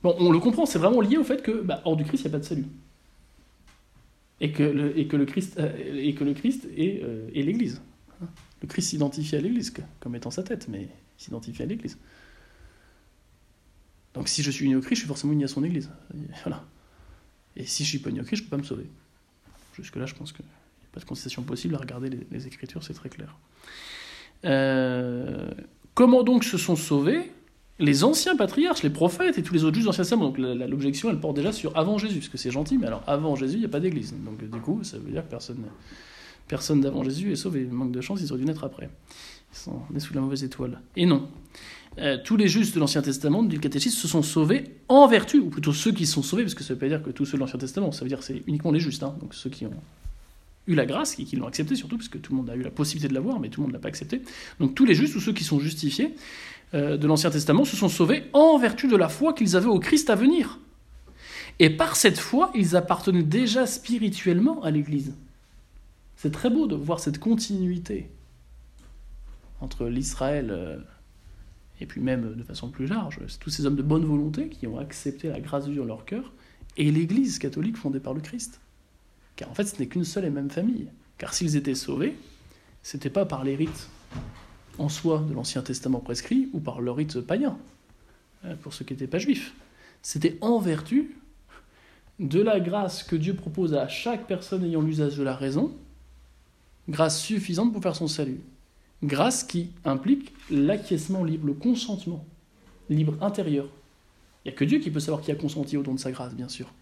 Bon, 0.02 0.14
on 0.18 0.30
le 0.30 0.38
comprend, 0.38 0.66
c'est 0.66 0.78
vraiment 0.78 1.00
lié 1.00 1.16
au 1.16 1.24
fait 1.24 1.42
que 1.42 1.62
bah, 1.62 1.82
hors 1.84 1.96
du 1.96 2.04
Christ, 2.04 2.24
il 2.24 2.28
n'y 2.28 2.34
a 2.34 2.38
pas 2.38 2.38
de 2.38 2.44
salut. 2.44 2.66
Et 4.40 4.52
que 4.52 4.62
le, 4.62 4.98
et 4.98 5.06
que 5.06 5.16
le 5.16 5.26
Christ, 5.26 5.58
euh, 5.58 5.72
et 5.96 6.14
que 6.14 6.24
le 6.24 6.34
Christ 6.34 6.68
est, 6.76 7.02
euh, 7.02 7.28
l'Église. 7.34 7.80
Le 8.62 8.68
Christ 8.68 8.90
s'identifie 8.90 9.36
à 9.36 9.40
l'Église 9.40 9.72
comme 10.00 10.14
étant 10.14 10.30
sa 10.30 10.42
tête, 10.42 10.68
mais 10.68 10.82
il 10.82 11.22
s'identifie 11.22 11.62
à 11.62 11.66
l'Église. 11.66 11.98
Donc 14.14 14.28
si 14.28 14.42
je 14.42 14.50
suis 14.50 14.64
uni 14.64 14.74
au 14.74 14.80
Christ, 14.80 14.96
je 14.96 15.00
suis 15.00 15.08
forcément 15.08 15.34
uni 15.34 15.44
à 15.44 15.48
son 15.48 15.62
Église. 15.64 15.90
Voilà. 16.42 16.64
Et 17.56 17.66
si 17.66 17.84
je 17.84 17.90
suis 17.90 17.98
pas 17.98 18.10
uni 18.10 18.20
au 18.20 18.24
Christ, 18.24 18.40
je 18.40 18.44
peux 18.44 18.50
pas 18.50 18.62
me 18.62 18.66
sauver. 18.66 18.86
Jusque-là, 19.74 20.06
je 20.06 20.14
pense 20.14 20.32
qu'il 20.32 20.44
n'y 20.44 20.50
a 20.50 20.92
pas 20.92 21.00
de 21.00 21.04
concession 21.04 21.42
possible 21.42 21.74
à 21.74 21.78
regarder 21.78 22.10
les 22.30 22.46
Écritures, 22.46 22.82
c'est 22.82 22.94
très 22.94 23.10
clair. 23.10 23.36
Euh, 24.44 25.48
comment 25.94 26.22
donc 26.22 26.44
se 26.44 26.58
sont 26.58 26.76
sauvés 26.76 27.32
les 27.78 28.04
anciens 28.04 28.36
patriarches, 28.36 28.82
les 28.82 28.90
prophètes 28.90 29.38
et 29.38 29.42
tous 29.42 29.52
les 29.52 29.64
autres 29.64 29.74
juges 29.74 29.84
de 29.84 29.88
l'Ancien 29.88 30.04
Testament 30.04 30.30
Donc 30.30 30.38
l'objection, 30.38 31.10
elle 31.10 31.20
porte 31.20 31.36
déjà 31.36 31.52
sur 31.52 31.76
avant 31.76 31.98
Jésus, 31.98 32.20
parce 32.20 32.28
que 32.28 32.38
c'est 32.38 32.50
gentil, 32.50 32.78
mais 32.78 32.86
alors 32.86 33.02
avant 33.06 33.36
Jésus, 33.36 33.56
il 33.56 33.60
n'y 33.60 33.66
a 33.66 33.68
pas 33.68 33.80
d'église. 33.80 34.14
Donc 34.24 34.42
du 34.42 34.60
coup, 34.60 34.80
ça 34.82 34.98
veut 34.98 35.10
dire 35.10 35.22
que 35.24 35.30
personne, 35.30 35.62
personne 36.48 36.80
d'avant 36.80 37.04
Jésus 37.04 37.32
est 37.32 37.36
sauvé. 37.36 37.64
Manque 37.64 37.92
de 37.92 38.00
chance, 38.00 38.20
ils 38.22 38.32
auraient 38.32 38.40
dû 38.40 38.46
naître 38.46 38.64
après. 38.64 38.88
Ils 39.52 39.58
sont 39.58 39.80
nés 39.90 40.00
sous 40.00 40.14
la 40.14 40.22
mauvaise 40.22 40.42
étoile. 40.42 40.80
Et 40.96 41.04
non. 41.04 41.28
Euh, 41.98 42.18
tous 42.22 42.36
les 42.36 42.48
justes 42.48 42.74
de 42.74 42.80
l'Ancien 42.80 43.02
Testament, 43.02 43.42
le 43.42 43.58
catéchisme, 43.58 43.98
se 43.98 44.08
sont 44.08 44.22
sauvés 44.22 44.64
en 44.88 45.06
vertu, 45.06 45.38
ou 45.38 45.48
plutôt 45.48 45.72
ceux 45.72 45.92
qui 45.92 46.06
sont 46.06 46.22
sauvés, 46.22 46.42
parce 46.42 46.54
que 46.54 46.62
ça 46.62 46.72
ne 46.72 46.76
veut 46.76 46.80
pas 46.80 46.88
dire 46.88 47.02
que 47.02 47.10
tous 47.10 47.24
ceux 47.24 47.36
de 47.36 47.40
l'Ancien 47.40 47.58
Testament, 47.58 47.92
ça 47.92 48.02
veut 48.02 48.08
dire 48.08 48.22
c'est 48.22 48.42
uniquement 48.46 48.70
les 48.70 48.80
justes, 48.80 49.02
hein, 49.02 49.14
donc 49.20 49.34
ceux 49.34 49.50
qui 49.50 49.66
ont 49.66 49.72
eu 50.66 50.74
la 50.74 50.86
grâce 50.86 51.18
et 51.18 51.24
qui 51.24 51.36
l'ont 51.36 51.46
accepté 51.46 51.74
surtout, 51.76 51.96
parce 51.96 52.08
que 52.08 52.18
tout 52.18 52.32
le 52.32 52.38
monde 52.38 52.50
a 52.50 52.56
eu 52.56 52.62
la 52.62 52.70
possibilité 52.70 53.08
de 53.08 53.14
l'avoir, 53.14 53.40
mais 53.40 53.48
tout 53.48 53.60
le 53.60 53.66
monde 53.66 53.72
ne 53.72 53.76
l'a 53.76 53.82
pas 53.82 53.88
accepté. 53.88 54.22
Donc 54.60 54.74
tous 54.74 54.84
les 54.84 54.94
justes, 54.94 55.14
ou 55.16 55.20
ceux 55.20 55.32
qui 55.32 55.44
sont 55.44 55.60
justifiés 55.60 56.14
euh, 56.74 56.96
de 56.96 57.06
l'Ancien 57.06 57.30
Testament, 57.30 57.64
se 57.64 57.76
sont 57.76 57.88
sauvés 57.88 58.24
en 58.32 58.58
vertu 58.58 58.88
de 58.88 58.96
la 58.96 59.08
foi 59.08 59.32
qu'ils 59.32 59.56
avaient 59.56 59.66
au 59.66 59.78
Christ 59.78 60.10
à 60.10 60.14
venir. 60.14 60.58
Et 61.58 61.70
par 61.70 61.96
cette 61.96 62.18
foi, 62.18 62.50
ils 62.54 62.76
appartenaient 62.76 63.22
déjà 63.22 63.66
spirituellement 63.66 64.62
à 64.62 64.70
l'Église. 64.70 65.14
C'est 66.16 66.32
très 66.32 66.50
beau 66.50 66.66
de 66.66 66.74
voir 66.74 67.00
cette 67.00 67.18
continuité 67.18 68.10
entre 69.60 69.86
l'Israël 69.86 70.48
euh, 70.50 70.78
et 71.80 71.86
puis 71.86 72.00
même 72.00 72.34
de 72.34 72.42
façon 72.42 72.70
plus 72.70 72.86
large, 72.86 73.20
tous 73.40 73.50
ces 73.50 73.66
hommes 73.66 73.76
de 73.76 73.82
bonne 73.82 74.04
volonté 74.04 74.48
qui 74.48 74.66
ont 74.66 74.78
accepté 74.78 75.28
la 75.28 75.40
grâce 75.40 75.66
de 75.66 75.72
Dieu 75.72 75.80
dans 75.80 75.86
leur 75.86 76.04
cœur, 76.04 76.32
et 76.76 76.90
l'Église 76.90 77.38
catholique 77.38 77.76
fondée 77.76 78.00
par 78.00 78.14
le 78.14 78.20
Christ. 78.20 78.60
Car 79.36 79.50
en 79.50 79.54
fait, 79.54 79.64
ce 79.64 79.78
n'est 79.78 79.86
qu'une 79.86 80.04
seule 80.04 80.24
et 80.24 80.30
même 80.30 80.50
famille. 80.50 80.88
Car 81.18 81.34
s'ils 81.34 81.56
étaient 81.56 81.74
sauvés, 81.74 82.16
c'était 82.82 83.10
pas 83.10 83.26
par 83.26 83.44
les 83.44 83.56
rites 83.56 83.88
en 84.78 84.88
soi 84.88 85.24
de 85.28 85.34
l'Ancien 85.34 85.62
Testament 85.62 86.00
prescrit 86.00 86.48
ou 86.52 86.60
par 86.60 86.80
le 86.80 86.90
rite 86.90 87.20
païen, 87.20 87.56
euh, 88.44 88.54
pour 88.56 88.74
ceux 88.74 88.84
qui 88.84 88.92
n'étaient 88.92 89.06
pas 89.06 89.18
juifs. 89.18 89.54
C'était 90.02 90.38
en 90.40 90.58
vertu 90.58 91.16
de 92.18 92.40
la 92.40 92.60
grâce 92.60 93.02
que 93.02 93.16
Dieu 93.16 93.34
propose 93.34 93.74
à 93.74 93.88
chaque 93.88 94.26
personne 94.26 94.64
ayant 94.64 94.80
l'usage 94.80 95.16
de 95.16 95.22
la 95.22 95.34
raison, 95.34 95.72
grâce 96.88 97.20
suffisante 97.20 97.72
pour 97.72 97.82
faire 97.82 97.96
son 97.96 98.08
salut. 98.08 98.40
Grâce 99.02 99.44
qui 99.44 99.70
implique 99.84 100.32
l'acquiescement 100.50 101.24
libre, 101.24 101.46
le 101.46 101.52
consentement 101.52 102.24
libre 102.88 103.14
intérieur. 103.20 103.66
Il 104.44 104.48
n'y 104.48 104.54
a 104.54 104.56
que 104.56 104.64
Dieu 104.64 104.78
qui 104.78 104.90
peut 104.90 105.00
savoir 105.00 105.22
qui 105.22 105.30
a 105.30 105.34
consenti 105.34 105.76
au 105.76 105.82
don 105.82 105.94
de 105.94 106.00
sa 106.00 106.12
grâce, 106.12 106.34
bien 106.34 106.48
sûr. 106.48 106.72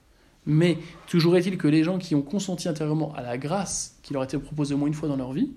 Mais 0.46 0.78
toujours 1.07 1.37
est-il 1.37 1.57
que 1.57 1.68
les 1.68 1.85
gens 1.85 1.98
qui 1.98 2.14
ont 2.14 2.22
consenti 2.22 2.68
intérieurement 2.68 3.14
à 3.14 3.22
la 3.22 3.38
grâce 3.38 3.96
qui 4.02 4.12
leur 4.12 4.22
a 4.22 4.24
été 4.26 4.38
proposée 4.38 4.74
au 4.74 4.78
moins 4.78 4.88
une 4.88 4.94
fois 4.94 5.09
dans 5.09 5.16
leur 5.16 5.33
vie, 5.33 5.50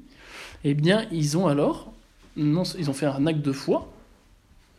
eh 0.64 0.74
bien, 0.74 1.08
ils 1.12 1.38
ont 1.38 1.48
alors, 1.48 1.92
non, 2.36 2.64
ils 2.64 2.90
ont 2.90 2.94
fait 2.94 3.06
un 3.06 3.26
acte 3.28 3.42
de 3.42 3.52
foi 3.52 3.92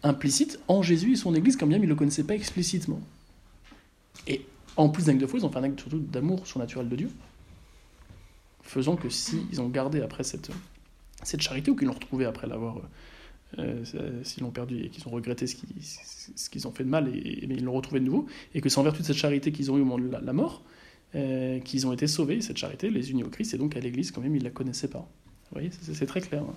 implicite 0.02 0.60
en 0.68 0.82
Jésus 0.82 1.12
et 1.12 1.16
son 1.16 1.34
Église, 1.34 1.56
quand 1.56 1.66
bien 1.66 1.78
ils 1.78 1.82
ne 1.82 1.86
le 1.86 1.94
connaissaient 1.94 2.24
pas 2.24 2.34
explicitement. 2.34 3.00
Et 4.26 4.46
en 4.76 4.88
plus 4.88 5.06
d'un 5.06 5.12
acte 5.12 5.20
de 5.20 5.26
foi, 5.26 5.40
ils 5.40 5.44
ont 5.44 5.50
fait 5.50 5.58
un 5.58 5.64
acte 5.64 5.80
surtout 5.80 5.98
d'amour 5.98 6.46
surnaturel 6.46 6.88
de 6.88 6.96
Dieu, 6.96 7.10
faisant 8.62 8.96
que 8.96 9.08
s'ils 9.08 9.60
ont 9.60 9.68
gardé 9.68 10.00
après 10.00 10.24
cette, 10.24 10.50
cette 11.22 11.40
charité, 11.40 11.70
ou 11.70 11.76
qu'ils 11.76 11.88
l'ont 11.88 11.94
retrouvée 11.94 12.26
après 12.26 12.46
l'avoir, 12.46 12.76
euh, 13.58 13.82
s'ils 14.24 14.42
l'ont 14.42 14.50
perdu 14.50 14.84
et 14.84 14.88
qu'ils 14.90 15.06
ont 15.08 15.10
regretté 15.10 15.46
ce 15.46 15.56
qu'ils, 16.50 16.66
ont 16.66 16.72
fait 16.72 16.84
de 16.84 16.88
mal, 16.88 17.08
et, 17.08 17.46
mais 17.48 17.54
ils 17.54 17.64
l'ont 17.64 17.72
retrouvé 17.72 18.00
de 18.00 18.04
nouveau, 18.04 18.26
et 18.54 18.60
que 18.60 18.68
c'est 18.68 18.78
en 18.78 18.82
vertu 18.82 19.00
de 19.00 19.06
cette 19.06 19.16
charité 19.16 19.52
qu'ils 19.52 19.70
ont 19.70 19.78
eu 19.78 19.80
au 19.80 19.84
moment 19.84 20.04
de 20.04 20.24
la, 20.24 20.32
mort, 20.32 20.62
euh, 21.14 21.58
qu'ils 21.60 21.86
ont 21.86 21.92
été 21.92 22.06
sauvés, 22.06 22.42
cette 22.42 22.58
charité, 22.58 22.90
les 22.90 23.10
unis 23.10 23.24
au 23.24 23.30
Christ, 23.30 23.54
et 23.54 23.58
donc 23.58 23.76
à 23.76 23.80
l'Église, 23.80 24.10
quand 24.10 24.20
même, 24.20 24.36
ils 24.36 24.40
ne 24.40 24.44
la 24.44 24.50
connaissaient 24.50 24.88
pas. 24.88 25.08
Vous 25.50 25.54
voyez, 25.54 25.70
c'est, 25.80 26.06
très 26.06 26.20
clair. 26.20 26.42
hein. 26.42 26.54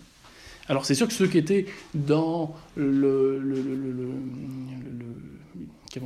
Alors 0.68 0.86
c'est 0.86 0.96
sûr 0.96 1.08
que 1.08 1.14
ceux 1.14 1.28
qui 1.28 1.38
étaient 1.38 1.66
dans 1.94 2.56
le, 2.76 3.40
le, 3.40 3.62
le, 3.62 4.12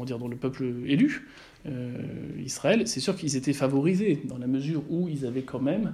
dire, 0.06 0.20
dans 0.20 0.28
le 0.28 0.36
peuple 0.36 0.66
élu, 0.86 1.28
euh, 1.66 1.94
Israël, 2.44 2.88
c'est 2.88 3.00
sûr 3.00 3.16
qu'ils 3.16 3.36
étaient 3.36 3.54
favorisés, 3.54 4.22
dans 4.26 4.38
la 4.38 4.48
mesure 4.48 4.84
où 4.90 5.08
ils 5.10 5.26
avaient 5.26 5.42
quand 5.42 5.62
même 5.62 5.94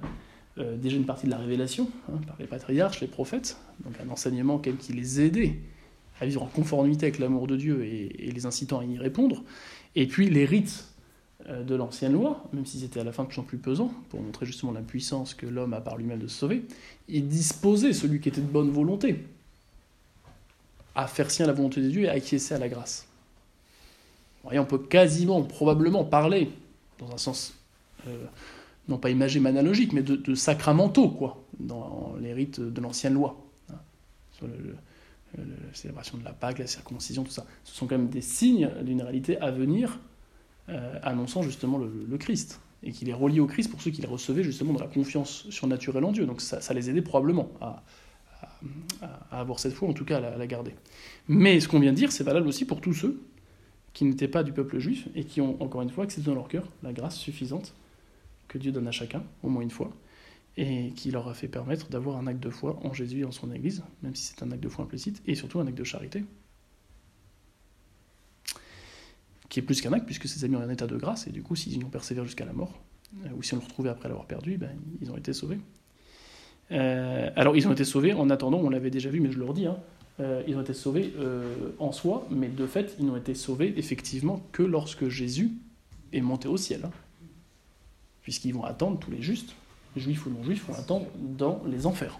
euh, 0.58 0.76
déjà 0.76 0.96
une 0.96 1.06
partie 1.06 1.26
de 1.26 1.30
la 1.30 1.38
révélation 1.38 1.88
hein, 2.08 2.18
par 2.26 2.36
les 2.38 2.46
patriarches, 2.46 3.00
les 3.00 3.06
prophètes, 3.06 3.56
donc 3.84 3.94
un 4.04 4.10
enseignement 4.10 4.58
qui 4.58 4.92
les 4.92 5.20
aidait 5.20 5.56
à 6.20 6.26
vivre 6.26 6.42
en 6.42 6.46
conformité 6.46 7.06
avec 7.06 7.18
l'amour 7.18 7.46
de 7.46 7.56
Dieu 7.56 7.84
et, 7.84 8.28
et 8.28 8.30
les 8.30 8.46
incitant 8.46 8.80
à 8.80 8.84
y 8.84 8.98
répondre, 8.98 9.42
et 9.94 10.06
puis 10.06 10.28
les 10.30 10.44
rites 10.44 10.84
euh, 11.48 11.64
de 11.64 11.74
l'ancienne 11.74 12.12
loi, 12.12 12.44
même 12.52 12.64
s'ils 12.66 12.84
étaient 12.84 13.00
à 13.00 13.04
la 13.04 13.10
fin 13.10 13.24
de 13.24 13.28
plus 13.28 13.42
plus 13.42 13.58
pesants, 13.58 13.92
pour 14.10 14.20
montrer 14.20 14.46
justement 14.46 14.70
la 14.70 14.80
puissance 14.80 15.34
que 15.34 15.46
l'homme 15.46 15.74
a 15.74 15.80
par 15.80 15.96
lui-même 15.96 16.20
de 16.20 16.28
se 16.28 16.38
sauver, 16.38 16.62
il 17.08 17.26
disposait 17.26 17.92
celui 17.92 18.20
qui 18.20 18.28
était 18.28 18.40
de 18.40 18.46
bonne 18.46 18.70
volonté 18.70 19.24
à 20.94 21.08
faire 21.08 21.30
sien 21.30 21.46
la 21.46 21.52
volonté 21.52 21.80
de 21.80 21.88
Dieu 21.88 22.02
et 22.04 22.08
à 22.08 22.12
acquiescer 22.12 22.54
à 22.54 22.58
la 22.58 22.68
grâce. 22.68 23.08
Voyez, 24.44 24.60
on 24.60 24.66
peut 24.66 24.78
quasiment, 24.78 25.42
probablement 25.42 26.04
parler, 26.04 26.50
dans 26.98 27.12
un 27.12 27.18
sens 27.18 27.54
euh, 28.06 28.26
non 28.88 28.98
pas 28.98 29.10
imagé 29.10 29.40
mais 29.40 29.50
analogique, 29.50 29.92
mais 29.92 30.02
de, 30.02 30.34
sacramentaux, 30.34 31.08
quoi, 31.08 31.44
dans 31.58 32.14
les 32.20 32.32
rites 32.32 32.60
de 32.60 32.80
l'ancienne 32.80 33.14
loi. 33.14 33.44
Hein, 33.70 33.76
la 35.38 35.74
célébration 35.74 36.18
de 36.18 36.24
la 36.24 36.32
Pâque, 36.32 36.58
la 36.58 36.66
circoncision, 36.66 37.24
tout 37.24 37.30
ça. 37.30 37.46
Ce 37.64 37.74
sont 37.74 37.86
quand 37.86 37.96
même 37.96 38.08
des 38.08 38.20
signes 38.20 38.70
d'une 38.82 39.02
réalité 39.02 39.38
à 39.38 39.50
venir 39.50 39.98
euh, 40.68 40.98
annonçant 41.02 41.42
justement 41.42 41.78
le, 41.78 42.18
Christ, 42.18 42.60
et 42.82 42.92
qu'il 42.92 43.08
est 43.08 43.14
relié 43.14 43.40
au 43.40 43.46
Christ 43.46 43.70
pour 43.70 43.80
ceux 43.80 43.90
qui 43.90 44.02
le 44.02 44.08
recevaient 44.08 44.44
justement 44.44 44.72
dans 44.72 44.80
la 44.80 44.86
confiance 44.86 45.48
surnaturelle 45.50 46.04
en 46.04 46.12
Dieu. 46.12 46.26
Donc 46.26 46.40
ça, 46.40 46.74
les 46.74 46.90
aidait 46.90 47.02
probablement 47.02 47.50
à, 47.60 47.82
avoir 49.30 49.58
cette 49.58 49.72
foi, 49.72 49.88
en 49.88 49.92
tout 49.92 50.04
cas 50.04 50.18
à 50.18 50.36
la, 50.36 50.46
garder. 50.46 50.74
Mais 51.28 51.58
ce 51.60 51.68
qu'on 51.68 51.80
vient 51.80 51.92
de 51.92 51.96
dire, 51.96 52.12
c'est 52.12 52.24
valable 52.24 52.46
aussi 52.46 52.64
pour 52.64 52.80
tous 52.80 52.94
ceux 52.94 53.22
qui 53.92 54.04
n'étaient 54.04 54.28
pas 54.28 54.42
du 54.42 54.52
peuple 54.52 54.78
juif 54.78 55.08
et 55.14 55.24
qui 55.24 55.40
ont 55.40 55.60
encore 55.62 55.82
une 55.82 55.90
fois 55.90 56.04
accepté 56.04 56.28
dans 56.30 56.34
leur 56.34 56.48
cœur 56.48 56.64
la 56.82 56.92
grâce 56.92 57.16
suffisante 57.16 57.74
que 58.52 58.58
Dieu 58.58 58.70
donne 58.70 58.86
à 58.86 58.92
chacun, 58.92 59.24
au 59.42 59.48
moins 59.48 59.62
une 59.62 59.70
fois, 59.70 59.90
et 60.58 60.90
qui 60.94 61.10
leur 61.10 61.28
a 61.28 61.34
fait 61.34 61.48
permettre 61.48 61.88
d'avoir 61.88 62.18
un 62.18 62.26
acte 62.26 62.40
de 62.40 62.50
foi 62.50 62.78
en 62.84 62.92
Jésus 62.92 63.20
et 63.20 63.24
en 63.24 63.32
son 63.32 63.50
Église, 63.50 63.82
même 64.02 64.14
si 64.14 64.24
c'est 64.24 64.42
un 64.42 64.50
acte 64.52 64.62
de 64.62 64.68
foi 64.68 64.84
implicite, 64.84 65.22
et 65.26 65.34
surtout 65.34 65.58
un 65.60 65.66
acte 65.66 65.78
de 65.78 65.84
charité, 65.84 66.24
qui 69.48 69.60
est 69.60 69.62
plus 69.62 69.80
qu'un 69.80 69.92
acte, 69.92 70.04
puisque 70.04 70.28
ses 70.28 70.44
amis 70.44 70.56
ont 70.56 70.60
un 70.60 70.68
état 70.68 70.86
de 70.86 70.96
grâce, 70.96 71.26
et 71.26 71.30
du 71.30 71.42
coup, 71.42 71.56
s'ils 71.56 71.78
y 71.78 71.84
ont 71.84 71.88
persévéré 71.88 72.26
jusqu'à 72.26 72.44
la 72.44 72.52
mort, 72.52 72.78
euh, 73.24 73.28
ou 73.36 73.42
si 73.42 73.54
on 73.54 73.58
le 73.58 73.62
retrouvait 73.62 73.90
après 73.90 74.08
l'avoir 74.08 74.26
perdu, 74.26 74.58
ben, 74.58 74.70
ils 75.00 75.10
ont 75.10 75.16
été 75.16 75.32
sauvés. 75.32 75.58
Euh, 76.70 77.30
alors, 77.36 77.56
ils 77.56 77.66
ont 77.66 77.72
été 77.72 77.84
sauvés 77.84 78.12
en 78.12 78.28
attendant, 78.28 78.58
on 78.58 78.68
l'avait 78.68 78.90
déjà 78.90 79.08
vu, 79.08 79.20
mais 79.20 79.32
je 79.32 79.38
le 79.38 79.44
redis, 79.46 79.66
hein, 79.66 79.78
euh, 80.20 80.42
ils 80.46 80.56
ont 80.56 80.60
été 80.60 80.74
sauvés 80.74 81.14
en 81.78 81.90
soi, 81.90 82.26
mais 82.30 82.48
de 82.48 82.66
fait, 82.66 82.96
ils 82.98 83.06
n'ont 83.06 83.16
été 83.16 83.34
sauvés 83.34 83.72
effectivement 83.78 84.46
que 84.52 84.62
lorsque 84.62 85.08
Jésus 85.08 85.52
est 86.12 86.20
monté 86.20 86.48
au 86.48 86.58
ciel. 86.58 86.82
Hein. 86.84 86.90
Puisqu'ils 88.22 88.54
vont 88.54 88.64
attendre, 88.64 88.98
tous 88.98 89.10
les 89.10 89.22
justes, 89.22 89.54
juifs 89.96 90.26
ou 90.26 90.30
non 90.30 90.42
juifs, 90.42 90.64
vont 90.66 90.74
attendre 90.74 91.06
dans 91.16 91.62
les 91.66 91.86
enfers. 91.86 92.18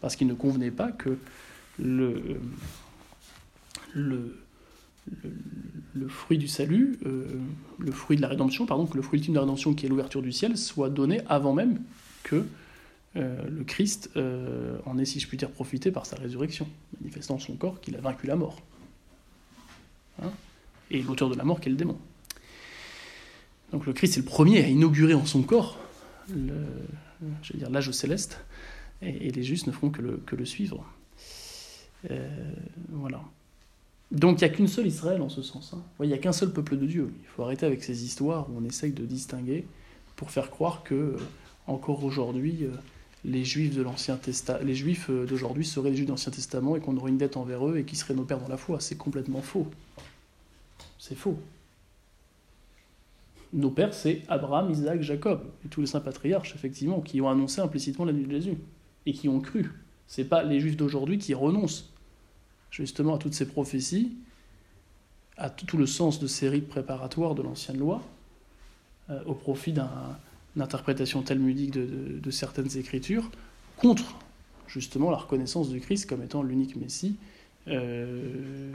Parce 0.00 0.16
qu'il 0.16 0.26
ne 0.26 0.34
convenait 0.34 0.70
pas 0.70 0.92
que 0.92 1.18
le, 1.78 2.40
fruit 6.08 6.38
du 6.38 6.48
salut, 6.48 6.98
euh, 7.06 7.26
le 7.78 7.92
fruit 7.92 8.16
de 8.16 8.22
la 8.22 8.28
rédemption, 8.28 8.66
pardon, 8.66 8.86
que 8.86 8.96
le 8.96 9.02
fruit 9.02 9.18
ultime 9.18 9.34
de 9.34 9.38
la 9.38 9.42
rédemption 9.42 9.74
qui 9.74 9.86
est 9.86 9.88
l'ouverture 9.88 10.22
du 10.22 10.32
ciel 10.32 10.56
soit 10.56 10.90
donné 10.90 11.20
avant 11.28 11.52
même 11.52 11.80
que 12.22 12.44
euh, 13.16 13.48
le 13.48 13.64
Christ 13.64 14.10
euh, 14.16 14.76
en 14.84 14.98
ait, 14.98 15.04
si 15.04 15.20
je 15.20 15.26
puis 15.26 15.38
dire, 15.38 15.50
profité 15.50 15.90
par 15.90 16.04
sa 16.04 16.16
résurrection, 16.16 16.68
manifestant 17.00 17.38
son 17.38 17.54
corps 17.54 17.80
qu'il 17.80 17.96
a 17.96 18.00
vaincu 18.00 18.26
la 18.26 18.36
mort. 18.36 18.60
Hein? 20.22 20.30
Et 20.90 21.02
l'auteur 21.02 21.30
de 21.30 21.36
la 21.36 21.44
mort 21.44 21.60
qui 21.60 21.68
est 21.68 21.72
le 21.72 21.78
démon. 21.78 21.96
Donc 23.72 23.86
le 23.86 23.92
Christ 23.92 24.16
est 24.16 24.20
le 24.20 24.26
premier 24.26 24.64
à 24.64 24.68
inaugurer 24.68 25.14
en 25.14 25.26
son 25.26 25.42
corps 25.42 25.78
l'âge 27.70 27.90
céleste, 27.92 28.38
et, 29.02 29.30
les 29.30 29.42
justes 29.42 29.66
ne 29.66 29.72
feront 29.72 29.90
que 29.90 30.02
le, 30.36 30.44
suivre. 30.44 30.84
voilà. 32.90 33.22
Donc 34.12 34.40
il 34.40 34.44
n'y 34.44 34.50
a 34.50 34.54
qu'une 34.54 34.68
seule 34.68 34.86
Israël 34.86 35.20
en 35.20 35.28
ce 35.28 35.42
sens. 35.42 35.72
Hein. 35.74 35.82
Il 36.00 36.08
n'y 36.08 36.14
a 36.14 36.18
qu'un 36.18 36.32
seul 36.32 36.52
peuple 36.52 36.76
de 36.76 36.86
Dieu. 36.86 37.12
Il 37.22 37.26
faut 37.28 37.42
arrêter 37.42 37.66
avec 37.66 37.82
ces 37.82 38.04
histoires 38.04 38.48
où 38.50 38.58
on 38.58 38.64
essaye 38.64 38.92
de 38.92 39.04
distinguer 39.04 39.66
pour 40.14 40.30
faire 40.30 40.50
croire 40.50 40.82
que 40.84 40.94
euh, 40.94 41.16
encore 41.66 42.04
aujourd'hui 42.04 42.64
euh, 42.64 42.70
les 43.24 43.44
Juifs 43.44 43.74
de 43.74 43.82
l'Ancien 43.82 44.16
Testament, 44.16 44.60
les 44.62 44.74
Juifs 44.74 45.10
euh, 45.10 45.26
d'aujourd'hui 45.26 45.66
seraient 45.66 45.90
les 45.90 45.96
Juifs 45.96 46.06
de 46.06 46.12
l'Ancien 46.12 46.32
Testament 46.32 46.76
et 46.76 46.80
qu'on 46.80 46.96
aurait 46.96 47.10
une 47.10 47.18
dette 47.18 47.36
envers 47.36 47.68
eux 47.68 47.78
et 47.78 47.84
qui 47.84 47.96
seraient 47.96 48.14
nos 48.14 48.24
pères 48.24 48.40
dans 48.40 48.48
la 48.48 48.56
foi. 48.56 48.78
C'est 48.80 48.96
complètement 48.96 49.42
faux. 49.42 49.66
C'est 50.98 51.16
faux. 51.16 51.38
Nos 53.56 53.70
pères, 53.70 53.94
c'est 53.94 54.22
Abraham, 54.28 54.70
Isaac, 54.70 55.00
Jacob 55.00 55.40
et 55.64 55.68
tous 55.68 55.80
les 55.80 55.86
saints 55.86 56.00
patriarches, 56.00 56.54
effectivement, 56.54 57.00
qui 57.00 57.22
ont 57.22 57.30
annoncé 57.30 57.62
implicitement 57.62 58.04
la 58.04 58.12
nuit 58.12 58.26
de 58.26 58.30
Jésus 58.30 58.58
et 59.06 59.14
qui 59.14 59.30
ont 59.30 59.40
cru. 59.40 59.72
C'est 60.06 60.24
pas 60.24 60.42
les 60.42 60.60
Juifs 60.60 60.76
d'aujourd'hui 60.76 61.16
qui 61.16 61.32
renoncent 61.32 61.90
justement 62.70 63.14
à 63.14 63.18
toutes 63.18 63.32
ces 63.32 63.48
prophéties, 63.48 64.14
à 65.38 65.48
tout 65.48 65.78
le 65.78 65.86
sens 65.86 66.20
de 66.20 66.26
ces 66.26 66.50
rites 66.50 66.68
préparatoires 66.68 67.34
de 67.34 67.42
l'ancienne 67.42 67.78
loi, 67.78 68.02
euh, 69.08 69.22
au 69.24 69.32
profit 69.32 69.72
d'une 69.72 69.88
interprétation 70.60 71.22
talmudique 71.22 71.70
de, 71.70 72.18
de, 72.20 72.30
certaines 72.30 72.76
écritures, 72.76 73.30
contre 73.78 74.18
justement 74.68 75.10
la 75.10 75.16
reconnaissance 75.16 75.70
du 75.70 75.80
Christ 75.80 76.06
comme 76.06 76.22
étant 76.22 76.42
l'unique 76.42 76.76
Messie 76.76 77.16
euh, 77.68 78.70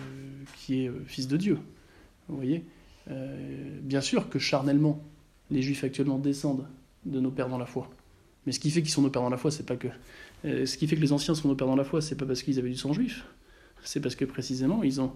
qui 0.58 0.86
est 0.86 0.88
euh, 0.89 1.04
fils 1.06 1.28
de 1.28 1.38
Dieu. 1.38 1.60
Vous 2.28 2.36
voyez? 2.36 2.65
Bien 3.08 4.02
sûr 4.02 4.30
que 4.30 4.40
charnellement, 4.40 5.02
les 5.50 5.62
Juifs 5.62 5.84
actuellement 5.84 6.18
descendent 6.18 6.66
de 7.06 7.20
nos 7.20 7.32
pères 7.32 7.50
dans 7.50 7.58
la 7.58 7.66
foi. 7.66 7.90
Mais 8.46 8.52
ce 8.52 8.60
qui 8.60 8.72
fait 8.72 8.82
qu'ils 8.82 8.92
sont 8.92 9.02
nos 9.02 9.10
pères 9.10 9.22
dans 9.22 9.30
la 9.30 9.38
foi, 9.38 9.52
c'est 9.52 9.66
pas 9.66 9.76
que. 9.76 9.88
ce 10.44 10.78
qui 10.78 10.88
fait 10.88 10.96
que 10.96 11.02
les 11.02 11.12
anciens 11.12 11.36
sont 11.36 11.48
nos 11.48 11.56
pères 11.56 11.68
dans 11.68 11.76
la 11.76 11.84
foi, 11.84 12.02
c'est 12.02 12.16
pas 12.16 12.26
parce 12.26 12.44
qu'ils 12.44 12.60
avaient 12.60 12.70
du 12.70 12.78
sang 12.78 12.94
juif 12.94 13.26
c'est 13.84 14.00
parce 14.00 14.16
que 14.16 14.26
précisément, 14.26 14.84
ils 14.84 15.02
ont 15.02 15.12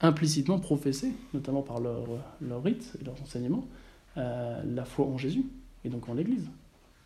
implicitement 0.00 0.58
professé, 0.58 1.12
notamment 1.34 1.62
par 1.62 1.80
leur, 1.80 2.06
leur 2.40 2.62
rite 2.62 2.92
et 3.00 3.04
leurs 3.04 3.20
enseignements, 3.22 3.66
euh, 4.16 4.62
la 4.64 4.84
foi 4.84 5.06
en 5.06 5.18
Jésus, 5.18 5.44
et 5.84 5.88
donc 5.88 6.08
en 6.08 6.14
l'Église. 6.14 6.48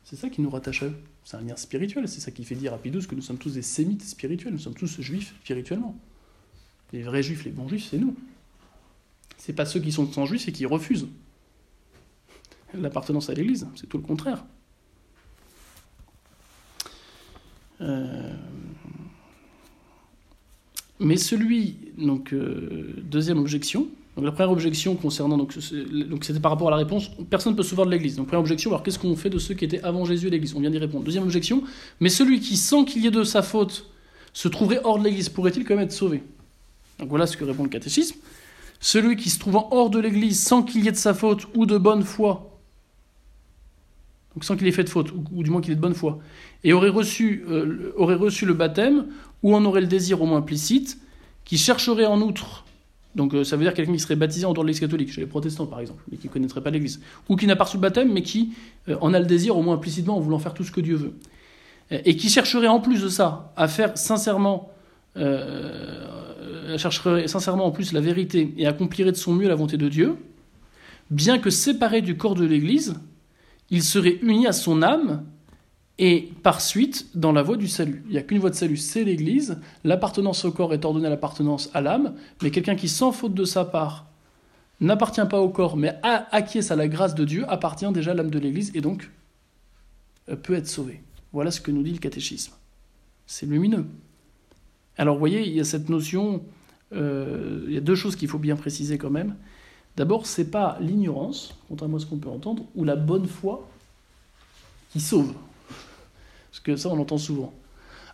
C'est 0.05 0.17
ça 0.17 0.29
qui 0.29 0.43
nous 0.43 0.51
rattache 0.51 0.83
à 0.83 0.87
eux. 0.87 0.97
C'est 1.25 1.37
un 1.37 1.41
lien 1.41 1.57
spirituel, 1.57 2.07
c'est 2.09 2.21
ça 2.21 2.31
qui 2.31 2.45
fait 2.45 2.55
dire 2.55 2.75
à 2.75 2.79
Pidous 2.79 3.07
que 3.09 3.15
nous 3.15 3.23
sommes 3.23 3.39
tous 3.39 3.55
des 3.55 3.63
sémites 3.63 4.03
spirituels, 4.03 4.53
nous 4.53 4.59
sommes 4.59 4.75
tous 4.75 5.01
juifs 5.01 5.35
spirituellement. 5.43 5.97
Les 6.93 7.03
vrais 7.03 7.23
juifs, 7.23 7.45
les 7.45 7.51
bons 7.51 7.69
juifs, 7.69 7.89
c'est 7.91 7.99
nous. 7.99 8.15
C'est 9.39 9.53
pas 9.53 9.67
ceux 9.67 9.81
qui 9.81 9.93
sont 9.93 10.11
sans 10.11 10.27
juifs 10.27 10.49
et 10.49 10.53
qui 10.53 10.67
refusent 10.67 11.07
l'appartenance 12.75 13.31
à 13.31 13.35
l'Église, 13.35 13.69
c'est 13.77 13.89
tout 13.89 13.99
le 13.99 14.03
contraire. 14.03 14.45
Euh, 17.81 18.33
mais 20.99 21.17
celui, 21.17 21.77
donc, 21.99 22.33
euh, 22.33 22.95
deuxième 23.03 23.39
objection, 23.39 23.89
donc 24.17 24.25
la 24.25 24.33
première 24.33 24.53
objection 24.53 24.95
concernant, 24.95 25.37
donc 25.37 25.53
c'était 25.53 26.41
par 26.41 26.53
rapport 26.53 26.69
à 26.69 26.71
la 26.71 26.77
réponse, 26.77 27.11
personne 27.29 27.53
ne 27.53 27.57
peut 27.57 27.65
se 27.65 27.71
souvenir 27.71 27.87
de 27.87 27.91
l'Église. 27.91 28.17
Donc 28.17 28.29
première 28.29 28.41
objection, 28.41 28.71
alors 28.71 28.83
qu'est-ce 28.83 28.99
qu'on 28.99 29.17
fait 29.17 29.31
de 29.31 29.39
ceux 29.39 29.55
qui 29.55 29.65
étaient 29.65 29.83
avant 29.83 30.05
Jésus 30.05 30.29
et 30.29 30.31
l'Église? 30.31 30.55
On 30.55 30.61
vient 30.61 30.71
d'y 30.71 30.79
répondre. 30.79 31.05
Deuxième 31.05 31.25
objection, 31.25 31.65
mais 31.99 32.09
celui 32.09 32.41
qui, 32.41 32.57
sans 32.57 32.85
qu'il 32.85 33.03
y 33.03 33.09
ait 33.09 33.11
de 33.11 33.25
sa 33.25 33.43
faute, 33.43 33.91
se 34.33 34.49
trouverait 34.49 34.81
hors 34.85 34.99
de 34.99 35.05
l'Église, 35.05 35.29
pourrait-il 35.29 35.65
quand 35.65 35.75
même 35.75 35.85
être 35.85 35.93
sauvé? 35.93 36.23
Donc 37.01 37.09
voilà 37.09 37.27
ce 37.27 37.37
que 37.37 37.45
répond 37.45 37.65
le 37.65 37.69
catéchisme. 37.69 38.17
Celui 38.81 39.17
qui 39.17 39.31
se 39.31 39.39
trouvant 39.39 39.69
hors 39.71 39.91
de 39.91 39.99
l'Église, 39.99 40.43
sans 40.43 40.63
qu'il 40.63 40.85
y 40.85 40.89
ait 40.89 40.93
de 40.93 40.97
sa 40.97 41.15
faute 41.15 41.47
ou 41.55 41.67
de 41.67 41.79
bonne 41.79 42.03
foi, 42.03 42.55
donc 44.35 44.45
sans 44.45 44.57
qu'il 44.57 44.67
ait 44.67 44.73
fait 44.73 44.85
de 44.85 44.91
faute, 44.91 45.13
ou, 45.33 45.43
du 45.43 45.51
moins 45.51 45.61
qu'il 45.61 45.73
ait 45.73 45.77
de 45.77 45.81
bonne 45.81 45.95
foi, 45.95 46.19
et 46.65 46.73
aurait 46.73 46.89
reçu, 46.89 47.45
euh, 47.49 47.93
aurait 47.97 48.17
reçu 48.17 48.47
le 48.47 48.55
baptême, 48.55 49.07
ou 49.43 49.55
en 49.55 49.65
aurait 49.65 49.81
le 49.81 49.87
désir 49.87 50.21
au 50.23 50.27
moins 50.27 50.39
implicite, 50.39 50.99
qui 51.45 51.57
chercherait 51.57 52.07
en 52.07 52.21
outre, 52.21 52.65
donc 53.15 53.35
euh, 53.35 53.45
ça 53.45 53.57
veut 53.57 53.63
dire 53.63 53.75
quelqu'un 53.75 53.93
qui 53.93 54.01
serait 54.01 54.17
baptisé 54.17 54.45
en 54.45 54.53
dehors 54.53 54.65
de 54.65 54.69
l'Église 54.69 54.81
catholique, 54.81 55.13
chez 55.13 55.21
les 55.21 55.27
protestants 55.27 55.67
par 55.67 55.81
exemple, 55.81 56.03
mais 56.11 56.17
qui 56.17 56.27
ne 56.27 56.33
connaîtrait 56.33 56.63
pas 56.63 56.71
l'Église, 56.71 57.01
ou 57.29 57.37
qui 57.37 57.47
n'a 57.47 57.55
pas 57.55 57.65
reçu 57.65 57.77
le 57.77 57.83
baptême, 57.83 58.13
mais 58.13 58.23
qui 58.23 58.55
euh, 58.89 58.97
en 59.01 59.15
a 59.15 59.21
le 59.21 59.27
désir 59.27 59.57
au 59.57 59.63
moins 59.63 59.77
implicitement 59.77 60.17
en 60.17 60.21
voulant 60.21 60.39
faire 60.39 60.55
tout 60.55 60.65
ce 60.65 60.73
que 60.73 60.81
Dieu 60.81 60.97
veut, 60.97 61.15
et 61.91 62.17
qui 62.17 62.31
chercherait 62.31 62.67
en 62.67 62.81
plus 62.81 63.03
de 63.03 63.09
ça 63.09 63.53
à 63.57 63.69
faire 63.69 63.97
sincèrement, 63.97 64.73
chercherait 66.77 67.29
sincèrement 67.29 67.67
en 67.67 67.71
plus 67.71 67.93
la 67.93 68.01
vérité 68.01 68.55
et 68.57 68.67
accomplirait 68.67 69.13
de 69.13 69.17
son 69.17 69.33
mieux 69.33 69.49
la 69.49 69.55
volonté 69.55 69.77
de 69.77 69.89
Dieu, 69.89 70.17
bien 71.11 71.39
que 71.39 71.51
séparé 71.51 72.03
du 72.03 72.17
corps 72.17 72.35
de 72.35 72.45
l'Église, 72.45 72.95
il 73.71 73.83
serait 73.83 74.19
uni 74.23 74.47
à 74.47 74.53
son 74.53 74.83
âme 74.83 75.25
et 75.99 76.33
par 76.43 76.61
suite 76.61 77.09
dans 77.15 77.33
la 77.33 77.43
voie 77.43 77.57
du 77.57 77.69
salut. 77.69 78.03
Il 78.07 78.13
n'y 78.13 78.19
a 78.19 78.23
qu'une 78.23 78.39
voie 78.39 78.51
de 78.51 78.55
salut, 78.55 78.77
c'est 78.77 79.05
l'Église. 79.05 79.61
L'appartenance 79.85 80.45
au 80.45 80.53
corps 80.53 80.75
est 80.75 80.85
ordonnée 80.85 81.07
à 81.07 81.11
l'appartenance 81.11 81.71
à 81.73 81.81
l'âme, 81.81 82.15
mais 82.43 82.51
quelqu'un 82.51 82.75
qui, 82.75 82.89
sans 82.89 83.13
faute 83.13 83.35
de 83.35 83.45
sa 83.45 83.65
part, 83.65 84.07
n'appartient 84.81 85.25
pas 85.31 85.41
au 85.41 85.49
corps, 85.49 85.77
mais 85.77 85.95
acquiesce 86.03 86.71
à 86.71 86.77
la 86.77 86.89
grâce 86.89 87.15
de 87.15 87.25
Dieu, 87.25 87.45
appartient 87.49 87.91
déjà 87.93 88.11
à 88.11 88.15
l'âme 88.15 88.31
de 88.31 88.39
l'Église 88.39 88.73
et 88.75 88.81
donc 88.81 89.11
euh, 90.29 90.37
peut 90.37 90.55
être 90.55 90.69
sauvé. 90.69 91.01
Voilà 91.33 91.51
ce 91.51 91.61
que 91.61 91.71
nous 91.71 91.83
dit 91.83 91.93
le 91.93 91.99
catéchisme. 91.99 92.53
C'est 93.27 93.47
lumineux. 93.47 93.87
Alors 94.97 95.15
vous 95.15 95.21
voyez, 95.21 95.47
il 95.47 95.55
y 95.55 95.61
a 95.61 95.65
cette 95.65 95.89
notion, 95.89 96.37
euh, 96.37 96.39
il 96.95 97.73
y 97.73 97.77
a 97.77 97.81
deux 97.81 97.95
choses 97.95 98.17
qu'il 98.17 98.29
faut 98.29 98.39
bien 98.39 98.57
préciser 98.57 98.99
quand 98.99 99.11
même. 99.11 99.35
D'abord, 99.97 100.27
c'est 100.27 100.51
pas 100.51 100.77
l'ignorance, 100.81 101.57
contrairement 101.69 101.99
à 101.99 102.01
ce 102.01 102.07
qu'on 102.07 102.17
peut 102.17 102.29
entendre, 102.29 102.65
ou 102.75 102.85
la 102.85 102.97
bonne 102.97 103.27
foi 103.27 103.69
qui 104.91 105.01
sauve. 105.01 105.33
Parce 106.51 106.61
que 106.63 106.77
ça, 106.77 106.89
on 106.89 106.97
l'entend 106.97 107.19
souvent. 107.19 107.53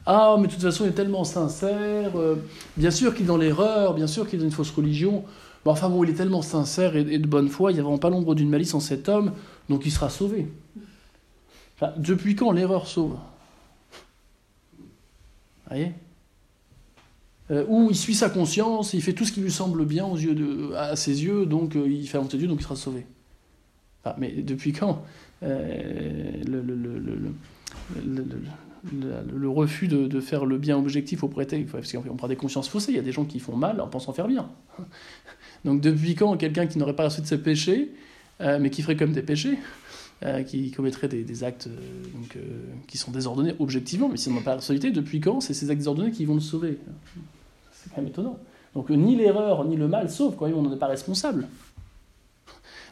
Ah, 0.07 0.37
mais 0.39 0.47
de 0.47 0.53
toute 0.53 0.63
façon, 0.63 0.85
il 0.85 0.89
est 0.89 0.95
tellement 0.95 1.25
sincère. 1.25 2.17
euh, 2.17 2.37
bien 2.77 2.91
sûr 2.91 3.15
qu'il 3.15 3.25
est 3.25 3.29
dans 3.29 3.37
l'erreur, 3.37 3.95
bien 3.95 4.07
sûr 4.07 4.27
qu'il 4.27 4.39
est 4.39 4.43
dans 4.43 4.49
une 4.49 4.55
fausse 4.55 4.71
religion. 4.71 5.25
Mais 5.65 5.71
enfin 5.71 5.89
bon, 5.91 6.05
il 6.05 6.11
est 6.11 6.15
tellement 6.15 6.43
sincère 6.43 6.97
et, 6.97 7.19
de 7.19 7.27
bonne 7.27 7.49
foi, 7.49 7.71
il 7.71 7.75
n'y 7.75 7.81
a 7.81 7.83
vraiment 7.83 7.99
pas 7.99 8.09
l'ombre 8.09 8.35
d'une 8.35 8.49
malice 8.49 8.73
en 8.73 8.81
cet 8.81 9.09
homme, 9.09 9.33
donc 9.69 9.85
il 9.85 9.91
sera 9.91 10.09
sauvé. 10.09 10.49
Depuis 11.99 12.35
quand 12.35 12.53
l'erreur 12.53 12.87
sauve? 12.87 13.19
Vous 14.79 14.87
voyez? 15.69 15.93
Euh, 17.51 17.65
Ou 17.69 17.89
il 17.91 17.97
suit 17.97 18.15
sa 18.15 18.31
conscience, 18.31 18.95
il 18.95 19.03
fait 19.03 19.13
tout 19.13 19.25
ce 19.25 19.33
qui 19.33 19.41
lui 19.41 19.51
semble 19.51 19.85
bien 19.85 20.07
aux 20.07 20.17
yeux 20.17 20.35
de, 20.35 20.73
à 20.75 20.95
ses 20.95 21.25
yeux, 21.25 21.47
donc 21.47 21.75
euh, 21.75 21.89
il 21.89 22.07
fait 22.07 22.19
volonté 22.19 22.37
de 22.37 22.43
Dieu, 22.43 22.49
donc 22.49 22.61
il 22.61 22.63
sera 22.63 22.77
sauvé. 22.77 23.07
Mais 24.19 24.31
depuis 24.31 24.73
quand 24.73 25.05
euh, 25.43 26.31
le, 26.47 26.63
refus 29.49 29.89
de, 29.89 30.21
faire 30.21 30.47
le 30.47 30.59
bien 30.59 30.79
objectif 30.79 31.23
au 31.23 31.29
prétexte, 31.29 31.73
parce 31.73 31.93
qu'on 31.93 32.17
prend 32.17 32.29
des 32.29 32.37
consciences 32.37 32.69
faussées, 32.69 32.93
il 32.93 32.97
y 32.97 33.01
a 33.01 33.03
des 33.03 33.13
gens 33.13 33.25
qui 33.25 33.41
font 33.41 33.57
mal 33.57 33.81
en 33.81 33.89
pensant 33.89 34.13
faire 34.13 34.29
bien. 34.29 34.49
Donc 35.65 35.81
depuis 35.81 36.15
quand 36.15 36.37
quelqu'un 36.37 36.67
qui 36.67 36.79
n'aurait 36.79 36.97
pas 36.97 37.05
reçu 37.05 37.21
de 37.21 37.27
ses 37.27 37.39
péchés, 37.39 37.93
euh, 38.41 38.59
mais 38.61 38.71
qui 38.71 38.83
ferait 38.83 38.97
comme 38.97 39.13
des 39.13 39.23
péchés, 39.23 39.59
qui 40.47 40.71
commettrait 40.71 41.09
des, 41.09 41.45
actes 41.45 41.71
qui 42.87 42.99
sont 42.99 43.11
désordonnés 43.11 43.55
objectivement, 43.59 44.11
mais 44.11 44.19
s'ils 44.19 44.35
n'ont 44.35 44.43
pas 44.43 44.51
la 44.51 44.57
responsabilité, 44.57 44.91
depuis 44.91 45.19
quand 45.19 45.41
c'est 45.41 45.55
ces 45.55 45.71
actes 45.71 45.79
désordonnés 45.79 46.11
qui 46.11 46.27
vont 46.27 46.35
le 46.35 46.41
sauver? 46.41 46.77
C'est 47.83 47.91
quand 47.91 48.01
même 48.01 48.11
étonnant. 48.11 48.39
Donc 48.75 48.91
euh, 48.91 48.95
ni 48.95 49.17
l'erreur 49.17 49.65
ni 49.65 49.77
le 49.77 49.89
mal 49.89 50.11
sauvent, 50.11 50.37
quand 50.37 50.47
même 50.47 50.57
on 50.57 50.63
n'en 50.63 50.73
est 50.73 50.79
pas 50.79 50.87
responsable. 50.87 51.49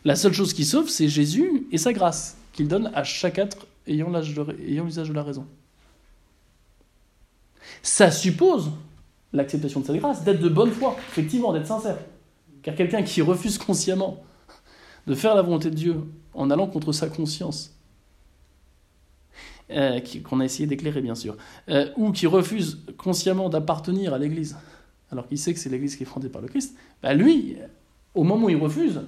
La 0.04 0.16
seule 0.16 0.32
chose 0.32 0.52
qui 0.52 0.64
sauve, 0.64 0.88
c'est 0.88 1.08
Jésus 1.08 1.66
et 1.72 1.78
sa 1.78 1.92
grâce, 1.92 2.36
qu'il 2.52 2.68
donne 2.68 2.90
à 2.94 3.04
chaque 3.04 3.38
être 3.38 3.66
ayant 3.86 4.10
l'usage 4.10 5.08
de 5.08 5.12
la 5.12 5.22
raison. 5.22 5.46
Ça 7.82 8.10
suppose 8.10 8.70
l'acceptation 9.32 9.80
de 9.80 9.86
cette 9.86 9.96
grâce, 9.96 10.24
d'être 10.24 10.40
de 10.40 10.48
bonne 10.48 10.70
foi, 10.70 10.96
effectivement, 11.10 11.52
d'être 11.52 11.66
sincère. 11.66 11.98
Car 12.62 12.74
quelqu'un 12.74 13.02
qui 13.02 13.22
refuse 13.22 13.58
consciemment 13.58 14.22
de 15.06 15.14
faire 15.14 15.34
la 15.34 15.42
volonté 15.42 15.70
de 15.70 15.74
Dieu 15.74 16.04
en 16.34 16.50
allant 16.50 16.66
contre 16.66 16.92
sa 16.92 17.08
conscience, 17.08 17.74
euh, 19.70 20.00
qu'on 20.24 20.40
a 20.40 20.44
essayé 20.44 20.66
d'éclairer 20.66 21.02
bien 21.02 21.14
sûr, 21.14 21.36
euh, 21.68 21.90
ou 21.96 22.12
qui 22.12 22.26
refuse 22.26 22.78
consciemment 22.96 23.48
d'appartenir 23.48 24.14
à 24.14 24.18
l'Église, 24.18 24.56
alors 25.10 25.26
qu'il 25.26 25.38
sait 25.38 25.54
que 25.54 25.60
c'est 25.60 25.70
l'Église 25.70 25.96
qui 25.96 26.02
est 26.02 26.06
fondée 26.06 26.28
par 26.28 26.42
le 26.42 26.48
Christ, 26.48 26.76
bah 27.02 27.14
lui, 27.14 27.56
au 28.14 28.24
moment 28.24 28.46
où 28.46 28.50
il 28.50 28.56
refuse, 28.56 29.00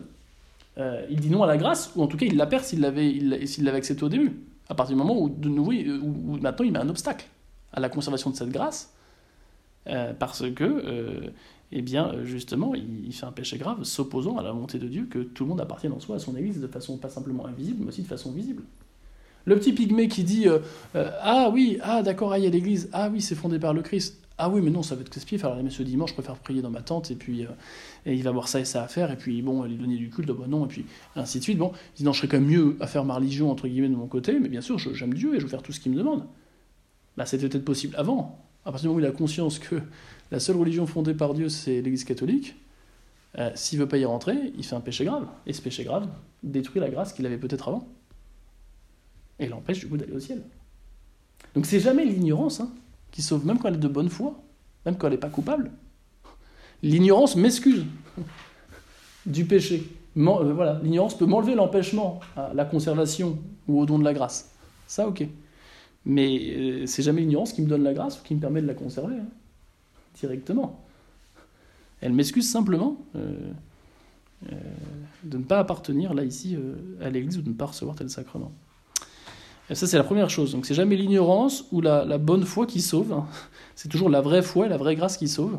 euh, 0.78 1.04
il 1.10 1.20
dit 1.20 1.30
non 1.30 1.42
à 1.42 1.46
la 1.46 1.56
grâce, 1.56 1.92
ou 1.96 2.02
en 2.02 2.06
tout 2.06 2.16
cas 2.16 2.26
il 2.26 2.36
la 2.36 2.46
perd 2.46 2.64
s'il 2.64 2.80
l'avait, 2.80 3.10
il 3.10 3.28
l'a- 3.30 3.46
s'il 3.46 3.64
l'avait 3.64 3.78
accepté 3.78 4.04
au 4.04 4.08
début. 4.08 4.36
À 4.68 4.74
partir 4.74 4.96
du 4.96 5.02
moment 5.02 5.20
où, 5.20 5.28
maintenant 6.40 6.64
il 6.64 6.72
met 6.72 6.78
un 6.78 6.88
obstacle 6.88 7.26
à 7.72 7.80
la 7.80 7.88
conservation 7.88 8.30
de 8.30 8.36
cette 8.36 8.50
grâce, 8.50 8.92
euh, 9.88 10.12
parce 10.14 10.48
que, 10.52 10.64
euh, 10.64 11.30
eh 11.72 11.82
bien, 11.82 12.24
justement, 12.24 12.74
il, 12.74 13.12
fait 13.12 13.26
un 13.26 13.32
péché 13.32 13.58
grave, 13.58 13.84
s'opposant 13.84 14.36
à 14.38 14.42
la 14.42 14.52
volonté 14.52 14.78
de 14.78 14.88
Dieu 14.88 15.06
que 15.10 15.20
tout 15.20 15.44
le 15.44 15.50
monde 15.50 15.60
appartienne 15.60 15.92
en 15.92 16.00
soi 16.00 16.16
à 16.16 16.18
son 16.18 16.36
Église 16.36 16.60
de 16.60 16.66
façon 16.66 16.96
pas 16.98 17.08
simplement 17.08 17.46
invisible, 17.46 17.78
mais 17.80 17.88
aussi 17.88 18.02
de 18.02 18.08
façon 18.08 18.32
visible. 18.32 18.62
Le 19.46 19.56
petit 19.56 19.72
pygmée 19.72 20.08
qui 20.08 20.24
dit 20.24 20.48
euh, 20.48 20.58
Ah 20.94 21.50
oui, 21.52 21.78
ah 21.82 22.02
d'accord, 22.02 22.32
ah, 22.32 22.38
il 22.38 22.44
y 22.44 22.46
a 22.46 22.50
l'Église, 22.50 22.90
ah 22.92 23.08
oui, 23.10 23.20
c'est 23.20 23.34
fondé 23.34 23.58
par 23.58 23.72
le 23.72 23.82
Christ. 23.82 24.18
Ah 24.42 24.48
oui, 24.48 24.62
mais 24.62 24.70
non, 24.70 24.82
ça 24.82 24.94
va 24.94 25.02
être 25.02 25.10
casse-pied, 25.10 25.36
faire 25.36 25.54
la 25.54 25.70
ce 25.70 25.82
dimanche, 25.82 26.10
je 26.10 26.14
préfère 26.14 26.36
prier 26.36 26.62
dans 26.62 26.70
ma 26.70 26.80
tente, 26.80 27.10
et 27.10 27.14
puis 27.14 27.44
euh, 27.44 27.48
et 28.06 28.14
il 28.14 28.22
va 28.22 28.30
avoir 28.30 28.48
ça 28.48 28.58
et 28.58 28.64
ça 28.64 28.82
à 28.82 28.88
faire, 28.88 29.10
et 29.10 29.16
puis 29.18 29.42
bon, 29.42 29.64
lui 29.64 29.76
donner 29.76 29.98
du 29.98 30.08
culte, 30.08 30.30
bon 30.30 30.48
non, 30.48 30.64
et 30.64 30.68
puis 30.68 30.86
ainsi 31.14 31.40
de 31.40 31.42
suite. 31.42 31.58
Bon, 31.58 31.72
il 31.98 32.06
je 32.06 32.12
serais 32.12 32.26
quand 32.26 32.40
même 32.40 32.48
mieux 32.48 32.76
à 32.80 32.86
faire 32.86 33.04
ma 33.04 33.16
religion, 33.16 33.50
entre 33.50 33.68
guillemets, 33.68 33.90
de 33.90 33.96
mon 33.96 34.06
côté, 34.06 34.40
mais 34.40 34.48
bien 34.48 34.62
sûr, 34.62 34.78
j'aime 34.78 35.12
Dieu 35.12 35.34
et 35.34 35.40
je 35.40 35.44
veux 35.44 35.50
faire 35.50 35.62
tout 35.62 35.72
ce 35.72 35.80
qu'il 35.80 35.92
me 35.92 35.98
demande. 35.98 36.26
Bah, 37.18 37.26
c'était 37.26 37.50
peut-être 37.50 37.66
possible 37.66 37.94
avant. 37.98 38.38
À 38.64 38.72
partir 38.72 38.84
du 38.84 38.88
moment 38.88 38.96
où 38.96 39.06
il 39.06 39.06
a 39.06 39.12
conscience 39.12 39.58
que 39.58 39.76
la 40.30 40.40
seule 40.40 40.56
religion 40.56 40.86
fondée 40.86 41.12
par 41.12 41.34
Dieu, 41.34 41.50
c'est 41.50 41.82
l'Église 41.82 42.04
catholique, 42.04 42.56
euh, 43.38 43.50
s'il 43.54 43.78
veut 43.78 43.88
pas 43.88 43.98
y 43.98 44.06
rentrer, 44.06 44.54
il 44.56 44.64
fait 44.64 44.74
un 44.74 44.80
péché 44.80 45.04
grave. 45.04 45.26
Et 45.46 45.52
ce 45.52 45.60
péché 45.60 45.84
grave 45.84 46.08
détruit 46.42 46.80
la 46.80 46.88
grâce 46.88 47.12
qu'il 47.12 47.26
avait 47.26 47.36
peut-être 47.36 47.68
avant. 47.68 47.86
Et 49.38 49.48
l'empêche 49.48 49.80
du 49.80 49.88
coup 49.88 49.98
d'aller 49.98 50.12
au 50.12 50.20
ciel. 50.20 50.42
Donc 51.54 51.66
c'est 51.66 51.80
jamais 51.80 52.06
l'ignorance 52.06 52.60
hein, 52.60 52.72
qui 53.10 53.22
sauve, 53.22 53.46
même 53.46 53.58
quand 53.58 53.68
elle 53.68 53.74
est 53.74 53.78
de 53.78 53.88
bonne 53.88 54.08
foi, 54.08 54.40
même 54.86 54.96
quand 54.96 55.06
elle 55.06 55.14
n'est 55.14 55.18
pas 55.18 55.28
coupable. 55.28 55.70
L'ignorance 56.82 57.36
m'excuse 57.36 57.84
du 59.26 59.44
péché. 59.44 59.88
Euh, 60.16 60.52
voilà, 60.52 60.80
l'ignorance 60.82 61.16
peut 61.16 61.26
m'enlever 61.26 61.54
l'empêchement 61.54 62.20
à 62.36 62.52
la 62.54 62.64
conservation 62.64 63.38
ou 63.68 63.80
au 63.80 63.86
don 63.86 63.98
de 63.98 64.04
la 64.04 64.14
grâce. 64.14 64.50
Ça, 64.86 65.06
ok. 65.06 65.26
Mais 66.04 66.40
euh, 66.56 66.86
c'est 66.86 67.02
jamais 67.02 67.20
l'ignorance 67.20 67.52
qui 67.52 67.62
me 67.62 67.68
donne 67.68 67.82
la 67.82 67.92
grâce 67.92 68.18
ou 68.18 68.22
qui 68.22 68.34
me 68.34 68.40
permet 68.40 68.62
de 68.62 68.66
la 68.66 68.74
conserver, 68.74 69.16
hein, 69.16 69.26
directement. 70.18 70.84
Elle 72.00 72.12
m'excuse 72.12 72.50
simplement 72.50 72.96
euh, 73.16 73.52
euh, 74.50 74.56
de 75.24 75.36
ne 75.36 75.44
pas 75.44 75.58
appartenir, 75.58 76.14
là, 76.14 76.24
ici, 76.24 76.56
à 77.02 77.10
l'Église 77.10 77.38
ou 77.38 77.42
de 77.42 77.50
ne 77.50 77.54
pas 77.54 77.66
recevoir 77.66 77.96
tel 77.96 78.08
sacrement. 78.08 78.52
Ça, 79.72 79.86
c'est 79.86 79.96
la 79.96 80.04
première 80.04 80.30
chose. 80.30 80.52
Donc, 80.52 80.66
c'est 80.66 80.74
jamais 80.74 80.96
l'ignorance 80.96 81.64
ou 81.72 81.80
la, 81.80 82.18
bonne 82.18 82.44
foi 82.44 82.66
qui 82.66 82.80
sauve. 82.80 83.12
hein. 83.12 83.26
C'est 83.76 83.88
toujours 83.88 84.10
la 84.10 84.20
vraie 84.20 84.42
foi 84.42 84.66
et 84.66 84.68
la 84.68 84.76
vraie 84.76 84.94
grâce 84.94 85.16
qui 85.16 85.26
sauve. 85.26 85.58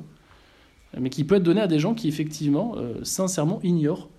Mais 1.00 1.10
qui 1.10 1.24
peut 1.24 1.36
être 1.36 1.44
donnée 1.44 1.62
à 1.62 1.68
des 1.68 1.80
gens 1.80 1.96
qui, 1.96 2.08
effectivement, 2.08 2.76
euh, 2.78 2.96
sincèrement, 3.04 3.60
ignorent 3.64 4.10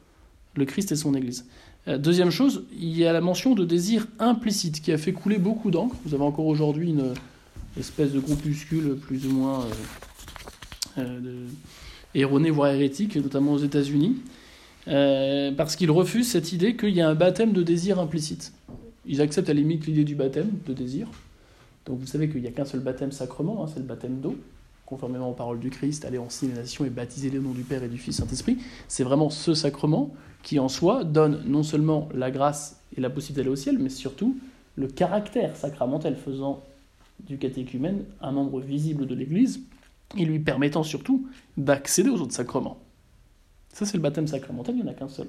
le 0.56 0.64
Christ 0.64 0.90
et 0.90 0.96
son 0.96 1.14
Église. 1.14 1.46
Euh, 1.86 1.98
Deuxième 1.98 2.30
chose, 2.30 2.64
il 2.72 2.96
y 2.96 3.06
a 3.06 3.12
la 3.12 3.20
mention 3.20 3.54
de 3.54 3.64
désir 3.64 4.06
implicite 4.18 4.80
qui 4.80 4.90
a 4.90 4.98
fait 4.98 5.12
couler 5.12 5.38
beaucoup 5.38 5.70
d'encre. 5.70 5.94
Vous 6.04 6.14
avez 6.14 6.24
encore 6.24 6.46
aujourd'hui 6.46 6.88
une 6.88 7.12
espèce 7.78 8.12
de 8.12 8.20
groupuscule 8.20 8.96
plus 8.96 9.26
ou 9.26 9.30
moins 9.30 9.64
euh, 10.98 11.02
euh, 11.02 11.46
erroné, 12.14 12.50
voire 12.50 12.70
hérétique, 12.70 13.16
notamment 13.16 13.52
aux 13.52 13.58
États-Unis, 13.58 14.16
euh, 14.88 15.52
parce 15.52 15.76
qu'ils 15.76 15.90
refusent 15.90 16.28
cette 16.28 16.52
idée 16.52 16.76
qu'il 16.76 16.90
y 16.90 17.00
a 17.00 17.08
un 17.08 17.14
baptême 17.14 17.52
de 17.52 17.62
désir 17.62 17.98
implicite. 17.98 18.52
Ils 19.06 19.20
acceptent 19.20 19.48
à 19.48 19.54
la 19.54 19.60
limite 19.60 19.86
l'idée 19.86 20.04
du 20.04 20.14
baptême 20.14 20.50
de 20.66 20.72
désir. 20.72 21.08
Donc 21.86 21.98
vous 21.98 22.06
savez 22.06 22.28
qu'il 22.28 22.40
n'y 22.40 22.46
a 22.46 22.52
qu'un 22.52 22.64
seul 22.64 22.80
baptême 22.80 23.12
sacrement, 23.12 23.64
hein, 23.64 23.68
c'est 23.72 23.80
le 23.80 23.86
baptême 23.86 24.20
d'eau, 24.20 24.36
conformément 24.86 25.30
aux 25.30 25.34
paroles 25.34 25.58
du 25.58 25.70
Christ, 25.70 26.04
allez 26.04 26.18
en 26.18 26.28
les 26.42 26.86
et 26.86 26.90
baptisez-les 26.90 27.38
au 27.38 27.42
nom 27.42 27.52
du 27.52 27.62
Père 27.62 27.82
et 27.82 27.88
du 27.88 27.98
Fils 27.98 28.16
Saint-Esprit. 28.16 28.58
C'est 28.88 29.04
vraiment 29.04 29.30
ce 29.30 29.54
sacrement 29.54 30.14
qui 30.42 30.58
en 30.58 30.68
soi 30.68 31.04
donne 31.04 31.42
non 31.46 31.62
seulement 31.62 32.08
la 32.14 32.30
grâce 32.30 32.80
et 32.96 33.00
la 33.00 33.10
possibilité 33.10 33.40
d'aller 33.40 33.52
au 33.52 33.56
ciel, 33.56 33.78
mais 33.78 33.88
surtout 33.88 34.36
le 34.76 34.86
caractère 34.86 35.56
sacramentel 35.56 36.16
faisant 36.16 36.62
du 37.20 37.38
catéchumène 37.38 38.04
un 38.20 38.32
membre 38.32 38.60
visible 38.60 39.06
de 39.06 39.14
l'Église 39.14 39.60
et 40.16 40.24
lui 40.24 40.38
permettant 40.38 40.82
surtout 40.82 41.26
d'accéder 41.56 42.10
aux 42.10 42.20
autres 42.20 42.34
sacrements. 42.34 42.78
Ça, 43.72 43.86
c'est 43.86 43.96
le 43.96 44.02
baptême 44.02 44.26
sacramentel, 44.26 44.74
il 44.76 44.82
n'y 44.82 44.88
en 44.88 44.92
a 44.92 44.94
qu'un 44.94 45.08
seul. 45.08 45.28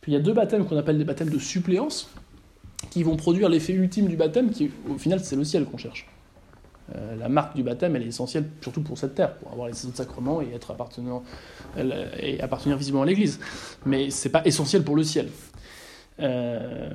Puis 0.00 0.12
il 0.12 0.14
y 0.14 0.18
a 0.18 0.20
deux 0.20 0.34
baptêmes 0.34 0.66
qu'on 0.66 0.76
appelle 0.76 0.98
des 0.98 1.04
baptêmes 1.04 1.30
de 1.30 1.38
suppléance, 1.38 2.10
qui 2.90 3.02
vont 3.02 3.16
produire 3.16 3.48
l'effet 3.48 3.72
ultime 3.72 4.08
du 4.08 4.16
baptême, 4.16 4.50
qui 4.50 4.70
au 4.88 4.98
final, 4.98 5.20
c'est 5.20 5.36
le 5.36 5.44
ciel 5.44 5.64
qu'on 5.64 5.78
cherche. 5.78 6.06
Euh, 6.94 7.16
la 7.16 7.28
marque 7.28 7.56
du 7.56 7.62
baptême, 7.62 7.96
elle 7.96 8.02
est 8.02 8.08
essentielle 8.08 8.44
surtout 8.60 8.80
pour 8.80 8.96
cette 8.96 9.14
terre, 9.14 9.34
pour 9.36 9.50
avoir 9.50 9.66
les 9.66 9.86
autres 9.86 9.96
sacrements 9.96 10.40
et 10.40 10.52
être 10.54 10.70
appartenant 10.70 11.24
et 12.20 12.40
appartenir 12.40 12.76
visiblement 12.76 13.02
à 13.02 13.06
l'Église. 13.06 13.40
Mais 13.84 14.10
c'est 14.10 14.28
pas 14.28 14.42
essentiel 14.44 14.84
pour 14.84 14.94
le 14.94 15.02
ciel. 15.02 15.28
Euh, 16.20 16.90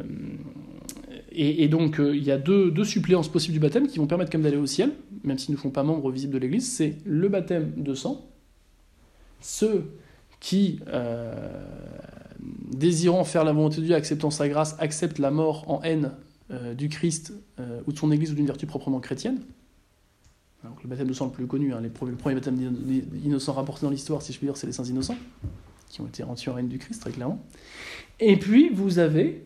et, 1.34 1.67
donc, 1.67 1.99
euh, 1.99 2.15
il 2.15 2.23
y 2.23 2.32
a 2.32 2.38
deux, 2.38 2.71
deux 2.71 2.84
suppléances 2.84 3.29
possibles 3.29 3.53
du 3.53 3.59
baptême 3.59 3.88
qui 3.88 3.99
vont 3.99 4.07
permettre 4.07 4.32
comme 4.32 4.41
d'aller 4.41 4.57
au 4.57 4.65
ciel, 4.65 4.91
même 5.23 5.38
s'ils 5.38 5.53
ne 5.53 5.59
font 5.59 5.69
pas 5.69 5.84
membre 5.84 6.09
visible 6.09 6.34
de 6.34 6.39
l'Église. 6.39 6.71
C'est 6.71 6.97
le 7.05 7.29
baptême 7.29 7.73
de 7.77 7.93
sang. 7.93 8.25
Ceux 9.39 9.91
qui, 10.39 10.79
désirant 12.42 13.24
faire 13.24 13.44
la 13.44 13.54
volonté 13.54 13.78
de 13.78 13.86
Dieu, 13.86 13.96
acceptant 13.96 14.32
sa 14.32 14.48
grâce, 14.50 14.76
acceptent 14.80 15.20
la 15.20 15.32
mort 15.32 15.70
en 15.70 15.82
haine 15.84 16.12
euh, 16.52 16.74
du 16.74 16.89
Christ 16.89 17.34
euh, 17.60 17.82
ou 17.88 17.94
de 17.94 17.98
son 17.98 18.12
Église 18.12 18.32
ou 18.32 18.36
d'une 18.36 18.46
vertu 18.46 18.66
proprement 18.66 19.00
chrétienne. 19.00 19.42
Donc, 20.64 20.84
le 20.84 20.89
baptême 20.89 21.08
de 21.08 21.14
sang 21.14 21.26
le 21.26 21.32
plus 21.32 21.48
connu, 21.48 21.74
hein, 21.74 21.82
les 21.82 21.89
premiers, 21.89 22.12
le 22.12 22.18
premier 22.18 22.36
baptême 22.36 22.58
d'innocents 22.58 23.54
rapporté 23.54 23.86
dans 23.86 23.89
l'histoire, 23.89 24.22
si 24.22 24.34
je 24.34 24.38
puis 24.38 24.48
dire, 24.48 24.58
c'est 24.58 24.68
les 24.68 24.74
saints 24.74 24.84
innocents, 24.84 25.18
qui 25.89 26.02
ont 26.02 26.08
été 26.08 26.24
rendus 26.24 26.50
en 26.50 26.58
haine 26.58 26.68
du 26.68 26.78
Christ, 26.78 27.02
très 27.02 27.12
clairement. 27.12 27.44
Et 28.20 28.38
puis, 28.38 28.70
vous 28.70 29.00
avez, 29.00 29.44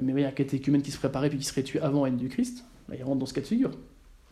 mais 0.00 0.12
il 0.12 0.20
y 0.20 0.24
a 0.24 0.28
un 0.28 0.32
catéchumène 0.32 0.82
qui 0.82 0.90
se 0.90 0.98
préparait 0.98 1.28
puis 1.28 1.38
qui 1.38 1.44
serait 1.44 1.62
tué 1.62 1.80
avant 1.80 2.06
haine 2.06 2.16
du 2.16 2.28
Christ, 2.28 2.64
là, 2.88 2.96
il 2.98 3.04
rentre 3.04 3.18
dans 3.18 3.26
ce 3.26 3.34
cas 3.34 3.42
de 3.42 3.46
figure. 3.46 3.70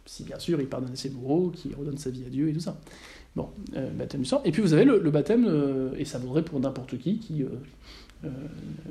Si 0.07 0.25
bien 0.25 0.39
sûr, 0.39 0.61
il 0.61 0.67
pardonne 0.67 0.97
ses 0.97 1.11
bourreaux, 1.11 1.51
qu'il 1.51 1.75
redonne 1.75 1.99
sa 1.99 2.11
vie 2.11 2.25
à 2.27 2.31
Dieu 2.31 2.49
et 2.49 2.53
tout 2.53 2.61
ça. 2.61 2.81
Bon, 3.37 3.51
euh, 3.77 3.91
baptême 3.91 4.23
du 4.23 4.27
sang. 4.27 4.43
Et 4.45 4.51
puis 4.51 4.61
vous 4.61 4.73
avez 4.73 4.85
le, 4.85 4.99
le 4.99 5.11
baptême, 5.11 5.93
et 5.97 6.05
ça 6.05 6.19
vaudrait 6.19 6.43
pour 6.43 6.59
n'importe 6.59 6.99
qui, 6.99 7.19
qui 7.19 7.45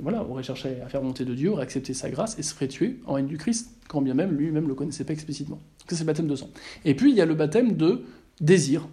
voilà, 0.01 0.23
aurait 0.23 0.43
cherché 0.43 0.81
à 0.81 0.89
faire 0.89 1.01
monter 1.01 1.25
de 1.25 1.33
Dieu, 1.33 1.51
aurait 1.51 1.63
accepté 1.63 1.93
sa 1.93 2.09
grâce 2.09 2.37
et 2.37 2.43
serait 2.43 2.67
tué 2.67 2.99
en 3.05 3.17
haine 3.17 3.27
du 3.27 3.37
Christ, 3.37 3.69
quand 3.87 4.01
bien 4.01 4.13
même 4.13 4.31
lui-même 4.31 4.63
ne 4.63 4.69
le 4.69 4.75
connaissait 4.75 5.03
pas 5.03 5.13
explicitement. 5.13 5.59
Ça, 5.87 5.95
c'est 5.95 6.03
le 6.03 6.07
baptême 6.07 6.27
de 6.27 6.35
sang. 6.35 6.49
Et 6.85 6.95
puis 6.95 7.11
il 7.11 7.17
y 7.17 7.21
a 7.21 7.25
le 7.25 7.35
baptême 7.35 7.75
de 7.75 8.01
désir, 8.41 8.87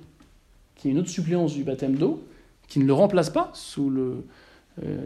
qui 0.77 0.89
est 0.89 0.91
une 0.93 0.99
autre 0.99 1.09
suppléance 1.09 1.55
du 1.55 1.65
baptême 1.65 1.97
d'eau, 1.97 2.23
qui 2.69 2.79
ne 2.79 2.85
le 2.85 2.93
remplace 2.93 3.31
pas 3.31 3.51
sous 3.55 3.91
euh, 3.91 4.23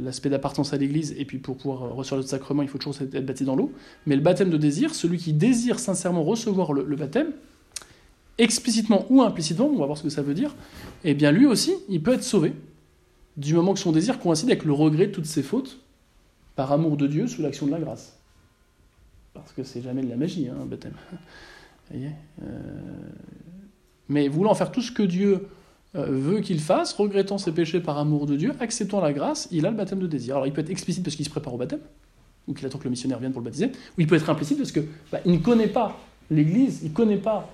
l'aspect 0.01 0.29
d'appartenance 0.29 0.73
à 0.73 0.77
l'Église, 0.77 1.15
et 1.19 1.25
puis 1.25 1.39
pour 1.39 1.57
pouvoir 1.57 1.95
recevoir 1.95 2.21
le 2.21 2.27
sacrement, 2.27 2.63
il 2.63 2.69
faut 2.69 2.79
toujours 2.79 3.01
être 3.01 3.25
baptisé 3.25 3.47
dans 3.47 3.57
l'eau. 3.57 3.73
Mais 4.07 4.17
le 4.17 4.23
baptême 4.23 4.51
de 4.51 4.57
désir, 4.57 4.95
celui 4.95 5.19
qui 5.19 5.33
désire 5.33 5.79
sincèrement 5.79 6.23
recevoir 6.23 6.73
le, 6.73 6.85
le, 6.85 6.97
baptême, 6.97 7.33
explicitement 8.37 9.07
ou 9.09 9.23
implicitement, 9.23 9.67
on 9.67 9.79
va 9.79 9.87
voir 9.87 9.97
ce 9.97 10.03
que 10.03 10.11
ça 10.11 10.23
veut 10.23 10.35
dire, 10.35 10.55
eh 11.05 11.15
bien 11.15 11.33
lui 11.33 11.47
aussi, 11.47 11.75
il 11.89 12.03
peut 12.03 12.13
être 12.13 12.23
sauvé, 12.23 12.53
du 13.37 13.55
moment 13.55 13.75
que 13.75 13.81
son 13.81 13.93
désir 13.93 14.19
coïncide 14.19 14.49
avec 14.49 14.65
le 14.65 14.73
regret 14.73 15.09
de 15.09 15.13
toutes 15.13 15.27
ses 15.27 15.43
fautes, 15.43 15.81
par 16.57 16.71
amour 16.73 16.97
de 16.97 17.07
Dieu, 17.07 17.27
sous 17.27 17.43
l'action 17.43 17.67
de 17.67 17.73
la 17.73 17.81
grâce. 17.81 18.17
Parce 19.33 19.53
que 19.53 19.65
c'est 19.65 19.83
jamais 19.83 20.03
de 20.03 20.09
la 20.09 20.17
magie, 20.17 20.49
hein, 20.49 20.57
un 20.63 20.67
baptême. 20.67 20.95
euh, 21.93 22.47
Mais 24.09 24.29
voulant 24.29 24.55
faire 24.55 24.71
tout 24.71 24.83
ce 24.83 24.93
que 24.93 25.03
Dieu 25.03 25.49
euh, 25.97 26.07
veut 26.07 26.41
qu'il 26.41 26.61
fasse, 26.61 26.93
regrettant 26.93 27.39
ses 27.39 27.53
péchés 27.53 27.81
par 27.81 27.99
amour 27.99 28.27
de 28.27 28.37
Dieu, 28.37 28.53
acceptant 28.61 29.01
la 29.01 29.13
grâce, 29.13 29.49
il 29.51 29.67
a 29.67 29.71
le 29.71 29.77
baptême 29.77 29.99
de 29.99 30.07
désir. 30.07 30.37
Alors 30.37 30.47
il 30.47 30.53
peut 30.53 30.61
être 30.61 30.71
explicite 30.71 31.03
parce 31.03 31.17
qu'il 31.17 31.25
se 31.25 31.31
prépare 31.31 31.55
au 31.55 31.59
baptême, 31.59 31.81
ou 32.47 32.55
qu'il 32.55 32.67
attend 32.67 32.79
que 32.79 32.85
le 32.85 32.91
missionnaire 32.91 33.19
vienne 33.19 33.33
pour 33.33 33.41
le 33.41 33.47
baptiser, 33.47 33.67
ou 33.67 34.01
il 34.01 34.07
peut 34.07 34.17
être 34.17 34.31
implicite 34.31 34.59
parce 34.59 34.71
qu'il 34.71 34.87
bah, 35.11 35.21
ne 35.27 35.39
connaît 35.39 35.69
pas 35.69 35.99
l'Église, 36.31 36.81
il 36.83 36.91
ne 36.91 36.95
connaît 36.95 37.19
pas 37.19 37.51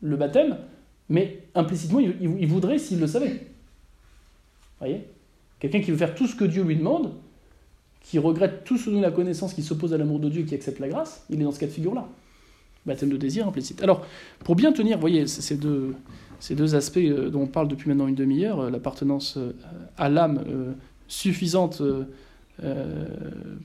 le 0.00 0.16
baptême, 0.16 0.56
mais 1.08 1.44
implicitement 1.54 2.00
il 2.00 2.46
voudrait 2.46 2.78
s'il 2.78 2.98
le 2.98 3.06
savait. 3.06 3.51
Voyez 4.86 5.06
Quelqu'un 5.60 5.80
qui 5.80 5.92
veut 5.92 5.96
faire 5.96 6.14
tout 6.14 6.26
ce 6.26 6.34
que 6.34 6.44
Dieu 6.44 6.64
lui 6.64 6.76
demande, 6.76 7.12
qui 8.00 8.18
regrette 8.18 8.64
tout 8.64 8.78
ce 8.78 8.90
dont 8.90 9.00
la 9.00 9.12
connaissance, 9.12 9.54
qui 9.54 9.62
s'oppose 9.62 9.94
à 9.94 9.98
l'amour 9.98 10.18
de 10.18 10.28
Dieu, 10.28 10.42
qui 10.42 10.54
accepte 10.56 10.80
la 10.80 10.88
grâce, 10.88 11.24
il 11.30 11.40
est 11.40 11.44
dans 11.44 11.52
ce 11.52 11.60
cas 11.60 11.66
de 11.66 11.70
figure-là. 11.70 12.08
Baptême 12.84 13.10
de 13.10 13.16
désir 13.16 13.46
implicite. 13.46 13.80
Alors, 13.80 14.04
pour 14.40 14.56
bien 14.56 14.72
tenir, 14.72 14.96
vous 14.96 15.02
voyez, 15.02 15.28
ces 15.28 15.56
deux, 15.56 15.94
ces 16.40 16.56
deux 16.56 16.74
aspects 16.74 16.96
euh, 16.96 17.30
dont 17.30 17.42
on 17.42 17.46
parle 17.46 17.68
depuis 17.68 17.88
maintenant 17.88 18.08
une 18.08 18.16
demi-heure, 18.16 18.58
euh, 18.58 18.70
l'appartenance 18.70 19.36
euh, 19.36 19.52
à 19.96 20.08
l'âme 20.08 20.44
suffisante 21.06 21.80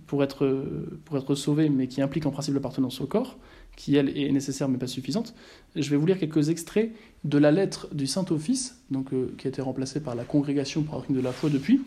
pour 0.06 0.24
être, 0.24 0.66
pour 1.06 1.18
être 1.18 1.36
sauvé, 1.36 1.70
mais 1.70 1.88
qui 1.88 2.02
implique 2.02 2.26
en 2.26 2.32
principe 2.32 2.54
l'appartenance 2.54 3.02
au 3.02 3.08
corps, 3.08 3.38
qui 3.78 3.96
elle 3.96 4.18
est 4.18 4.30
nécessaire 4.32 4.68
mais 4.68 4.78
pas 4.78 4.88
suffisante. 4.88 5.34
Je 5.76 5.90
vais 5.90 5.96
vous 5.96 6.06
lire 6.06 6.20
quelques 6.20 6.50
extraits 6.50 6.92
de 7.24 7.38
la 7.38 7.52
lettre 7.52 7.88
du 7.94 8.08
Saint-Office, 8.08 8.82
donc, 8.92 9.12
qui 9.38 9.48
a 9.48 9.50
été 9.50 9.62
remplacée 9.62 10.02
par 10.02 10.16
la 10.16 10.26
Congrégation 10.26 10.82
pour 10.82 11.06
la 11.10 11.16
de 11.16 11.22
la 11.22 11.32
foi 11.32 11.50
depuis, 11.50 11.82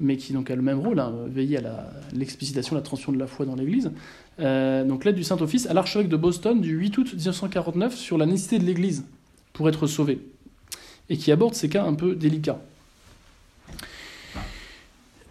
mais 0.00 0.16
qui 0.16 0.32
donc 0.32 0.50
a 0.50 0.56
le 0.56 0.62
même 0.62 0.78
rôle, 0.78 1.00
hein, 1.00 1.12
veiller 1.26 1.58
à 1.58 1.92
l'explicitation, 2.14 2.76
la, 2.76 2.80
transmission 2.80 3.12
de 3.12 3.18
la 3.18 3.26
foi 3.26 3.44
dans 3.44 3.56
l'Église. 3.56 3.90
donc 4.38 5.04
lettre 5.04 5.16
du 5.16 5.24
Saint-Office 5.24 5.66
à 5.66 5.74
l'archevêque 5.74 6.08
de 6.08 6.16
Boston 6.16 6.60
du 6.60 6.70
8 6.70 6.98
août 6.98 7.14
1949 7.14 7.96
sur 7.96 8.16
la 8.16 8.26
nécessité 8.26 8.58
de 8.58 8.64
l'Église 8.64 9.04
pour 9.52 9.68
être 9.68 9.86
sauvé, 9.86 10.20
et 11.10 11.16
qui 11.16 11.32
aborde 11.32 11.54
ces 11.54 11.68
cas 11.68 11.84
un 11.84 11.94
peu 11.94 12.14
délicats. 12.14 12.60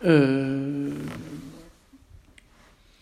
Euh, 0.03 0.89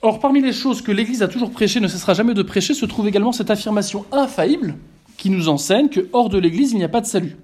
or, 0.01 0.19
parmi 0.19 0.41
les 0.41 0.53
choses 0.53 0.81
que 0.81 0.91
l'Église 0.91 1.21
a 1.21 1.27
toujours 1.27 1.51
prêchées, 1.51 1.79
ne 1.79 1.87
cessera 1.87 2.13
jamais 2.13 2.33
de 2.33 2.43
prêcher, 2.43 2.73
se 2.73 2.85
trouve 2.85 3.07
également 3.07 3.31
cette 3.31 3.51
affirmation 3.51 4.05
infaillible 4.11 4.75
qui 5.17 5.29
nous 5.29 5.49
enseigne 5.49 5.89
que 5.89 6.07
hors 6.13 6.29
de 6.29 6.37
l'Église, 6.37 6.71
il 6.71 6.77
n'y 6.77 6.83
a 6.83 6.89
pas 6.89 7.01
de 7.01 7.05
salut. 7.05 7.35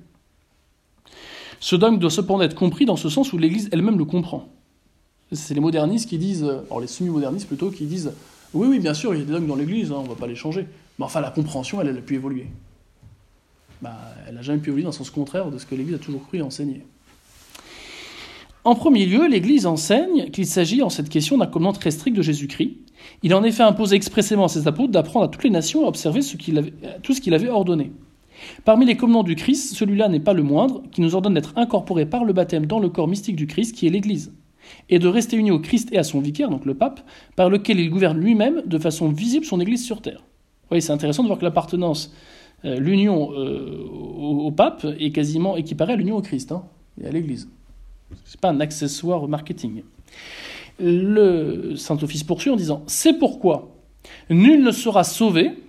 Ce 1.59 1.75
dogme 1.75 1.97
doit 1.97 2.11
cependant 2.11 2.43
être 2.43 2.55
compris 2.55 2.85
dans 2.85 2.95
ce 2.95 3.09
sens 3.09 3.33
où 3.33 3.37
l'Église 3.37 3.69
elle-même 3.71 3.97
le 3.97 4.05
comprend. 4.05 4.49
C'est 5.31 5.53
les 5.53 5.59
modernistes 5.59 6.07
qui 6.07 6.17
disent, 6.17 6.43
alors 6.43 6.79
les 6.79 6.87
semi-modernistes 6.87 7.47
plutôt, 7.47 7.71
qui 7.71 7.85
disent 7.85 8.13
Oui, 8.53 8.67
oui, 8.69 8.79
bien 8.79 8.93
sûr, 8.93 9.13
il 9.13 9.19
y 9.19 9.21
a 9.23 9.25
des 9.25 9.31
dogmes 9.31 9.47
dans 9.47 9.55
l'Église, 9.55 9.91
hein, 9.91 9.97
on 9.97 10.03
ne 10.03 10.07
va 10.07 10.15
pas 10.15 10.27
les 10.27 10.35
changer. 10.35 10.67
Mais 10.97 11.05
enfin, 11.05 11.19
la 11.21 11.31
compréhension, 11.31 11.81
elle, 11.81 11.89
a 11.89 12.01
pu 12.01 12.15
évoluer. 12.15 12.47
Bah, 13.81 13.97
elle 14.27 14.35
n'a 14.35 14.41
jamais 14.41 14.59
pu 14.59 14.69
évoluer 14.69 14.83
dans 14.83 14.89
le 14.89 14.95
sens 14.95 15.09
contraire 15.09 15.51
de 15.51 15.57
ce 15.57 15.65
que 15.65 15.75
l'Église 15.75 15.95
a 15.95 15.99
toujours 15.99 16.25
cru 16.25 16.37
et 16.37 16.41
enseigné. 16.41 16.85
En 18.65 18.73
premier 18.73 19.05
lieu, 19.05 19.27
l'Église 19.27 19.67
enseigne 19.67 20.31
qu'il 20.31 20.47
s'agit 20.47 20.81
en 20.81 20.89
cette 20.89 21.09
question 21.09 21.37
d'un 21.37 21.45
commandement 21.45 21.79
très 21.79 21.91
strict 21.91 22.17
de 22.17 22.23
Jésus-Christ. 22.23 22.77
Il 23.21 23.35
en 23.35 23.43
effet 23.43 23.61
imposé 23.61 23.95
expressément 23.95 24.45
à 24.45 24.47
ses 24.47 24.67
apôtres 24.67 24.91
d'apprendre 24.91 25.25
à 25.25 25.27
toutes 25.27 25.43
les 25.43 25.51
nations 25.51 25.85
à 25.85 25.87
observer 25.87 26.21
tout 27.03 27.13
ce 27.13 27.21
qu'il 27.21 27.33
avait 27.35 27.49
ordonné. 27.49 27.91
Parmi 28.63 28.87
les 28.87 28.97
commandements 28.97 29.21
du 29.21 29.35
Christ, 29.35 29.75
celui-là 29.75 30.09
n'est 30.09 30.19
pas 30.19 30.33
le 30.33 30.41
moindre, 30.41 30.81
qui 30.91 31.01
nous 31.01 31.13
ordonne 31.13 31.35
d'être 31.35 31.53
incorporés 31.57 32.07
par 32.07 32.25
le 32.25 32.33
baptême 32.33 32.65
dans 32.65 32.79
le 32.79 32.89
corps 32.89 33.07
mystique 33.07 33.35
du 33.35 33.45
Christ, 33.45 33.75
qui 33.75 33.85
est 33.85 33.91
l'Église, 33.91 34.33
et 34.89 34.97
de 34.97 35.07
rester 35.07 35.37
unis 35.37 35.51
au 35.51 35.59
Christ 35.59 35.89
et 35.91 35.99
à 35.99 36.03
son 36.03 36.19
vicaire, 36.19 36.49
donc 36.49 36.65
le 36.65 36.73
pape, 36.73 37.01
par 37.35 37.51
lequel 37.51 37.79
il 37.79 37.91
gouverne 37.91 38.19
lui-même 38.19 38.63
de 38.65 38.77
façon 38.79 39.09
visible 39.09 39.45
son 39.45 39.61
Église 39.61 39.85
sur 39.85 40.01
terre. 40.01 40.23
Vous 40.71 40.79
c'est 40.79 40.91
intéressant 40.91 41.21
de 41.21 41.27
voir 41.27 41.37
que 41.37 41.45
l'appartenance 41.45 42.11
euh, 42.65 42.79
l'union 42.79 43.31
euh, 43.33 43.85
au, 43.87 44.51
pape 44.51 44.87
est 44.99 45.11
quasiment 45.11 45.55
équiparée 45.55 45.93
à 45.93 45.95
l'union 45.97 46.17
au 46.17 46.21
Christ 46.23 46.51
hein, 46.51 46.63
et 46.99 47.05
à 47.05 47.11
l'Église. 47.11 47.47
Ce 48.25 48.35
n'est 48.35 48.39
pas 48.41 48.49
un 48.49 48.59
accessoire 48.59 49.27
marketing. 49.27 49.83
Le 50.79 51.75
Saint-Office 51.75 52.23
poursuit 52.23 52.49
en 52.49 52.55
disant 52.55 52.83
C'est 52.87 53.13
pourquoi 53.13 53.75
nul 54.29 54.63
ne 54.63 54.71
sera 54.71 55.03
sauvé 55.03 55.63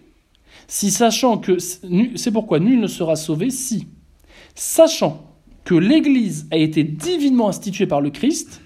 si 0.69 0.91
sachant 0.91 1.39
que 1.39 1.59
c'est 1.59 2.31
pourquoi 2.33 2.59
nul 2.59 2.81
ne 2.81 2.87
sera 2.89 3.17
sauvé 3.17 3.51
si 3.51 3.87
sachant 4.55 5.23
que 5.65 5.75
l'Église 5.75 6.47
a 6.51 6.57
été 6.57 6.85
divinement 6.85 7.49
instituée 7.49 7.87
par 7.87 8.01
le 8.01 8.11
Christ, 8.11 8.61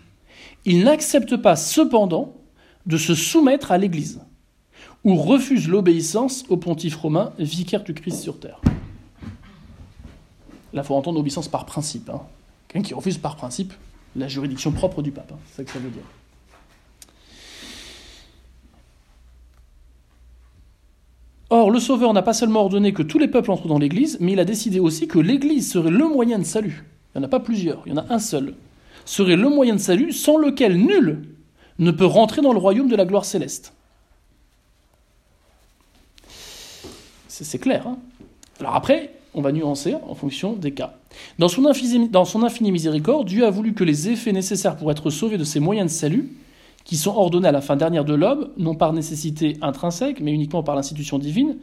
il 0.65 0.85
n'accepte 0.85 1.37
pas 1.37 1.57
cependant 1.57 2.37
de 2.87 2.97
se 2.97 3.15
soumettre 3.15 3.73
à 3.73 3.79
l'Église 3.79 4.21
ou 5.05 5.17
refuse 5.17 5.69
l'obéissance 5.69 6.45
au 6.49 6.57
pontife 6.57 6.97
romain, 6.97 7.33
vicaire 7.39 7.85
du 7.85 7.95
Christ 7.95 8.21
sur 8.21 8.39
terre. 8.39 8.61
Là, 10.73 10.83
il 10.83 10.85
faut 10.85 10.95
entendre 10.95 11.17
l'obéissance 11.17 11.49
par 11.49 11.67
principe. 11.67 12.11
Hein. 12.11 12.21
Quelqu'un 12.71 12.87
qui 12.87 12.95
refuse 12.95 13.19
par 13.19 13.35
principe 13.35 13.73
la 14.15 14.29
juridiction 14.29 14.71
propre 14.71 15.03
du 15.03 15.11
pape. 15.11 15.33
Hein. 15.33 15.39
C'est 15.47 15.57
ça 15.57 15.65
que 15.65 15.71
ça 15.73 15.79
veut 15.81 15.91
dire. 15.91 16.05
Or, 21.53 21.73
le 21.73 21.81
Sauveur 21.81 22.13
n'a 22.13 22.23
pas 22.23 22.33
seulement 22.33 22.61
ordonné 22.61 22.93
que 22.93 23.03
tous 23.03 23.19
les 23.19 23.27
peuples 23.27 23.51
entrent 23.51 23.67
dans 23.67 23.81
l'Église, 23.81 24.19
mais 24.21 24.33
il 24.33 24.41
a 24.41 24.45
décidé 24.45 24.79
aussi 24.79 25.09
que 25.09 25.19
l'Église 25.19 25.69
serait 25.69 25.91
le 25.91 26.07
moyen 26.07 26.39
de 26.39 26.45
salut. 26.45 26.85
Il 27.13 27.19
n'y 27.19 27.25
en 27.25 27.27
a 27.27 27.31
pas 27.31 27.41
plusieurs, 27.41 27.83
il 27.87 27.91
y 27.91 27.93
en 27.93 28.03
a 28.03 28.13
un 28.13 28.21
seul. 28.21 28.55
Serait 29.05 29.35
le 29.35 29.49
moyen 29.49 29.75
de 29.75 29.81
salut 29.81 30.13
sans 30.13 30.37
lequel 30.37 30.77
nul 30.77 31.23
ne 31.81 31.91
peut 31.91 32.07
rentrer 32.07 32.41
dans 32.41 32.53
le 32.53 32.61
royaume 32.61 32.89
de 32.89 32.95
la 32.95 33.05
gloire 33.05 33.25
céleste. 33.25 33.73
C'est 37.27 37.59
clair. 37.59 37.87
Hein 37.89 37.99
Alors 38.61 38.77
après, 38.77 39.15
on 39.35 39.41
va 39.41 39.53
nuancer 39.53 39.95
en 40.09 40.15
fonction 40.15 40.55
des 40.55 40.73
cas. 40.73 40.95
Dans 41.39 41.49
son, 41.49 41.67
infinie 41.67 42.73
miséricorde, 42.73 43.27
Dieu 43.27 43.45
a 43.45 43.51
voulu 43.51 43.75
que 43.75 43.85
les 43.85 44.09
effets 44.09 44.33
nécessaires 44.33 44.77
pour 44.77 44.91
être 44.91 45.11
sauvé 45.11 45.39
de 45.39 45.45
ces 45.45 45.61
moyens 45.61 45.93
de 45.93 45.97
salut, 45.97 46.33
qui 46.85 46.97
sont 46.97 47.15
ordonnés 47.15 47.49
à 47.49 47.53
la 47.53 47.61
fin 47.61 47.77
dernière 47.77 48.05
de 48.05 48.15
l'homme, 48.15 48.49
non 48.57 48.75
par 48.75 48.93
nécessité 48.93 49.57
intrinsèque, 49.61 50.21
mais 50.21 50.33
uniquement 50.33 50.63
par 50.63 50.75
l'institution 50.75 51.19
divine, 51.19 51.57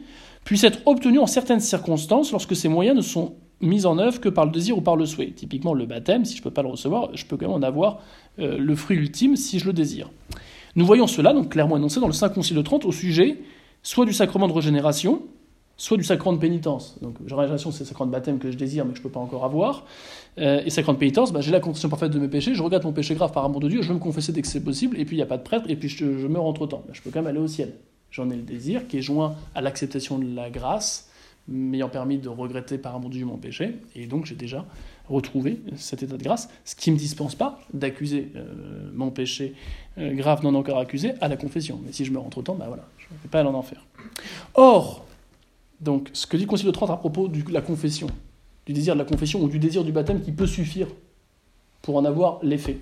puissent 0.44 0.64
être 0.64 0.80
obtenus 0.86 1.20
en 1.20 1.26
certaines 1.26 1.60
circonstances 1.60 2.32
lorsque 2.32 2.56
ces 2.56 2.68
moyens 2.68 2.96
ne 2.96 3.02
sont 3.02 3.34
mis 3.60 3.84
en 3.84 3.98
œuvre 3.98 4.20
que 4.20 4.28
par 4.28 4.46
le 4.46 4.52
désir 4.52 4.78
ou 4.78 4.80
par 4.80 4.96
le 4.96 5.04
souhait. 5.04 5.32
Typiquement 5.32 5.74
le 5.74 5.86
baptême, 5.86 6.24
si 6.24 6.34
je 6.34 6.40
ne 6.40 6.44
peux 6.44 6.52
pas 6.52 6.62
le 6.62 6.68
recevoir, 6.68 7.10
je 7.14 7.26
peux 7.26 7.36
quand 7.36 7.48
même 7.48 7.56
en 7.56 7.66
avoir 7.66 7.98
euh, 8.38 8.56
le 8.56 8.74
fruit 8.76 8.96
ultime 8.96 9.36
si 9.36 9.58
je 9.58 9.66
le 9.66 9.72
désire. 9.72 10.10
Nous 10.76 10.86
voyons 10.86 11.08
cela 11.08 11.32
donc 11.32 11.48
clairement 11.50 11.76
énoncé 11.76 11.98
dans 11.98 12.06
le 12.06 12.12
Saint 12.12 12.28
Concile 12.28 12.56
de 12.56 12.62
Trente 12.62 12.84
au 12.84 12.92
sujet 12.92 13.38
soit 13.82 14.04
du 14.04 14.12
sacrement 14.12 14.48
de 14.48 14.52
régénération, 14.52 15.22
soit 15.78 15.96
du 15.96 16.02
sacrement 16.04 16.32
de 16.32 16.40
pénitence. 16.40 16.98
Donc, 17.00 17.16
régénération, 17.20 17.70
c'est 17.70 17.84
le 17.84 17.86
sacrement 17.86 18.08
de 18.08 18.12
baptême 18.12 18.38
que 18.38 18.50
je 18.50 18.56
désire 18.56 18.84
mais 18.84 18.90
que 18.90 18.96
je 18.96 19.00
ne 19.00 19.04
peux 19.04 19.12
pas 19.12 19.20
encore 19.20 19.44
avoir. 19.44 19.86
Euh, 20.38 20.60
et 20.64 20.70
sacrement 20.70 20.94
de 20.94 20.98
pénitence, 20.98 21.32
bah, 21.32 21.40
j'ai 21.40 21.52
la 21.52 21.60
confession 21.60 21.88
parfaite 21.88 22.10
de 22.10 22.18
mes 22.18 22.28
péchés, 22.28 22.54
je 22.54 22.62
regarde 22.62 22.84
mon 22.84 22.92
péché 22.92 23.14
grave 23.14 23.32
par 23.32 23.44
amour 23.44 23.60
de 23.60 23.68
Dieu, 23.68 23.80
je 23.80 23.88
veux 23.88 23.94
me 23.94 24.00
confesser 24.00 24.32
dès 24.32 24.42
que 24.42 24.48
c'est 24.48 24.62
possible, 24.62 24.98
et 24.98 25.04
puis 25.04 25.14
il 25.14 25.20
n'y 25.20 25.22
a 25.22 25.26
pas 25.26 25.38
de 25.38 25.42
prêtre, 25.42 25.66
et 25.68 25.76
puis 25.76 25.88
je, 25.88 26.04
meurs 26.04 26.44
entre 26.44 26.66
temps. 26.66 26.82
Bah, 26.86 26.92
je 26.92 27.00
peux 27.00 27.10
quand 27.10 27.20
même 27.20 27.28
aller 27.28 27.38
au 27.38 27.46
ciel. 27.46 27.74
J'en 28.10 28.28
ai 28.30 28.36
le 28.36 28.42
désir 28.42 28.88
qui 28.88 28.98
est 28.98 29.02
joint 29.02 29.36
à 29.54 29.60
l'acceptation 29.60 30.18
de 30.18 30.34
la 30.34 30.50
grâce, 30.50 31.10
m'ayant 31.46 31.88
permis 31.88 32.18
de 32.18 32.28
regretter 32.28 32.76
par 32.76 32.96
amour 32.96 33.10
de 33.10 33.14
Dieu 33.14 33.24
mon 33.24 33.36
péché, 33.36 33.76
et 33.94 34.06
donc 34.06 34.26
j'ai 34.26 34.34
déjà 34.34 34.66
retrouvé 35.08 35.60
cet 35.76 36.02
état 36.02 36.16
de 36.16 36.22
grâce, 36.22 36.50
ce 36.64 36.74
qui 36.74 36.90
ne 36.90 36.96
me 36.96 36.98
dispense 36.98 37.36
pas 37.36 37.60
d'accuser 37.72 38.32
euh, 38.34 38.90
mon 38.94 39.10
péché 39.10 39.54
euh, 39.96 40.12
grave 40.12 40.42
non 40.42 40.54
encore 40.56 40.78
accusé 40.78 41.12
à 41.20 41.28
la 41.28 41.36
confession. 41.36 41.80
Mais 41.86 41.92
si 41.92 42.04
je 42.04 42.12
meurs 42.12 42.24
entre 42.24 42.42
temps, 42.42 42.56
bah 42.56 42.66
voilà, 42.66 42.86
je 42.98 43.06
ne 43.06 43.22
vais 43.22 43.28
pas 43.30 43.40
aller 43.40 43.48
en 43.48 43.54
enfer. 43.54 43.86
Or, 44.54 45.06
donc, 45.80 46.10
ce 46.12 46.26
que 46.26 46.36
dit 46.36 46.44
le 46.44 46.48
Concile 46.48 46.66
de 46.66 46.72
Trente 46.72 46.90
à 46.90 46.96
propos 46.96 47.28
de 47.28 47.52
la 47.52 47.60
confession, 47.60 48.08
du 48.66 48.72
désir 48.72 48.94
de 48.94 48.98
la 48.98 49.04
confession 49.04 49.40
ou 49.42 49.48
du 49.48 49.58
désir 49.58 49.84
du 49.84 49.92
baptême 49.92 50.20
qui 50.20 50.32
peut 50.32 50.46
suffire 50.46 50.88
pour 51.82 51.96
en 51.96 52.04
avoir 52.04 52.38
l'effet. 52.42 52.78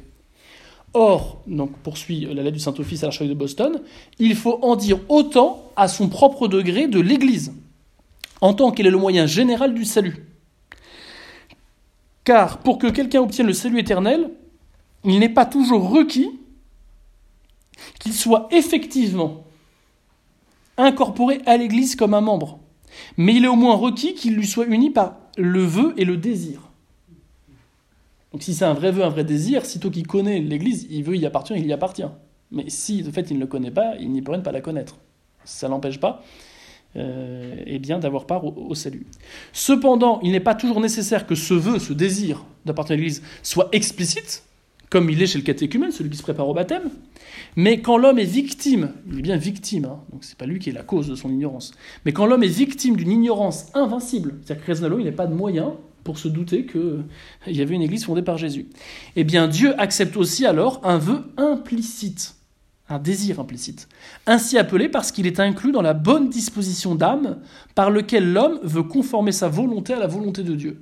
Or, 0.95 1.43
donc 1.47 1.77
poursuit 1.79 2.21
la 2.21 2.43
lettre 2.43 2.57
du 2.57 2.59
Saint-Office 2.61 3.03
à 3.03 3.07
l'archevêque 3.07 3.31
de 3.31 3.35
Boston, 3.35 3.83
il 4.19 4.35
faut 4.35 4.59
en 4.63 4.77
dire 4.77 4.99
autant 5.09 5.63
à 5.77 5.89
son 5.89 6.09
propre 6.09 6.49
degré 6.49 6.89
de 6.89 6.99
l'Église, 6.99 7.53
en 8.41 8.55
tant 8.55 8.71
qu'elle 8.71 8.87
est 8.87 8.91
le 8.91 8.97
moyen 8.97 9.27
général 9.27 9.75
du 9.75 9.85
salut. 9.85 10.25
Car 12.25 12.59
pour 12.59 12.79
que 12.79 12.87
quelqu'un 12.87 13.21
obtienne 13.21 13.47
le 13.47 13.53
salut 13.53 13.79
éternel, 13.79 14.31
il 15.05 15.19
n'est 15.19 15.29
pas 15.29 15.45
toujours 15.45 15.91
requis 15.91 16.31
qu'il 18.01 18.15
soit 18.15 18.49
effectivement 18.51 19.45
incorporé 20.79 21.43
à 21.45 21.59
l'Église 21.59 21.95
comme 21.95 22.15
un 22.15 22.23
membre 22.23 22.59
mais 23.17 23.35
il 23.35 23.45
est 23.45 23.49
au 23.49 23.57
moins 23.57 23.75
requis 23.75 24.15
qu'il 24.15 24.35
lui 24.35 24.47
soit 24.47 24.67
uni 24.67 24.91
par 24.91 25.17
le 25.37 25.63
vœu 25.63 25.95
et 25.97 26.05
le 26.05 26.17
désir. 26.17 26.61
Donc 28.33 28.43
si 28.43 28.55
c'est 28.55 28.65
un 28.65 28.75
vrai 28.75 28.93
vœu, 28.93 29.05
un 29.05 29.09
vrai 29.09 29.25
désir, 29.25 29.65
sitôt 29.65 29.91
qu'il 29.91 30.07
connaît 30.07 30.41
l'Église, 30.41 30.87
il 30.91 31.03
veut 31.05 31.17
y 31.17 31.27
appartenir, 31.27 31.63
il 31.63 31.69
y 31.69 31.73
appartient. 31.73 32.09
Mais 32.51 32.65
si 32.69 33.03
de 33.03 33.11
fait 33.11 33.31
il 33.31 33.37
ne 33.37 33.41
le 33.41 33.47
connaît 33.47 33.71
pas, 33.71 33.95
il 33.99 34.11
n'y 34.11 34.23
peut 34.23 34.33
rien 34.33 34.39
de 34.41 34.45
pas 34.45 34.53
la 34.53 34.61
connaître. 34.61 34.97
Ça 35.45 35.69
l'empêche 35.69 35.99
pas 35.99 36.23
euh, 36.97 37.57
eh 37.67 37.79
bien 37.79 37.99
d'avoir 37.99 38.27
part 38.27 38.45
au, 38.45 38.55
au 38.71 38.75
salut. 38.75 39.07
Cependant, 39.53 40.21
il 40.23 40.33
n'est 40.33 40.41
pas 40.41 40.55
toujours 40.55 40.81
nécessaire 40.81 41.27
que 41.27 41.35
ce 41.35 41.53
vœu, 41.53 41.79
ce 41.79 41.93
désir 41.93 42.45
d'appartenir 42.65 42.95
à 42.95 42.97
l'Église 42.97 43.23
soit 43.43 43.69
explicite, 43.73 44.45
comme 44.91 45.11
il 45.11 45.20
est 45.20 45.26
chez 45.26 45.39
le 45.39 45.45
catéchumène, 45.45 45.91
celui 45.91 46.11
qui 46.11 46.16
se 46.16 46.22
prépare 46.22 46.49
au 46.49 46.55
baptême, 46.55 46.91
mais 47.57 47.80
quand 47.80 47.99
l'homme 47.99 48.18
est 48.18 48.24
victime, 48.24 48.93
il 49.11 49.18
est 49.18 49.22
bien 49.22 49.37
victime, 49.37 49.84
hein, 49.87 50.01
donc 50.12 50.24
c'est 50.24 50.39
pas 50.39 50.47
lui 50.47 50.59
qui 50.59 50.70
est 50.70 50.72
la 50.72 50.82
cause 50.82 51.09
de 51.09 51.14
son 51.14 51.30
ignorance, 51.30 51.72
mais 52.05 52.12
quand 52.12 52.26
l'homme 52.26 52.43
est 52.43 52.49
victime 52.49 52.97
d'une 52.97 53.11
ignorance 53.11 53.66
invincible, 53.74 54.34
c'est-à-dire 54.43 54.64
que 54.64 54.70
Resnalo, 54.70 54.99
il 54.99 55.07
n'a 55.07 55.12
pas 55.12 55.26
de 55.26 55.34
moyen 55.34 55.74
pour 56.05 56.18
se 56.18 56.28
douter 56.28 56.66
qu'il 56.66 57.05
y 57.49 57.61
avait 57.61 57.74
une 57.74 57.82
église 57.82 58.05
fondée 58.05 58.22
par 58.22 58.39
Jésus, 58.39 58.66
eh 59.16 59.24
bien 59.24 59.49
Dieu 59.49 59.78
accepte 59.80 60.16
aussi 60.16 60.47
alors 60.47 60.80
un 60.84 60.99
vœu 60.99 61.24
implicite, 61.37 62.37
un 62.89 63.01
désir 63.01 63.41
implicite, 63.41 63.89
ainsi 64.26 64.57
appelé 64.57 64.89
parce 64.89 65.11
qu'il 65.11 65.26
est 65.26 65.41
inclus 65.41 65.72
dans 65.72 65.82
la 65.82 65.95
bonne 65.95 66.30
disposition 66.30 66.95
d'âme 66.95 67.39
par 67.74 67.91
lequel 67.91 68.32
l'homme 68.32 68.61
veut 68.62 68.84
conformer 68.84 69.32
sa 69.32 69.49
volonté 69.49 69.95
à 69.95 69.99
la 69.99 70.07
volonté 70.07 70.45
de 70.45 70.55
Dieu. 70.55 70.80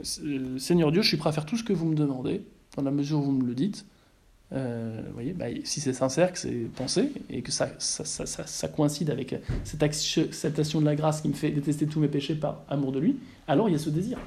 Euh, 0.00 0.58
Seigneur 0.58 0.92
Dieu, 0.92 1.02
je 1.02 1.08
suis 1.08 1.16
prêt 1.16 1.30
à 1.30 1.32
faire 1.32 1.46
tout 1.46 1.56
ce 1.56 1.64
que 1.64 1.72
vous 1.72 1.86
me 1.86 1.94
demandez, 1.94 2.42
dans 2.76 2.82
la 2.82 2.90
mesure 2.90 3.18
où 3.18 3.22
vous 3.22 3.32
me 3.32 3.46
le 3.46 3.54
dites. 3.54 3.86
Euh, 4.52 5.00
voyez, 5.14 5.32
bah, 5.32 5.46
si 5.64 5.80
c'est 5.80 5.92
sincère, 5.92 6.32
que 6.32 6.38
c'est 6.38 6.68
pensé, 6.76 7.10
et 7.30 7.42
que 7.42 7.50
ça, 7.50 7.70
ça, 7.78 8.04
ça, 8.04 8.26
ça 8.26 8.68
coïncide 8.68 9.10
avec 9.10 9.34
cette 9.64 9.82
acceptation 9.82 10.80
de 10.80 10.84
la 10.84 10.94
grâce 10.94 11.22
qui 11.22 11.28
me 11.28 11.34
fait 11.34 11.50
détester 11.50 11.86
tous 11.86 12.00
mes 12.00 12.08
péchés 12.08 12.34
par 12.34 12.62
amour 12.68 12.92
de 12.92 13.00
lui, 13.00 13.16
alors 13.48 13.68
il 13.68 13.72
y 13.72 13.74
a 13.74 13.78
ce 13.78 13.90
désir. 13.90 14.18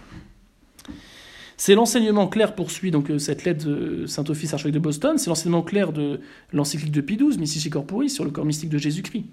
C'est 1.60 1.74
l'enseignement 1.74 2.28
clair, 2.28 2.54
poursuit 2.54 2.92
donc 2.92 3.10
euh, 3.10 3.18
cette 3.18 3.44
lettre 3.44 3.66
de 3.66 4.06
Saint-Office, 4.06 4.54
archevêque 4.54 4.76
de 4.76 4.80
Boston, 4.80 5.18
c'est 5.18 5.30
l'enseignement 5.30 5.64
clair 5.64 5.92
de 5.92 6.22
l'encyclique 6.54 6.92
de 6.92 7.02
Pie 7.02 7.18
XII, 7.18 7.40
Mystici 7.40 7.72
Corporis, 7.72 8.14
sur 8.14 8.24
le 8.24 8.30
corps 8.30 8.46
mystique 8.46 8.70
de 8.70 8.78
Jésus-Christ. 8.78 9.26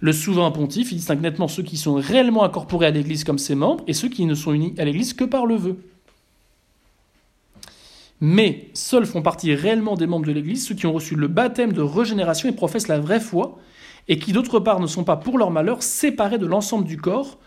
Le 0.00 0.12
souverain 0.12 0.50
pontife, 0.50 0.92
distingue 0.92 1.20
nettement 1.20 1.48
ceux 1.48 1.62
qui 1.62 1.76
sont 1.76 1.94
réellement 1.94 2.44
incorporés 2.44 2.86
à 2.86 2.90
l'Église 2.90 3.24
comme 3.24 3.38
ses 3.38 3.54
membres 3.54 3.84
et 3.86 3.92
ceux 3.92 4.08
qui 4.08 4.24
ne 4.24 4.34
sont 4.34 4.52
unis 4.52 4.74
à 4.78 4.84
l'Église 4.84 5.12
que 5.12 5.24
par 5.24 5.46
le 5.46 5.56
vœu. 5.56 5.76
Mais 8.20 8.68
seuls 8.74 9.06
font 9.06 9.22
partie 9.22 9.54
réellement 9.54 9.96
des 9.96 10.06
membres 10.06 10.26
de 10.26 10.32
l'Église 10.32 10.66
ceux 10.66 10.74
qui 10.74 10.86
ont 10.86 10.92
reçu 10.92 11.16
le 11.16 11.28
baptême 11.28 11.72
de 11.72 11.82
régénération 11.82 12.48
et 12.48 12.52
professent 12.52 12.88
la 12.88 12.98
vraie 12.98 13.20
foi, 13.20 13.58
et 14.08 14.18
qui 14.18 14.32
d'autre 14.32 14.58
part 14.58 14.80
ne 14.80 14.86
sont 14.86 15.04
pas 15.04 15.16
pour 15.16 15.38
leur 15.38 15.50
malheur 15.50 15.82
séparés 15.82 16.38
de 16.38 16.46
l'ensemble 16.46 16.84
du 16.84 16.96
corps, 16.96 17.38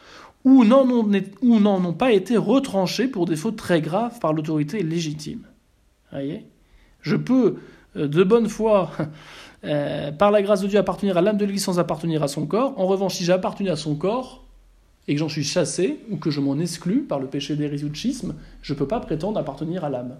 ou 0.43 0.65
n'en 0.65 0.89
ont, 0.89 1.09
ont, 1.43 1.93
pas 1.93 2.11
été 2.11 2.37
retranchés 2.37 3.07
pour 3.07 3.25
des 3.25 3.35
fautes 3.35 3.55
très 3.55 3.81
graves 3.81 4.19
par 4.19 4.33
l'autorité 4.33 4.83
légitime. 4.83 5.43
Voyez? 6.11 6.45
Je 7.01 7.15
peux, 7.15 7.57
euh, 7.95 8.07
de 8.07 8.23
bonne 8.23 8.49
foi, 8.49 8.91
euh, 9.65 10.11
par 10.11 10.31
la 10.31 10.41
grâce 10.41 10.61
de 10.61 10.67
Dieu, 10.67 10.79
appartenir 10.79 11.17
à 11.17 11.21
l'âme 11.21 11.37
de 11.37 11.45
l'Église 11.45 11.63
sans 11.63 11.79
appartenir 11.79 12.23
à 12.23 12.27
son 12.27 12.45
corps. 12.45 12.73
En 12.77 12.85
revanche, 12.87 13.15
si 13.15 13.23
j'ai 13.23 13.31
appartenu 13.31 13.69
à 13.69 13.75
son 13.75 13.95
corps, 13.95 14.43
et 15.07 15.13
que 15.13 15.19
j'en 15.19 15.29
suis 15.29 15.43
chassé, 15.43 15.99
ou 16.09 16.17
que 16.17 16.31
je 16.31 16.39
m'en 16.39 16.57
exclus 16.59 17.01
par 17.01 17.19
le 17.19 17.27
péché 17.27 17.55
d'hérésie 17.55 17.85
ou 17.85 17.89
de 17.89 17.95
schisme, 17.95 18.35
je 18.61 18.73
ne 18.73 18.77
peux 18.77 18.87
pas 18.87 18.99
prétendre 18.99 19.39
appartenir 19.39 19.83
à 19.83 19.89
l'âme. 19.89 20.17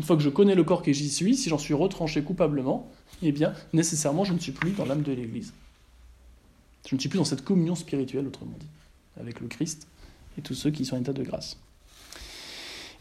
Une 0.00 0.04
fois 0.04 0.16
que 0.16 0.22
je 0.22 0.28
connais 0.28 0.54
le 0.54 0.64
corps 0.64 0.82
que 0.82 0.92
j'y 0.92 1.08
suis, 1.08 1.36
si 1.36 1.48
j'en 1.48 1.58
suis 1.58 1.74
retranché 1.74 2.22
coupablement, 2.22 2.90
eh 3.22 3.32
bien, 3.32 3.54
nécessairement, 3.72 4.24
je 4.24 4.32
ne 4.32 4.38
suis 4.38 4.52
plus 4.52 4.72
dans 4.72 4.84
l'âme 4.84 5.02
de 5.02 5.12
l'Église. 5.12 5.52
Je 6.88 6.94
ne 6.94 7.00
suis 7.00 7.08
plus 7.08 7.18
dans 7.18 7.24
cette 7.24 7.44
communion 7.44 7.74
spirituelle, 7.74 8.26
autrement 8.26 8.56
dit, 8.58 8.66
avec 9.20 9.40
le 9.40 9.48
Christ 9.48 9.86
et 10.38 10.42
tous 10.42 10.54
ceux 10.54 10.70
qui 10.70 10.84
sont 10.84 10.96
en 10.96 11.00
état 11.00 11.12
de 11.12 11.22
grâce. 11.22 11.56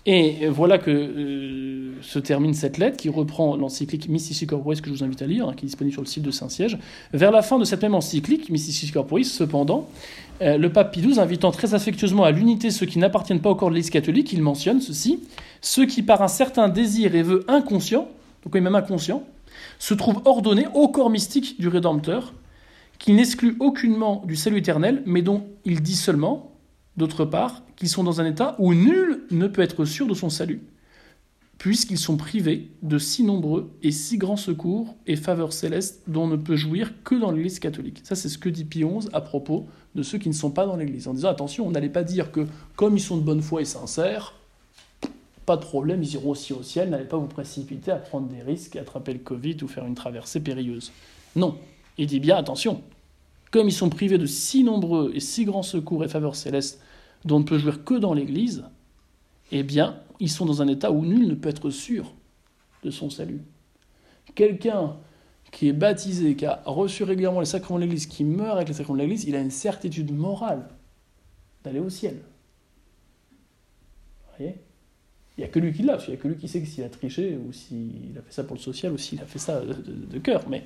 Et 0.08 0.47
voilà 0.49 0.78
que 0.78 0.91
euh, 0.91 2.01
se 2.01 2.20
termine 2.20 2.53
cette 2.53 2.78
lettre 2.78 2.97
qui 2.97 3.10
reprend 3.10 3.56
l'encyclique 3.56 4.08
Mystici 4.08 4.45
Corporis 4.45 4.80
que 4.80 4.89
je 4.89 4.93
vous 4.93 5.03
invite 5.03 5.24
à 5.24 5.26
lire, 5.26 5.49
hein, 5.49 5.53
qui 5.56 5.66
est 5.66 5.68
disponible 5.68 5.93
sur 5.93 6.03
le 6.03 6.08
site 6.08 6.22
de 6.22 6.30
Saint-Siège. 6.30 6.78
Vers 7.14 7.32
la 7.32 7.41
fin 7.41 7.58
de 7.58 7.64
cette 7.64 7.82
même 7.82 7.95
encyclique, 7.95 8.51
Mystici 8.51 8.91
Corporis, 8.91 9.32
cependant, 9.32 9.89
euh, 10.43 10.58
le 10.58 10.72
pape 10.72 10.93
Pie 10.93 11.01
XII, 11.01 11.20
invitant 11.20 11.49
très 11.49 11.74
affectueusement 11.74 12.24
à 12.24 12.30
l'unité 12.30 12.70
ceux 12.70 12.86
qui 12.86 12.99
n'appartiennent 12.99 13.41
pas 13.41 13.49
au 13.49 13.56
corps 13.56 13.70
de 13.70 13.76
l'Église 13.76 13.89
catholique, 13.89 14.32
il 14.32 14.43
mentionne 14.43 14.80
ceci 14.80 15.24
ceux 15.62 15.88
qui, 15.88 16.03
par 16.03 16.22
un 16.22 16.28
certain 16.28 16.70
désir 16.70 17.16
et 17.16 17.24
vœu 17.24 17.43
inconscient, 17.47 18.08
donc 18.43 18.53
même 18.53 18.76
inconscient, 18.76 19.24
se 19.80 19.95
trouvent 19.95 20.22
ordonnés 20.26 20.68
au 20.76 20.88
corps 20.88 21.10
mystique 21.10 21.60
du 21.60 21.68
Rédempteur, 21.68 22.34
qui 22.99 23.12
n'exclut 23.14 23.58
aucunement 23.60 24.24
du 24.28 24.36
salut 24.36 24.60
éternel, 24.60 25.01
mais 25.08 25.24
dont 25.24 25.45
il 25.66 25.82
dit 25.82 25.95
seulement, 25.95 26.51
d'autre 26.95 27.26
part, 27.26 27.64
qu'ils 27.76 27.89
sont 27.89 28.03
dans 28.03 28.21
un 28.21 28.26
état 28.26 28.55
où 28.59 28.73
nul 28.73 29.23
ne 29.32 29.47
peut 29.47 29.61
être 29.61 29.86
sûr 29.86 30.07
de 30.07 30.13
son 30.13 30.30
salut, 30.30 30.61
puisqu'ils 31.57 31.97
sont 31.97 32.17
privés 32.17 32.69
de 32.84 32.97
si 32.97 33.23
nombreux 33.23 33.71
et 33.84 33.91
si 33.91 34.17
grands 34.17 34.38
secours 34.38 34.95
et 35.07 35.15
faveurs 35.15 35.53
célestes 35.53 36.01
dont 36.07 36.23
on 36.23 36.28
ne 36.28 36.36
peut 36.36 36.55
jouir 36.55 36.93
que 37.03 37.15
dans 37.15 37.32
l'Église 37.32 37.59
catholique. 37.59 38.01
Ça, 38.03 38.15
c'est 38.15 38.30
ce 38.30 38.38
que 38.38 38.49
dit 38.49 38.65
Pie 38.65 38.84
XI 38.84 39.07
à 39.13 39.21
propos 39.21 39.67
de 39.95 40.03
ceux 40.03 40.17
qui 40.17 40.30
ne 40.30 40.34
sont 40.34 40.51
pas 40.51 40.65
dans 40.65 40.76
l'Église, 40.76 41.07
en 41.07 41.13
disant 41.13 41.30
attention, 41.30 41.67
on 41.67 41.71
n'allait 41.71 41.89
pas 41.89 42.03
dire 42.03 42.32
que 42.32 42.47
comme 42.76 42.97
ils 42.97 43.01
sont 43.01 43.17
de 43.17 43.23
bonne 43.23 43.41
foi 43.41 43.61
et 43.61 43.65
sincères, 43.65 44.34
pas 45.45 45.57
de 45.57 45.61
problème, 45.61 46.01
ils 46.01 46.13
iront 46.15 46.32
aussi 46.32 46.53
au 46.53 46.63
ciel, 46.63 46.89
n'allez 46.89 47.05
pas 47.05 47.17
vous 47.17 47.28
précipiter 47.28 47.91
à 47.91 47.97
prendre 47.97 48.28
des 48.28 48.41
risques, 48.41 48.76
attraper 48.76 49.13
le 49.13 49.19
Covid 49.19 49.57
ou 49.61 49.67
faire 49.67 49.86
une 49.86 49.93
traversée 49.93 50.39
périlleuse. 50.39 50.91
Non, 51.36 51.57
il 51.97 52.07
dit 52.07 52.19
bien 52.19 52.36
attention, 52.36 52.82
comme 53.51 53.67
ils 53.67 53.73
sont 53.73 53.89
privés 53.89 54.17
de 54.17 54.26
si 54.26 54.63
nombreux 54.63 55.11
et 55.13 55.19
si 55.19 55.45
grands 55.45 55.63
secours 55.63 56.03
et 56.03 56.07
faveurs 56.07 56.36
célestes 56.36 56.82
dont 57.26 57.38
on 57.38 57.39
ne 57.39 57.43
peut 57.43 57.57
jouir 57.57 57.84
que 57.84 57.95
dans 57.95 58.13
l'Église, 58.13 58.65
eh 59.51 59.63
bien, 59.63 59.99
ils 60.19 60.30
sont 60.30 60.45
dans 60.45 60.61
un 60.61 60.67
état 60.67 60.91
où 60.91 61.05
nul 61.05 61.28
ne 61.28 61.36
peut 61.36 61.49
être 61.49 61.69
sûr 61.69 62.13
de 62.84 62.91
son 62.91 63.09
salut. 63.09 63.41
Quelqu'un 64.36 64.95
qui 65.51 65.67
est 65.67 65.73
baptisé, 65.73 66.36
qui 66.36 66.45
a 66.45 66.61
reçu 66.65 67.03
régulièrement 67.03 67.39
les 67.39 67.45
sacrements 67.45 67.78
de 67.78 67.84
l'Église, 67.84 68.05
qui 68.05 68.23
meurt 68.23 68.55
avec 68.55 68.67
les 68.67 68.73
sacrements 68.73 68.97
de 68.97 69.01
l'Église, 69.01 69.26
il 69.26 69.36
a 69.36 69.39
une 69.39 69.51
certitude 69.51 70.11
morale 70.11 70.67
d'aller 71.63 71.80
au 71.80 71.89
ciel. 71.89 72.15
Vous 74.28 74.38
voyez? 74.38 74.55
Il 75.38 75.41
n'y 75.41 75.45
a 75.45 75.49
que 75.49 75.59
lui 75.59 75.73
qui 75.73 75.84
l'a, 75.84 75.97
il 76.07 76.11
n'y 76.11 76.15
a 76.15 76.17
que 76.17 76.28
lui 76.28 76.38
qui 76.38 76.47
sait 76.47 76.63
s'il 76.63 76.84
a 76.84 76.89
triché 76.89 77.38
ou 77.38 77.51
s'il 77.51 78.17
a 78.17 78.21
fait 78.21 78.32
ça 78.32 78.43
pour 78.43 78.55
le 78.55 78.61
social 78.61 78.93
ou 78.93 78.97
s'il 78.97 79.19
a 79.19 79.26
fait 79.26 79.39
ça 79.39 79.59
de, 79.61 79.73
de 79.73 80.19
cœur. 80.19 80.47
Mais 80.47 80.63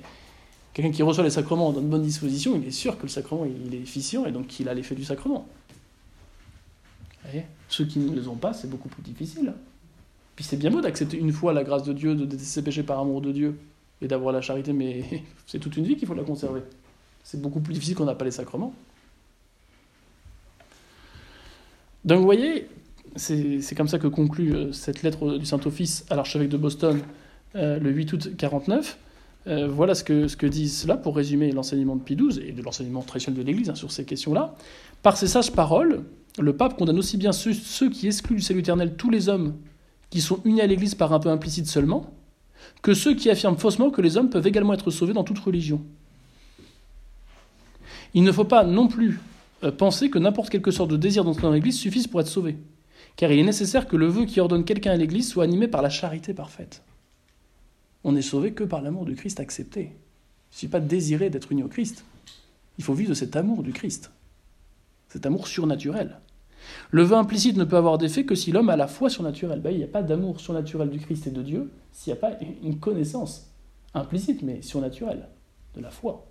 quelqu'un 0.72 0.92
qui 0.92 1.02
reçoit 1.02 1.24
les 1.24 1.30
sacrements 1.30 1.72
dans 1.72 1.80
de 1.80 1.86
bonnes 1.86 2.02
dispositions, 2.02 2.54
il 2.56 2.68
est 2.68 2.70
sûr 2.70 2.96
que 2.96 3.02
le 3.02 3.08
sacrement 3.08 3.44
il 3.44 3.74
est 3.74 3.80
efficient 3.80 4.26
et 4.26 4.32
donc 4.32 4.46
qu'il 4.46 4.68
a 4.68 4.74
l'effet 4.74 4.94
du 4.94 5.04
sacrement. 5.04 5.48
Ceux 7.68 7.84
qui 7.84 7.98
ne 7.98 8.14
les 8.14 8.28
ont 8.28 8.36
pas, 8.36 8.52
c'est 8.52 8.68
beaucoup 8.68 8.88
plus 8.88 9.02
difficile. 9.02 9.52
Puis 10.36 10.44
c'est 10.44 10.56
bien 10.56 10.70
beau 10.70 10.80
d'accepter 10.80 11.18
une 11.18 11.32
fois 11.32 11.52
la 11.52 11.64
grâce 11.64 11.82
de 11.82 11.92
Dieu, 11.92 12.14
de 12.14 12.24
détester 12.24 12.44
ses 12.44 12.62
péchés 12.62 12.82
par 12.82 12.98
amour 12.98 13.20
de 13.20 13.32
Dieu 13.32 13.58
et 14.00 14.08
d'avoir 14.08 14.32
la 14.32 14.40
charité, 14.40 14.72
mais 14.72 15.04
c'est 15.46 15.58
toute 15.58 15.76
une 15.76 15.84
vie 15.84 15.96
qu'il 15.96 16.08
faut 16.08 16.14
la 16.14 16.24
conserver. 16.24 16.62
C'est 17.22 17.40
beaucoup 17.40 17.60
plus 17.60 17.74
difficile 17.74 17.94
qu'on 17.94 18.06
n'a 18.06 18.14
pas 18.14 18.24
les 18.24 18.30
sacrements. 18.30 18.74
Donc 22.04 22.18
vous 22.18 22.24
voyez, 22.24 22.68
c'est 23.16 23.74
comme 23.76 23.88
ça 23.88 23.98
que 23.98 24.06
conclut 24.06 24.54
euh, 24.54 24.72
cette 24.72 25.02
lettre 25.02 25.36
du 25.36 25.44
Saint-Office 25.44 26.06
à 26.08 26.16
l'archevêque 26.16 26.48
de 26.48 26.56
Boston 26.56 27.00
euh, 27.56 27.78
le 27.78 27.90
8 27.90 28.12
août 28.12 28.36
49. 28.36 28.98
Euh, 29.46 29.68
voilà 29.68 29.94
ce 29.94 30.04
que, 30.04 30.28
ce 30.28 30.36
que 30.36 30.46
dit 30.46 30.68
cela 30.68 30.96
pour 30.96 31.16
résumer 31.16 31.50
l'enseignement 31.52 31.96
de 31.96 32.02
Pie 32.02 32.16
XII 32.16 32.46
et 32.46 32.52
de 32.52 32.62
l'enseignement 32.62 33.02
traditionnel 33.02 33.42
de 33.42 33.46
l'Église 33.46 33.70
hein, 33.70 33.74
sur 33.74 33.90
ces 33.90 34.04
questions-là. 34.04 34.54
Par 35.02 35.16
ces 35.16 35.26
sages 35.26 35.52
paroles, 35.52 36.04
le 36.38 36.56
pape 36.56 36.76
condamne 36.76 36.98
aussi 36.98 37.16
bien 37.16 37.32
ceux, 37.32 37.90
qui 37.90 38.06
excluent 38.06 38.36
du 38.36 38.42
salut 38.42 38.60
éternel 38.60 38.94
tous 38.96 39.10
les 39.10 39.28
hommes 39.28 39.56
qui 40.10 40.20
sont 40.20 40.40
unis 40.44 40.60
à 40.60 40.66
l'Église 40.66 40.94
par 40.94 41.12
un 41.12 41.20
peu 41.20 41.28
implicite 41.28 41.66
seulement, 41.66 42.12
que 42.82 42.94
ceux 42.94 43.14
qui 43.14 43.30
affirment 43.30 43.56
faussement 43.56 43.90
que 43.90 44.02
les 44.02 44.16
hommes 44.16 44.30
peuvent 44.30 44.46
également 44.46 44.74
être 44.74 44.90
sauvés 44.90 45.12
dans 45.12 45.24
toute 45.24 45.38
religion. 45.38 45.84
Il 48.14 48.24
ne 48.24 48.32
faut 48.32 48.44
pas 48.44 48.64
non 48.64 48.88
plus 48.88 49.20
euh, 49.62 49.70
penser 49.70 50.10
que 50.10 50.18
n'importe 50.18 50.50
quelque 50.50 50.72
sorte 50.72 50.90
de 50.90 50.96
désir 50.96 51.24
d'entrer 51.24 51.42
dans 51.42 51.52
l'Église 51.52 51.78
suffise 51.78 52.06
pour 52.06 52.20
être 52.20 52.26
sauvé, 52.26 52.56
car 53.16 53.30
il 53.30 53.38
est 53.38 53.44
nécessaire 53.44 53.86
que 53.86 53.96
le 53.96 54.06
vœu 54.06 54.24
qui 54.24 54.40
ordonne 54.40 54.64
quelqu'un 54.64 54.92
à 54.92 54.96
l'Église 54.96 55.28
soit 55.28 55.44
animé 55.44 55.68
par 55.68 55.82
la 55.82 55.90
charité 55.90 56.34
parfaite. 56.34 56.82
On 58.02 58.12
n'est 58.12 58.22
sauvé 58.22 58.52
que 58.52 58.64
par 58.64 58.82
l'amour 58.82 59.04
du 59.04 59.14
Christ 59.14 59.38
accepté. 59.38 59.80
Il 59.80 59.84
ne 59.84 60.54
suffit 60.54 60.68
pas 60.68 60.80
de 60.80 60.88
désirer 60.88 61.30
d'être 61.30 61.52
uni 61.52 61.62
au 61.62 61.68
Christ. 61.68 62.04
Il 62.78 62.84
faut 62.84 62.94
vivre 62.94 63.10
de 63.10 63.14
cet 63.14 63.36
amour 63.36 63.62
du 63.62 63.72
Christ 63.72 64.10
cet 65.10 65.26
amour 65.26 65.46
surnaturel. 65.46 66.20
Le 66.90 67.02
vœu 67.02 67.16
implicite 67.16 67.56
ne 67.56 67.64
peut 67.64 67.76
avoir 67.76 67.98
d'effet 67.98 68.24
que 68.24 68.34
si 68.34 68.52
l'homme 68.52 68.70
a 68.70 68.76
la 68.76 68.86
foi 68.86 69.10
surnaturelle. 69.10 69.60
Ben, 69.60 69.70
il 69.70 69.78
n'y 69.78 69.84
a 69.84 69.88
pas 69.88 70.02
d'amour 70.02 70.40
surnaturel 70.40 70.88
du 70.88 71.00
Christ 71.00 71.26
et 71.26 71.30
de 71.30 71.42
Dieu 71.42 71.70
s'il 71.92 72.12
n'y 72.12 72.18
a 72.18 72.20
pas 72.20 72.32
une 72.62 72.78
connaissance 72.78 73.50
implicite, 73.94 74.42
mais 74.42 74.62
surnaturelle, 74.62 75.28
de 75.74 75.80
la 75.80 75.90
foi. 75.90 76.26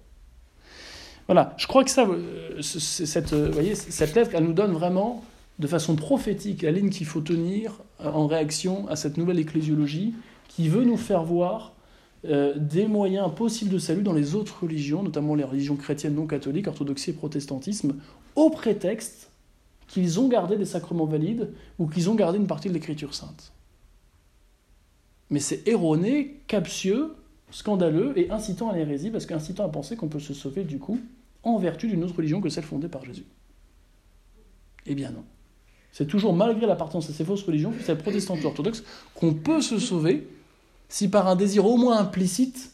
Voilà, 1.27 1.53
je 1.57 1.67
crois 1.67 1.83
que 1.83 1.91
ça, 1.91 2.07
euh, 2.07 2.61
cette, 2.61 3.33
euh, 3.33 3.75
cette 3.75 4.15
lettre, 4.15 4.31
elle 4.33 4.45
nous 4.45 4.53
donne 4.53 4.71
vraiment 4.71 5.23
de 5.59 5.67
façon 5.67 5.95
prophétique 5.95 6.63
la 6.63 6.71
ligne 6.71 6.89
qu'il 6.89 7.05
faut 7.05 7.21
tenir 7.21 7.81
euh, 8.01 8.09
en 8.09 8.25
réaction 8.25 8.87
à 8.87 8.95
cette 8.95 9.17
nouvelle 9.17 9.39
ecclésiologie 9.39 10.15
qui 10.47 10.69
veut 10.69 10.83
nous 10.83 10.97
faire 10.97 11.23
voir 11.23 11.73
des 12.21 12.85
moyens 12.85 13.33
possibles 13.33 13.71
de 13.71 13.79
salut 13.79 14.01
dans 14.03 14.11
les 14.11 14.35
autres 14.35 14.63
religions, 14.63 15.03
notamment 15.03 15.35
les 15.35 15.45
religions 15.45 15.77
chrétiennes 15.77 16.15
non 16.15 16.27
catholiques, 16.27 16.67
orthodoxie 16.67 17.11
et 17.11 17.13
protestantisme, 17.13 17.95
au 18.35 18.49
prétexte 18.49 19.29
qu'ils 19.87 20.19
ont 20.19 20.27
gardé 20.27 20.55
des 20.55 20.65
sacrements 20.65 21.05
valides 21.05 21.53
ou 21.79 21.87
qu'ils 21.87 22.09
ont 22.09 22.15
gardé 22.15 22.37
une 22.37 22.47
partie 22.47 22.69
de 22.69 22.73
l'écriture 22.73 23.13
sainte. 23.13 23.51
Mais 25.29 25.39
c'est 25.39 25.67
erroné, 25.67 26.41
captieux, 26.47 27.15
scandaleux 27.51 28.17
et 28.17 28.31
incitant 28.31 28.69
à 28.69 28.75
l'hérésie, 28.75 29.09
parce 29.09 29.25
qu'incitant 29.25 29.65
à 29.65 29.69
penser 29.69 29.95
qu'on 29.95 30.07
peut 30.07 30.19
se 30.19 30.33
sauver 30.33 30.63
du 30.63 30.79
coup 30.79 30.99
en 31.43 31.57
vertu 31.57 31.87
d'une 31.87 32.03
autre 32.03 32.15
religion 32.15 32.41
que 32.41 32.49
celle 32.49 32.63
fondée 32.63 32.89
par 32.89 33.05
Jésus. 33.05 33.25
Eh 34.85 34.95
bien 34.95 35.11
non. 35.11 35.23
C'est 35.91 36.07
toujours 36.07 36.33
malgré 36.33 36.67
l'appartenance 36.67 37.09
à 37.09 37.13
ces 37.13 37.25
fausses 37.25 37.43
religions, 37.43 37.73
c'est 37.83 37.95
protestante 37.95 38.43
ou 38.43 38.47
orthodoxe, 38.47 38.83
qu'on 39.15 39.33
peut 39.33 39.61
se 39.61 39.79
sauver 39.79 40.27
si 40.87 41.09
par 41.09 41.27
un 41.27 41.35
désir 41.35 41.65
au 41.65 41.77
moins 41.77 41.99
implicite, 41.99 42.71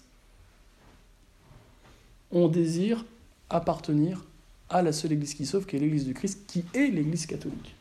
on 2.31 2.47
désire 2.47 3.05
appartenir 3.49 4.25
à 4.69 4.81
la 4.81 4.91
seule 4.91 5.13
Église 5.13 5.33
qui 5.33 5.45
sauve, 5.45 5.65
qui 5.65 5.75
est 5.75 5.79
l'Église 5.79 6.05
du 6.05 6.13
Christ, 6.13 6.43
qui 6.47 6.63
est 6.73 6.87
l'Église 6.87 7.25
catholique. 7.25 7.75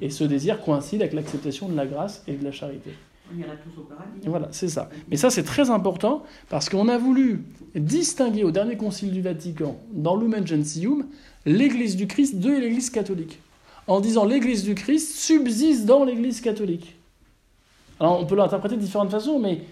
Et 0.00 0.10
ce 0.10 0.24
désir 0.24 0.60
coïncide 0.62 1.00
avec 1.00 1.14
l'acceptation 1.14 1.68
de 1.68 1.76
la 1.76 1.86
grâce 1.86 2.22
et 2.26 2.34
de 2.34 2.44
la 2.44 2.52
charité. 2.52 2.90
On 3.32 3.38
ira 3.38 3.52
tous 3.56 3.80
au 3.80 3.84
paradis. 3.84 4.20
Voilà, 4.26 4.48
c'est 4.52 4.68
ça. 4.68 4.88
Mais 5.10 5.16
ça, 5.16 5.30
c'est 5.30 5.42
très 5.42 5.70
important 5.70 6.22
parce 6.48 6.68
qu'on 6.68 6.88
a 6.88 6.98
voulu 6.98 7.44
distinguer 7.74 8.44
au 8.44 8.50
dernier 8.50 8.76
concile 8.76 9.10
du 9.10 9.20
Vatican, 9.20 9.78
dans 9.92 10.16
Lumen 10.16 10.46
Gentium, 10.46 11.06
l'Église 11.44 11.96
du 11.96 12.06
Christ 12.06 12.38
de 12.38 12.50
l'Église 12.50 12.90
catholique. 12.90 13.38
En 13.86 14.00
disant 14.00 14.24
l'Église 14.24 14.64
du 14.64 14.74
Christ 14.74 15.16
subsiste 15.16 15.86
dans 15.86 16.04
l'Église 16.04 16.40
catholique. 16.40 16.96
Alors, 18.00 18.20
on 18.20 18.26
peut 18.26 18.36
l'interpréter 18.36 18.76
de 18.76 18.80
différentes 18.80 19.10
façons, 19.10 19.38
mais 19.38 19.62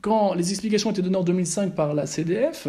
quand 0.00 0.34
les 0.34 0.50
explications 0.50 0.90
étaient 0.90 1.02
données 1.02 1.16
en 1.16 1.24
2005 1.24 1.74
par 1.74 1.94
la 1.94 2.06
CDF, 2.06 2.68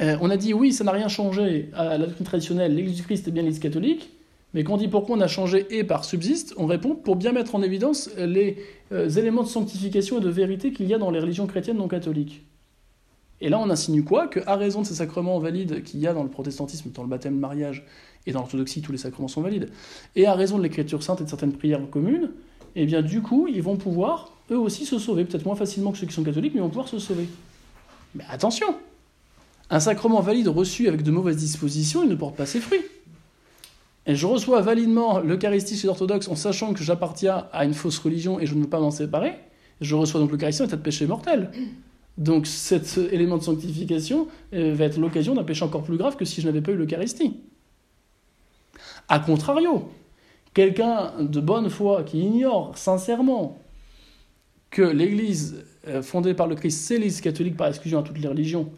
euh, 0.00 0.16
on 0.20 0.30
a 0.30 0.36
dit 0.36 0.54
oui, 0.54 0.72
ça 0.72 0.84
n'a 0.84 0.92
rien 0.92 1.08
changé 1.08 1.70
à 1.74 1.98
la 1.98 2.06
doctrine 2.06 2.26
traditionnelle, 2.26 2.74
l'Église 2.74 2.96
du 2.96 3.02
Christ 3.02 3.28
est 3.28 3.30
bien 3.30 3.42
l'Église 3.42 3.60
catholique, 3.60 4.10
mais 4.52 4.64
quand 4.64 4.74
on 4.74 4.76
dit 4.78 4.88
pourquoi 4.88 5.16
on 5.16 5.20
a 5.20 5.28
changé 5.28 5.66
et 5.70 5.84
par 5.84 6.04
subsiste, 6.04 6.54
on 6.56 6.66
répond 6.66 6.94
pour 6.94 7.16
bien 7.16 7.32
mettre 7.32 7.54
en 7.54 7.62
évidence 7.62 8.10
les 8.16 8.58
euh, 8.92 9.08
éléments 9.08 9.42
de 9.42 9.48
sanctification 9.48 10.18
et 10.18 10.20
de 10.20 10.28
vérité 10.28 10.72
qu'il 10.72 10.86
y 10.86 10.94
a 10.94 10.98
dans 10.98 11.10
les 11.10 11.20
religions 11.20 11.46
chrétiennes 11.46 11.76
non 11.76 11.88
catholiques. 11.88 12.42
Et 13.40 13.48
là, 13.48 13.58
on 13.58 13.70
insinue 13.70 14.04
quoi? 14.04 14.26
Que 14.26 14.40
à 14.46 14.56
raison 14.56 14.82
de 14.82 14.86
ces 14.86 14.94
sacrements 14.94 15.38
valides 15.38 15.82
qu'il 15.82 16.00
y 16.00 16.06
a 16.06 16.12
dans 16.12 16.22
le 16.22 16.28
protestantisme, 16.28 16.90
dans 16.90 17.02
le 17.02 17.08
baptême, 17.08 17.34
le 17.34 17.40
mariage, 17.40 17.86
et 18.26 18.32
dans 18.32 18.40
l'orthodoxie, 18.40 18.82
tous 18.82 18.92
les 18.92 18.98
sacrements 18.98 19.28
sont 19.28 19.40
valides, 19.40 19.70
et 20.14 20.26
à 20.26 20.34
raison 20.34 20.58
de 20.58 20.62
l'écriture 20.62 21.02
sainte 21.02 21.20
et 21.20 21.24
de 21.24 21.28
certaines 21.28 21.52
prières 21.52 21.80
communes, 21.90 22.30
eh 22.76 22.84
bien 22.84 23.02
du 23.02 23.22
coup, 23.22 23.48
ils 23.48 23.62
vont 23.62 23.76
pouvoir 23.76 24.36
eux 24.50 24.58
aussi 24.58 24.84
se 24.84 24.98
sauver, 24.98 25.24
peut-être 25.24 25.46
moins 25.46 25.56
facilement 25.56 25.92
que 25.92 25.98
ceux 25.98 26.06
qui 26.06 26.12
sont 26.12 26.22
catholiques, 26.22 26.52
mais 26.54 26.60
ils 26.60 26.62
vont 26.62 26.68
pouvoir 26.68 26.88
se 26.88 26.98
sauver. 26.98 27.28
Mais 28.14 28.24
attention 28.28 28.66
Un 29.70 29.78
sacrement 29.80 30.20
valide 30.20 30.48
reçu 30.48 30.88
avec 30.88 31.02
de 31.02 31.10
mauvaises 31.12 31.36
dispositions, 31.36 32.02
il 32.02 32.10
ne 32.10 32.16
porte 32.16 32.36
pas 32.36 32.46
ses 32.46 32.60
fruits. 32.60 32.84
Et 34.06 34.16
je 34.16 34.26
reçois 34.26 34.60
validement 34.60 35.20
l'Eucharistie 35.20 35.76
chez 35.76 35.86
l'orthodoxe 35.86 36.26
en 36.26 36.34
sachant 36.34 36.74
que 36.74 36.82
j'appartiens 36.82 37.46
à 37.52 37.64
une 37.64 37.74
fausse 37.74 37.98
religion 37.98 38.40
et 38.40 38.46
je 38.46 38.54
ne 38.56 38.62
veux 38.62 38.68
pas 38.68 38.80
m'en 38.80 38.90
séparer. 38.90 39.34
Je 39.80 39.94
reçois 39.94 40.20
donc 40.20 40.32
l'Eucharistie 40.32 40.62
en 40.62 40.66
état 40.66 40.76
de 40.76 40.82
péché 40.82 41.06
mortel. 41.06 41.52
Donc 42.18 42.46
cet 42.46 42.98
élément 43.12 43.38
de 43.38 43.44
sanctification 43.44 44.26
euh, 44.52 44.74
va 44.74 44.86
être 44.86 44.98
l'occasion 44.98 45.34
d'un 45.34 45.44
péché 45.44 45.64
encore 45.64 45.84
plus 45.84 45.96
grave 45.96 46.16
que 46.16 46.24
si 46.24 46.40
je 46.40 46.46
n'avais 46.46 46.60
pas 46.60 46.72
eu 46.72 46.76
l'Eucharistie. 46.76 47.36
A 49.08 49.20
contrario, 49.20 49.88
quelqu'un 50.52 51.12
de 51.20 51.40
bonne 51.40 51.70
foi 51.70 52.02
qui 52.02 52.20
ignore 52.20 52.76
sincèrement 52.76 53.58
que 54.70 54.82
l'Église 54.82 55.64
euh, 55.86 56.02
fondée 56.02 56.34
par 56.34 56.46
le 56.46 56.56
Christ, 56.56 56.80
c'est 56.80 56.94
l'Église 56.94 57.20
catholique 57.20 57.56
par 57.56 57.68
exclusion 57.68 58.00
à 58.00 58.02
toutes 58.02 58.18
les 58.18 58.28
religions, 58.28 58.70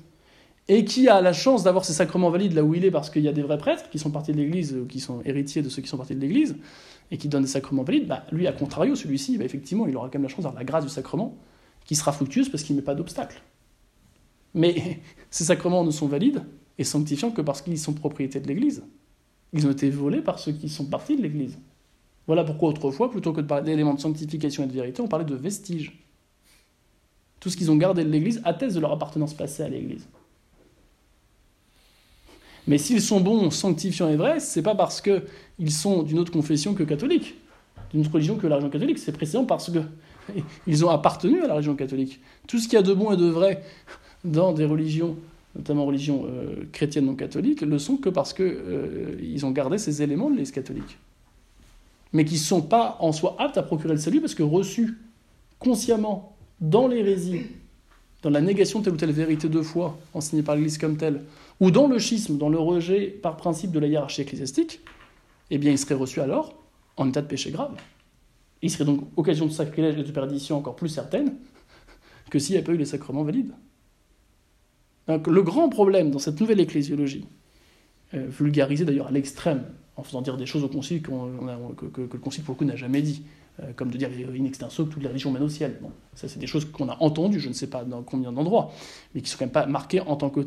et 0.69 0.85
qui 0.85 1.09
a 1.09 1.21
la 1.21 1.33
chance 1.33 1.65
d'avoir 1.65 1.85
ses 1.85 1.93
sacrements 1.93 2.31
valides 2.31 2.53
là 2.53 2.63
où 2.63 2.75
il 2.75 2.85
est 2.85 2.91
parce 2.91 3.11
qu'il 3.11 3.23
y 3.23 3.29
a 3.29 3.33
des 3.33 3.43
vrais 3.43 3.59
prêtres 3.59 3.91
qui 3.91 3.99
sont 3.99 4.11
partis 4.11 4.33
de 4.33 4.37
l'Église 4.37 4.75
ou 4.75 4.87
qui 4.87 5.01
sont 5.01 5.21
héritiers 5.25 5.63
de 5.63 5.69
ceux 5.69 5.83
qui 5.83 5.89
sont 5.89 5.97
partis 5.97 6.15
de 6.15 6.21
l'Église 6.21 6.57
et 7.11 7.19
qui 7.19 7.29
donnent 7.29 7.43
des 7.43 7.49
sacrements 7.49 7.83
valides, 7.83 8.07
bah, 8.07 8.25
lui, 8.33 8.47
à 8.47 8.53
contrario, 8.53 8.95
celui-ci, 8.95 9.37
bah, 9.39 9.45
effectivement, 9.45 9.87
il 9.87 9.97
aura 9.97 10.07
quand 10.07 10.15
même 10.15 10.23
la 10.23 10.29
chance 10.29 10.45
d'avoir 10.45 10.55
la 10.55 10.65
grâce 10.65 10.85
du 10.85 10.91
sacrement 10.91 11.37
qui 11.85 11.97
sera 11.97 12.13
fructueuse 12.13 12.49
parce 12.49 12.63
qu'il 12.63 12.77
ne 12.77 12.81
met 12.81 12.85
pas 12.85 12.95
d'obstacle. 12.95 13.43
Mais 14.55 15.01
ces 15.31 15.45
sacrements 15.45 15.85
ne 15.85 15.91
sont 15.91 16.07
valides 16.07 16.43
et 16.79 16.85
sanctifiants 16.85 17.31
que 17.31 17.43
parce 17.43 17.61
qu'ils 17.61 17.79
sont 17.79 17.93
propriété 17.93 18.41
de 18.41 18.47
l'Église. 18.47 18.83
Ils 19.53 19.67
ont 19.67 19.71
été 19.71 19.91
volés 19.91 20.23
par 20.23 20.39
ceux 20.39 20.53
qui 20.53 20.69
sont 20.69 20.87
partis 20.87 21.17
de 21.17 21.23
l'Église. 21.23 21.59
Voilà 22.27 22.45
pourquoi 22.45 22.69
autrefois, 22.71 23.11
plutôt 23.11 23.33
que 23.33 23.41
de 23.41 23.47
parler 23.47 23.65
d'éléments 23.65 23.95
de 23.95 24.01
sanctification 24.01 24.65
et 24.65 24.67
de 24.67 24.73
vérité, 24.73 25.03
on 25.03 25.09
parlait 25.09 25.25
de 25.25 25.35
vestiges. 25.35 25.99
Tout 27.41 27.51
ce 27.51 27.57
qu'ils 27.57 27.71
ont 27.71 27.77
gardé 27.77 28.05
de 28.05 28.09
l'Église 28.09 28.41
atteste 28.45 28.77
de 28.77 28.81
leur 28.81 28.93
appartenance 28.93 29.35
passée 29.35 29.65
à 29.65 29.69
l'Église. 29.69 30.09
Mais 32.67 32.79
s'ils 32.79 33.03
sont 33.03 33.21
bons, 33.21 33.51
sanctifiants 33.51 34.09
et 34.09 34.17
vrais, 34.17 34.41
c'est 34.41 34.63
pas 34.63 34.75
parce 34.75 35.01
qu'ils 35.01 35.71
sont 35.71 36.03
d'une 36.03 36.19
autre 36.19 36.33
confession 36.33 36.75
que 36.75 36.83
catholique, 36.85 37.35
d'une 37.91 38.03
autre 38.03 38.13
religion 38.13 38.37
que 38.37 38.47
la 38.47 38.57
religion 38.57 38.71
catholique, 38.71 38.99
c'est 38.99 39.13
précisément 39.13 39.45
parce 39.45 39.71
qu'ils 39.71 40.85
ont 40.85 40.91
appartenu 40.91 41.43
à 41.43 41.49
la 41.49 41.55
religion 41.55 41.75
catholique. 41.75 42.21
Tout 42.47 42.59
ce 42.59 42.69
qu'il 42.69 42.75
y 42.75 42.79
a 42.79 42.83
de 42.83 42.95
bon 42.95 43.13
et 43.13 43.17
de 43.17 43.27
vrai 43.27 43.63
dans 44.25 44.53
des 44.53 44.65
religions, 44.65 45.17
notamment 45.57 45.85
religions 45.85 46.25
euh, 46.27 46.65
chrétiennes 46.73 47.07
non 47.07 47.17
catholiques, 47.17 47.63
le 47.63 47.79
sont 47.79 47.97
que 47.97 48.09
parce 48.09 48.33
qu'ils 48.33 48.47
euh, 48.47 49.39
ont 49.43 49.51
gardé 49.51 49.79
ces 49.79 50.03
éléments 50.03 50.27
de 50.27 50.35
l'Église 50.35 50.53
catholique 50.53 50.99
mais 52.13 52.25
qui 52.25 52.35
ne 52.35 52.41
sont 52.41 52.63
pas 52.63 52.97
en 53.01 53.13
soi 53.13 53.37
aptes 53.39 53.59
à 53.59 53.63
procurer 53.63 53.95
le 53.95 54.01
salut 54.01 54.21
parce 54.21 54.35
que 54.35 54.43
reçus 54.43 54.99
consciemment 55.59 56.37
dans 56.61 56.87
l'hérésie, 56.87 57.47
dans 58.23 58.31
la 58.31 58.41
négation 58.41 58.79
de 58.79 58.85
telle 58.85 58.95
ou 58.95 58.97
telle 58.97 59.13
vérité 59.13 59.49
de 59.49 59.63
foi 59.63 59.99
enseignée 60.15 60.43
par 60.43 60.55
l'Église 60.55 60.79
comme 60.79 60.97
telle, 60.97 61.23
ou 61.61 61.71
dans 61.71 61.89
le 61.89 61.99
schisme, 61.99 62.39
dans 62.39 62.49
le 62.49 62.59
rejet 62.59 63.07
par 63.07 63.37
principe 63.37 63.73
de 63.73 63.79
la 63.79 63.89
hiérarchie 63.89 64.23
ecclésiastique, 64.23 64.81
eh 65.51 65.59
bien, 65.59 65.71
ils 65.71 65.79
seraient 65.79 65.95
reçus 65.95 66.21
alors 66.21 66.55
en 66.97 67.09
état 67.09 67.23
de 67.23 67.27
péché 67.27 67.51
grave. 67.51 67.75
Il 68.63 68.71
serait 68.71 68.85
donc 68.85 69.09
occasion 69.17 69.47
de 69.47 69.51
sacrilège 69.51 69.99
et 69.99 70.05
de 70.05 70.11
perdition 70.13 70.57
encore 70.57 70.77
plus 70.77 70.89
certaine 70.89 71.35
que 72.31 72.39
s'il 72.39 72.53
n'y 72.53 72.59
avait 72.59 72.67
pas 72.67 72.73
eu 72.73 72.77
les 72.77 72.85
sacrements 72.85 73.25
valides. 73.25 73.53
Le 75.09 75.43
grand 75.43 75.69
problème 75.69 76.11
dans 76.11 76.21
cette 76.21 76.41
nouvelle 76.41 76.61
ecclésiologie, 76.61 77.27
euh, 78.15 78.27
vulgarisée 78.29 78.85
d'ailleurs 78.85 79.09
à 79.09 79.11
l'extrême 79.11 79.65
en 79.97 80.03
faisant 80.03 80.23
dire 80.23 80.37
des 80.37 80.47
choses 80.47 80.65
au 80.65 80.69
Concile 80.69 81.03
que, 81.03 81.11
le 81.11 82.19
Concile, 82.19 82.45
pour 82.45 82.55
le 82.55 82.59
coup, 82.59 82.65
n'a 82.65 82.77
jamais 82.77 83.03
dit. 83.03 83.23
Euh, 83.61 83.73
comme 83.77 83.91
de 83.91 83.99
dire 83.99 84.09
in 84.09 84.45
extenso 84.47 84.87
que 84.87 84.95
toutes 84.95 85.03
les 85.03 85.09
religions 85.09 85.31
mènent 85.31 85.43
au 85.43 85.49
ciel. 85.49 85.77
Bon, 85.83 85.91
ça, 86.15 86.27
c'est 86.27 86.39
des 86.39 86.47
choses 86.47 86.65
qu'on 86.65 86.89
a 86.89 86.97
entendues, 87.01 87.39
je 87.39 87.51
ne 87.51 87.53
sais 87.53 87.67
pas 87.67 87.85
dans 87.85 88.03
combien 88.03 88.33
d'endroits, 88.33 88.73
mais 89.15 89.21
qui 89.21 89.27
ne 89.27 89.31
sont 89.31 89.39
quand 89.39 89.45
même 89.45 89.53
pas 89.53 89.67
marquées 89.67 90.01
en 90.01 90.17
tant 90.17 90.31
que 90.31 90.41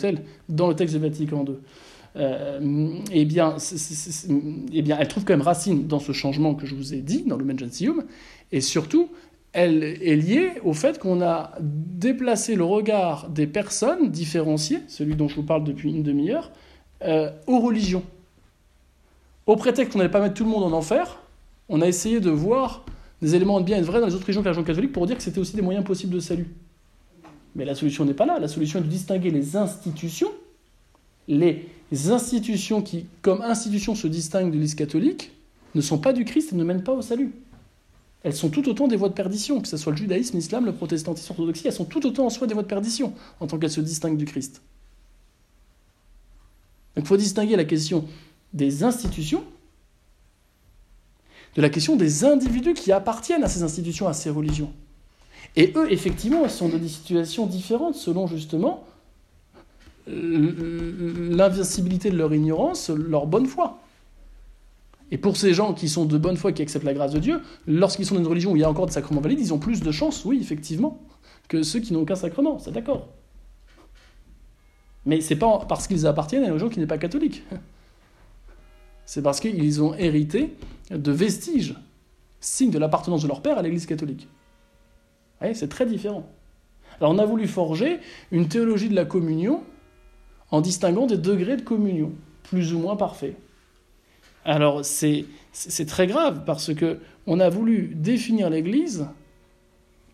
dans 0.49 0.67
le 0.67 0.75
texte 0.75 0.95
de 0.95 0.99
Vatican 0.99 1.45
II. 1.45 1.53
Euh, 2.15 2.97
eh, 3.11 3.25
bien, 3.25 3.57
eh 4.71 4.81
bien, 4.81 4.97
elle 4.99 5.07
trouve 5.07 5.23
quand 5.23 5.33
même 5.33 5.43
racine 5.43 5.85
dans 5.85 5.99
ce 5.99 6.13
changement 6.13 6.55
que 6.55 6.65
je 6.65 6.73
vous 6.73 6.95
ai 6.95 7.01
dit, 7.01 7.23
dans 7.27 7.37
le 7.37 7.57
Gentium, 7.57 8.05
et 8.51 8.61
surtout, 8.61 9.11
elle 9.53 9.83
est 9.83 10.15
liée 10.15 10.53
au 10.63 10.73
fait 10.73 10.97
qu'on 10.97 11.21
a 11.21 11.51
déplacé 11.59 12.55
le 12.55 12.63
regard 12.63 13.29
des 13.29 13.45
personnes 13.45 14.09
différenciées, 14.09 14.79
celui 14.87 15.15
dont 15.15 15.27
je 15.27 15.35
vous 15.35 15.43
parle 15.43 15.63
depuis 15.63 15.91
une 15.91 16.01
demi-heure, 16.01 16.51
euh, 17.03 17.29
aux 17.45 17.59
religions. 17.59 18.03
Au 19.45 19.55
prétexte 19.57 19.93
qu'on 19.93 19.99
n'allait 19.99 20.09
pas 20.09 20.21
mettre 20.21 20.33
tout 20.33 20.43
le 20.43 20.49
monde 20.49 20.63
en 20.63 20.71
enfer, 20.75 21.19
on 21.69 21.81
a 21.81 21.87
essayé 21.87 22.19
de 22.19 22.31
voir 22.31 22.83
des 23.25 23.33
éléments 23.33 23.59
de 23.59 23.65
bien 23.65 23.77
et 23.77 23.81
de 23.81 23.85
vrai 23.85 23.99
dans 23.99 24.05
les 24.05 24.13
autres 24.13 24.25
religions 24.25 24.41
que 24.41 24.45
la 24.45 24.51
religion 24.51 24.71
catholique 24.71 24.91
pour 24.91 25.07
dire 25.07 25.17
que 25.17 25.23
c'était 25.23 25.39
aussi 25.39 25.55
des 25.55 25.63
moyens 25.63 25.83
possibles 25.83 26.13
de 26.13 26.19
salut. 26.19 26.47
Mais 27.55 27.65
la 27.65 27.73
solution 27.73 28.05
n'est 28.05 28.13
pas 28.13 28.27
là. 28.27 28.37
La 28.37 28.47
solution 28.47 28.77
est 28.77 28.83
de 28.83 28.87
distinguer 28.87 29.31
les 29.31 29.55
institutions, 29.55 30.29
les 31.27 31.65
institutions 31.91 32.83
qui, 32.83 33.07
comme 33.23 33.41
institutions, 33.41 33.95
se 33.95 34.05
distinguent 34.05 34.49
de 34.49 34.51
l'Église 34.51 34.75
catholique, 34.75 35.31
ne 35.73 35.81
sont 35.81 35.97
pas 35.97 36.13
du 36.13 36.23
Christ 36.23 36.53
et 36.53 36.55
ne 36.55 36.63
mènent 36.63 36.83
pas 36.83 36.93
au 36.93 37.01
salut. 37.01 37.33
Elles 38.21 38.35
sont 38.35 38.49
tout 38.49 38.69
autant 38.69 38.87
des 38.87 38.95
voies 38.95 39.09
de 39.09 39.15
perdition, 39.15 39.59
que 39.59 39.67
ce 39.67 39.77
soit 39.77 39.91
le 39.91 39.97
judaïsme, 39.97 40.35
l'islam, 40.37 40.65
le 40.65 40.73
protestantisme, 40.73 41.29
l'orthodoxie, 41.29 41.65
elles 41.65 41.73
sont 41.73 41.85
tout 41.85 42.05
autant 42.05 42.27
en 42.27 42.29
soi 42.29 42.45
des 42.45 42.53
voies 42.53 42.63
de 42.63 42.67
perdition, 42.67 43.13
en 43.39 43.47
tant 43.47 43.57
qu'elles 43.57 43.71
se 43.71 43.81
distinguent 43.81 44.17
du 44.17 44.25
Christ. 44.25 44.61
Donc 46.95 47.05
il 47.05 47.07
faut 47.07 47.17
distinguer 47.17 47.55
la 47.55 47.65
question 47.65 48.05
des 48.53 48.83
institutions, 48.83 49.43
de 51.55 51.61
la 51.61 51.69
question 51.69 51.95
des 51.95 52.25
individus 52.25 52.73
qui 52.73 52.91
appartiennent 52.91 53.43
à 53.43 53.47
ces 53.47 53.63
institutions, 53.63 54.07
à 54.07 54.13
ces 54.13 54.29
religions. 54.29 54.71
Et 55.55 55.71
eux, 55.75 55.91
effectivement, 55.91 56.47
sont 56.49 56.69
dans 56.69 56.77
des 56.77 56.89
situations 56.89 57.45
différentes 57.45 57.95
selon 57.95 58.27
justement 58.27 58.85
l'invincibilité 60.07 62.11
de 62.11 62.17
leur 62.17 62.33
ignorance, 62.33 62.89
leur 62.89 63.25
bonne 63.25 63.45
foi. 63.45 63.79
Et 65.11 65.17
pour 65.17 65.37
ces 65.37 65.53
gens 65.53 65.73
qui 65.73 65.87
sont 65.87 66.05
de 66.05 66.17
bonne 66.17 66.35
foi, 66.35 66.51
qui 66.51 66.61
acceptent 66.61 66.83
la 66.83 66.93
grâce 66.93 67.13
de 67.13 67.19
Dieu, 67.19 67.41
lorsqu'ils 67.67 68.05
sont 68.05 68.15
dans 68.15 68.21
une 68.21 68.27
religion 68.27 68.51
où 68.51 68.55
il 68.55 68.61
y 68.61 68.63
a 68.63 68.69
encore 68.69 68.87
des 68.87 68.91
sacrements 68.91 69.21
valides, 69.21 69.39
ils 69.39 69.53
ont 69.53 69.59
plus 69.59 69.81
de 69.81 69.91
chances, 69.91 70.25
oui, 70.25 70.39
effectivement, 70.41 70.99
que 71.47 71.63
ceux 71.63 71.79
qui 71.79 71.93
n'ont 71.93 72.01
aucun 72.01 72.15
sacrement, 72.15 72.59
c'est 72.59 72.71
d'accord. 72.71 73.07
Mais 75.05 75.21
c'est 75.21 75.35
pas 75.35 75.65
parce 75.69 75.87
qu'ils 75.87 76.07
appartiennent 76.07 76.43
à 76.43 76.47
une 76.47 76.53
religion 76.53 76.69
qui 76.69 76.79
n'est 76.79 76.87
pas 76.87 76.97
catholique. 76.97 77.43
C'est 79.05 79.21
parce 79.21 79.39
qu'ils 79.39 79.81
ont 79.81 79.93
hérité 79.95 80.55
de 80.89 81.11
vestiges, 81.11 81.75
signes 82.39 82.71
de 82.71 82.79
l'appartenance 82.79 83.23
de 83.23 83.27
leur 83.27 83.41
père 83.41 83.57
à 83.57 83.61
l'Église 83.61 83.85
catholique. 83.85 84.27
c'est 85.53 85.69
très 85.69 85.85
différent. 85.85 86.27
Alors 86.99 87.11
on 87.11 87.17
a 87.17 87.25
voulu 87.25 87.47
forger 87.47 87.99
une 88.31 88.47
théologie 88.47 88.89
de 88.89 88.95
la 88.95 89.05
communion 89.05 89.63
en 90.51 90.61
distinguant 90.61 91.07
des 91.07 91.17
degrés 91.17 91.57
de 91.57 91.61
communion, 91.61 92.13
plus 92.43 92.73
ou 92.73 92.79
moins 92.79 92.95
parfaits. 92.95 93.35
Alors 94.43 94.85
c'est 94.85 95.25
c'est 95.51 95.85
très 95.85 96.05
grave 96.05 96.43
parce 96.45 96.73
que 96.73 96.99
on 97.27 97.39
a 97.39 97.49
voulu 97.49 97.93
définir 97.95 98.49
l'Église 98.49 99.07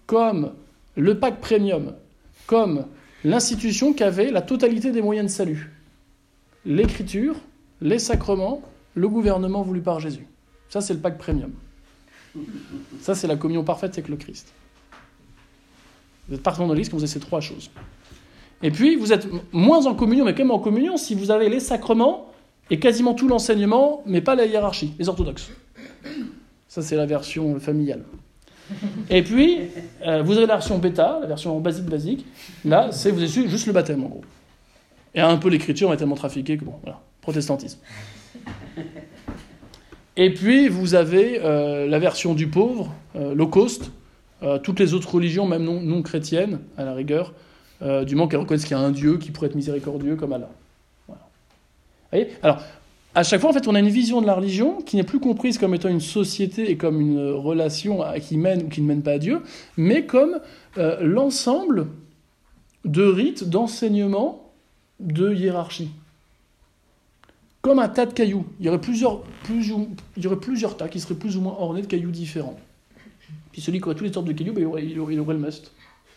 comme 0.05 0.53
le 0.95 1.17
pacte 1.19 1.41
premium, 1.41 1.95
comme 2.45 2.85
l'institution 3.23 3.93
qui 3.93 4.03
avait 4.03 4.31
la 4.31 4.41
totalité 4.41 4.91
des 4.91 5.01
moyens 5.01 5.31
de 5.31 5.35
salut. 5.35 5.71
L'écriture, 6.65 7.35
les 7.81 7.99
sacrements, 7.99 8.61
le 8.95 9.07
gouvernement 9.07 9.61
voulu 9.61 9.81
par 9.81 9.99
Jésus. 9.99 10.27
Ça, 10.69 10.81
c'est 10.81 10.93
le 10.93 10.99
pacte 10.99 11.19
premium. 11.19 11.51
Ça, 13.01 13.15
c'est 13.15 13.27
la 13.27 13.35
communion 13.35 13.63
parfaite 13.63 13.93
avec 13.93 14.07
le 14.07 14.15
Christ. 14.15 14.53
Vous 16.27 16.35
êtes 16.35 16.43
partant 16.43 16.65
de 16.67 16.73
l'Église 16.73 16.89
quand 16.89 16.97
vous 16.97 17.03
avez 17.03 17.11
ces 17.11 17.19
trois 17.19 17.41
choses. 17.41 17.69
Et 18.63 18.71
puis, 18.71 18.95
vous 18.95 19.11
êtes 19.11 19.27
moins 19.51 19.85
en 19.85 19.95
communion, 19.95 20.23
mais 20.23 20.33
quand 20.33 20.43
même 20.43 20.51
en 20.51 20.59
communion 20.59 20.97
si 20.97 21.15
vous 21.15 21.31
avez 21.31 21.49
les 21.49 21.59
sacrements 21.59 22.31
et 22.69 22.79
quasiment 22.79 23.13
tout 23.13 23.27
l'enseignement, 23.27 24.01
mais 24.05 24.21
pas 24.21 24.35
la 24.35 24.45
hiérarchie, 24.45 24.93
les 24.97 25.09
orthodoxes. 25.09 25.51
Ça, 26.67 26.81
c'est 26.81 26.95
la 26.95 27.05
version 27.05 27.59
familiale. 27.59 28.03
Et 29.09 29.23
puis, 29.23 29.59
euh, 30.05 30.21
vous 30.21 30.37
avez 30.37 30.45
la 30.45 30.55
version 30.55 30.77
bêta, 30.77 31.19
la 31.21 31.27
version 31.27 31.59
basique 31.59 31.85
basique. 31.85 32.25
Là, 32.63 32.91
c'est 32.91 33.11
vous 33.11 33.19
avez 33.19 33.27
juste 33.27 33.67
le 33.67 33.73
baptême, 33.73 34.05
en 34.05 34.07
gros. 34.07 34.23
Et 35.13 35.19
un 35.19 35.35
peu 35.35 35.49
l'écriture, 35.49 35.89
on 35.89 35.93
est 35.93 35.97
tellement 35.97 36.15
trafiqué 36.15 36.57
que 36.57 36.63
bon, 36.63 36.75
voilà, 36.81 37.01
protestantisme. 37.19 37.79
Et 40.17 40.33
puis, 40.33 40.67
vous 40.67 40.93
avez 40.93 41.39
euh, 41.41 41.87
la 41.87 41.99
version 41.99 42.33
du 42.33 42.47
pauvre, 42.47 42.93
euh, 43.15 43.33
low 43.33 43.47
cost, 43.47 43.91
euh, 44.43 44.59
toutes 44.59 44.79
les 44.79 44.93
autres 44.93 45.13
religions, 45.13 45.47
même 45.47 45.63
non, 45.63 46.01
chrétiennes, 46.01 46.59
à 46.77 46.83
la 46.83 46.93
rigueur, 46.93 47.33
euh, 47.81 48.03
du 48.03 48.15
moment 48.15 48.27
qu'elles 48.27 48.39
reconnaissent 48.39 48.65
qu'il 48.65 48.75
y 48.75 48.79
a 48.79 48.83
un 48.83 48.91
Dieu 48.91 49.17
qui 49.17 49.31
pourrait 49.31 49.47
être 49.47 49.55
miséricordieux 49.55 50.15
comme 50.15 50.33
Allah. 50.33 50.49
Alors, 52.43 52.61
à 53.15 53.23
chaque 53.23 53.39
fois, 53.39 53.51
en 53.51 53.53
fait, 53.53 53.67
on 53.67 53.75
a 53.75 53.79
une 53.79 53.89
vision 53.89 54.21
de 54.21 54.27
la 54.27 54.33
religion 54.33 54.81
qui 54.81 54.97
n'est 54.97 55.03
plus 55.03 55.19
comprise 55.19 55.57
comme 55.57 55.73
étant 55.73 55.87
une 55.87 56.01
société 56.01 56.69
et 56.69 56.75
comme 56.75 56.99
une 56.99 57.31
relation 57.31 58.01
qui 58.19 58.37
mène 58.37 58.63
ou 58.63 58.67
qui 58.67 58.81
ne 58.81 58.87
mène 58.87 59.01
pas 59.01 59.13
à 59.13 59.17
Dieu, 59.17 59.41
mais 59.77 60.05
comme 60.05 60.41
l'ensemble 60.99 61.87
de 62.83 63.03
rites, 63.03 63.49
d'enseignements, 63.49 64.51
de 64.99 65.33
hiérarchie. 65.33 65.89
Comme 67.62 67.80
un 67.80 67.89
tas 67.89 68.05
de 68.05 68.14
cailloux. 68.14 68.45
Il 68.59 68.66
y 68.66 68.70
aurait 68.70 68.82
plusieurs, 68.82 69.22
plus 69.43 69.72
ou- 69.72 69.89
il 70.18 70.24
y 70.24 70.28
aurait 70.28 70.39
plusieurs 70.39 70.78
tas 70.78 70.88
qui 70.88 70.99
seraient 70.99 71.16
plus 71.16 71.38
ou 71.38 71.41
moins 71.41 71.55
ornés 71.59 71.82
de 71.82 71.88
cailloux 71.88 72.12
différents. 72.12 72.59
Puis 73.51 73.62
celui 73.62 73.80
qui 73.80 73.86
aurait 73.86 73.95
toutes 73.95 74.07
les 74.07 74.14
sortes 74.14 74.26
de 74.26 74.34
cailloux, 74.34 74.53
ben, 74.53 74.62
il, 74.80 74.99
aurait, 74.99 75.16
le 75.16 75.39
must. 75.39 75.72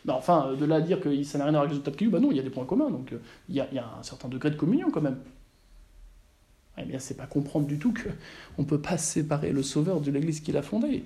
Ben, 0.05 0.15
enfin, 0.15 0.49
euh, 0.49 0.57
de 0.57 0.65
là 0.65 0.77
à 0.77 0.81
dire 0.81 1.01
que 1.01 1.23
ça 1.23 1.39
n'a 1.39 1.45
rien 1.45 1.55
à 1.55 1.57
voir 1.59 1.63
avec 1.63 1.73
les 1.73 1.77
autres 1.77 1.85
tas 1.85 1.91
de 1.91 1.97
cailloux, 1.97 2.11
ben 2.11 2.21
non, 2.21 2.31
il 2.31 2.37
y 2.37 2.41
a 2.41 2.43
des 2.43 2.51
points 2.51 2.65
communs. 2.65 2.91
Donc 2.91 3.13
euh, 3.13 3.19
il 3.49 3.57
y, 3.57 3.61
a, 3.61 3.69
un 3.99 4.03
certain 4.03 4.29
degré 4.29 4.51
de 4.51 4.57
communion 4.57 4.91
quand 4.91 5.03
même. 5.03 5.19
Eh 6.79 6.85
bien, 6.85 6.99
c'est 6.99 7.17
pas 7.17 7.27
comprendre 7.27 7.67
du 7.67 7.79
tout 7.79 7.93
que 7.93 8.09
on 8.59 8.63
ne 8.63 8.67
peut 8.67 8.81
pas 8.81 8.99
séparer 8.99 9.53
le 9.53 9.63
Sauveur 9.63 10.01
de 10.01 10.11
l'Église 10.11 10.41
qu'il 10.41 10.57
a 10.57 10.63
fondée. 10.63 11.05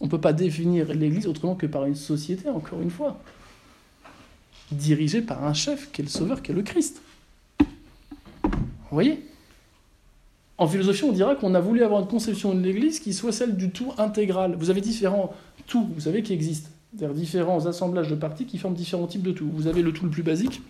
On 0.00 0.06
ne 0.06 0.10
peut 0.10 0.20
pas 0.20 0.32
définir 0.32 0.92
l'Église 0.94 1.26
autrement 1.26 1.54
que 1.54 1.66
par 1.66 1.84
une 1.86 1.94
société, 1.94 2.48
encore 2.48 2.80
une 2.80 2.90
fois, 2.90 3.18
dirigée 4.70 5.22
par 5.22 5.44
un 5.44 5.54
chef 5.54 5.90
qui 5.90 6.02
est 6.02 6.04
le 6.04 6.10
Sauveur, 6.10 6.42
qui 6.42 6.52
est 6.52 6.54
le 6.54 6.62
Christ. 6.62 7.02
Vous 7.58 8.92
voyez? 8.92 9.26
En 10.58 10.66
philosophie, 10.66 11.04
on 11.04 11.12
dira 11.12 11.34
qu'on 11.34 11.54
a 11.54 11.60
voulu 11.60 11.82
avoir 11.82 12.00
une 12.00 12.06
conception 12.06 12.54
de 12.54 12.60
l'Église 12.60 12.98
qui 13.00 13.12
soit 13.12 13.32
celle 13.32 13.56
du 13.56 13.70
tout 13.70 13.92
intégral. 13.98 14.56
Vous 14.58 14.70
avez 14.70 14.80
différents 14.80 15.34
tout, 15.66 15.86
vous 15.94 16.00
savez, 16.02 16.22
qui 16.22 16.32
existent. 16.32 16.70
C'est-à-dire 16.96 17.14
différents 17.14 17.66
assemblages 17.66 18.08
de 18.08 18.14
parties 18.14 18.46
qui 18.46 18.56
forment 18.56 18.74
différents 18.74 19.06
types 19.06 19.22
de 19.22 19.32
tout. 19.32 19.48
Vous 19.52 19.66
avez 19.66 19.82
le 19.82 19.92
tout 19.92 20.04
le 20.04 20.10
plus 20.10 20.22
basique, 20.22 20.62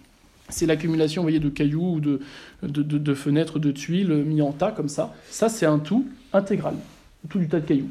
c'est 0.48 0.66
l'accumulation 0.66 1.22
voyez, 1.22 1.38
de 1.38 1.48
cailloux 1.48 1.94
ou 1.94 2.00
de, 2.00 2.20
de, 2.62 2.82
de- 2.82 3.14
fenêtres, 3.14 3.58
de 3.60 3.70
tuiles 3.70 4.12
mis 4.26 4.42
en 4.42 4.52
tas 4.52 4.72
comme 4.72 4.88
ça. 4.88 5.14
Ça, 5.30 5.48
c'est 5.48 5.66
un 5.66 5.78
tout 5.78 6.06
intégral, 6.32 6.74
tout 7.28 7.38
du 7.38 7.48
tas 7.48 7.60
de 7.60 7.66
cailloux. 7.66 7.88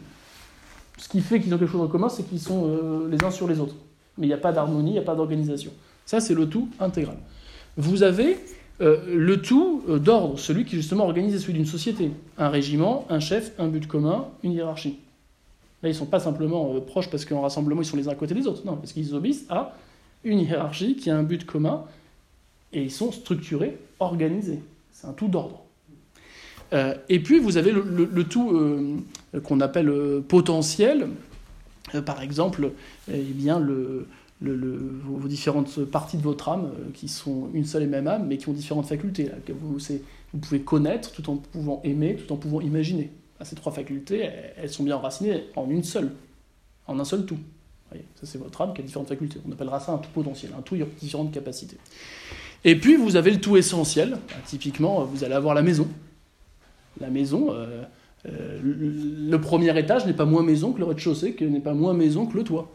Ce 0.98 1.08
qui 1.08 1.22
fait 1.22 1.40
qu'ils 1.40 1.54
ont 1.54 1.58
quelque 1.58 1.72
chose 1.72 1.82
en 1.82 1.88
commun, 1.88 2.10
c'est 2.10 2.24
qu'ils 2.24 2.40
sont 2.40 2.68
euh, 2.68 3.10
les 3.10 3.24
uns 3.26 3.32
sur 3.32 3.48
les 3.48 3.60
autres. 3.60 3.76
Mais 4.18 4.26
il 4.26 4.30
n'y 4.30 4.34
a 4.34 4.38
pas 4.38 4.52
d'harmonie, 4.52 4.92
il 4.92 4.94
n'y 4.94 5.00
a 5.00 5.04
pas 5.04 5.16
d'organisation. 5.16 5.72
Ça, 6.06 6.20
c'est 6.20 6.34
le 6.34 6.48
tout 6.48 6.70
intégral. 6.80 7.18
Vous 7.78 8.04
avez 8.04 8.38
euh, 8.82 8.98
le 9.08 9.42
tout 9.42 9.84
euh, 9.88 10.00
d'ordre, 10.00 10.38
celui 10.38 10.66
qui 10.66 10.76
justement 10.76 11.06
organise 11.06 11.40
celui 11.40 11.54
d'une 11.54 11.66
société. 11.66 12.12
Un 12.38 12.50
régiment, 12.50 13.06
un 13.10 13.22
chef, 13.22 13.54
un 13.58 13.68
but 13.68 13.88
commun, 13.88 14.28
une 14.44 14.52
hiérarchie. 14.52 15.00
Là, 15.82 15.90
ils 15.90 15.94
ne 15.94 15.98
sont 15.98 16.06
pas 16.06 16.20
simplement 16.20 16.74
euh, 16.76 16.82
proches 16.82 17.10
parce 17.10 17.24
qu'en 17.24 17.42
rassemblement, 17.42 17.82
ils 17.82 17.86
sont 17.86 17.96
les 17.96 18.10
uns 18.10 18.12
à 18.12 18.16
côté 18.16 18.34
des 18.34 18.48
autres. 18.48 18.66
Non, 18.66 18.76
parce 18.76 18.92
qu'ils 18.92 19.14
obéissent 19.16 19.46
à 19.50 19.76
une 20.26 20.40
hiérarchie 20.40 20.98
qui 20.98 21.10
a 21.10 21.18
un 21.18 21.24
but 21.24 21.46
commun 21.46 21.86
et 22.74 22.84
ils 22.84 22.92
sont 22.92 23.14
structurés, 23.14 23.78
organisés. 24.00 24.60
C'est 24.92 25.08
un 25.08 25.14
tout 25.14 25.28
d'ordre. 25.28 25.62
Et 27.08 27.22
puis 27.22 27.40
vous 27.40 27.56
avez 27.56 27.72
le, 27.72 28.24
tout 28.26 29.02
qu'on 29.44 29.62
appelle 29.62 30.22
potentiel. 30.28 31.08
Par 32.06 32.22
exemple, 32.22 32.72
eh 33.10 33.22
bien, 33.22 33.60
le, 33.60 34.08
vos, 34.42 35.28
différentes 35.28 35.86
parties 35.86 36.18
de 36.18 36.22
votre 36.22 36.50
âme 36.50 36.66
euh, 36.66 36.92
qui 36.94 37.08
sont 37.08 37.50
une 37.54 37.66
seule 37.66 37.84
et 37.84 37.88
même 37.88 38.08
âme, 38.08 38.28
mais 38.28 38.38
qui 38.38 38.50
ont 38.50 38.54
différentes 38.54 38.88
facultés. 38.88 39.30
que 39.46 39.54
vous, 39.54 39.80
pouvez 40.40 40.62
connaître 40.62 41.12
tout 41.12 41.30
en 41.30 41.38
pouvant 41.38 41.82
aimer, 41.84 42.16
tout 42.16 42.34
en 42.34 42.38
pouvant 42.38 42.62
imaginer. 42.62 43.12
Ces 43.44 43.56
trois 43.56 43.72
facultés, 43.72 44.30
elles, 44.58 44.70
sont 44.70 44.84
bien 44.84 44.96
enracinées 44.96 45.44
en 45.56 45.70
une 45.70 45.84
seule, 45.84 46.12
en 46.88 47.00
un 47.00 47.06
seul 47.06 47.26
tout. 47.26 47.38
Ça 47.92 48.24
c'est 48.24 48.38
votre 48.38 48.60
âme 48.62 48.74
qui 48.74 48.82
a 48.82 48.84
différentes 48.84 49.08
facultés. 49.08 49.40
On 49.48 49.52
appellera 49.52 49.80
ça 49.80 49.94
un 49.94 49.98
tout 49.98 50.10
potentiel, 50.14 50.52
un 50.58 50.62
tout 50.62 50.76
différentes 51.00 51.32
capacités. 51.32 51.78
Et 52.64 52.76
puis 52.76 52.96
vous 52.96 53.16
avez 53.16 53.32
le 53.32 53.40
tout 53.40 53.56
essentiel. 53.56 54.12
Bah, 54.12 54.36
Typiquement, 54.46 55.04
vous 55.04 55.24
allez 55.24 55.36
avoir 55.36 55.54
la 55.54 55.62
maison. 55.62 55.88
La 57.00 57.10
maison, 57.10 57.52
euh, 57.52 57.84
euh, 58.28 58.60
le 58.62 59.06
le 59.30 59.42
premier 59.42 59.78
étage 59.78 60.06
n'est 60.06 60.14
pas 60.14 60.26
moins 60.26 60.44
maison 60.44 60.72
que 60.72 60.80
le 60.80 60.86
rez-de-chaussée, 60.86 61.34
que 61.34 61.46
n'est 61.46 61.60
pas 61.60 61.74
moins 61.74 61.94
maison 61.94 62.26
que 62.26 62.38
le 62.38 62.44
toit. 62.44 62.72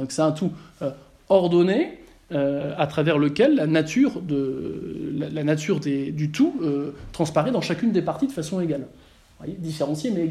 Donc 0.00 0.12
c'est 0.12 0.22
un 0.22 0.32
tout 0.32 0.50
euh, 0.82 0.90
ordonné 1.28 1.98
euh, 2.32 2.72
à 2.78 2.86
travers 2.86 3.18
lequel 3.18 3.54
la 3.56 3.66
nature, 3.66 4.22
de, 4.22 5.14
la, 5.14 5.44
nature 5.44 5.78
du 5.78 6.30
tout 6.30 6.54
euh, 6.62 6.92
transparaît 7.12 7.50
dans 7.50 7.60
chacune 7.60 7.92
des 7.92 8.02
parties 8.02 8.26
de 8.26 8.32
façon 8.32 8.60
égale. 8.60 8.80
Vous 8.80 9.44
voyez, 9.44 9.56
différenciée 9.58 10.10
mais. 10.10 10.26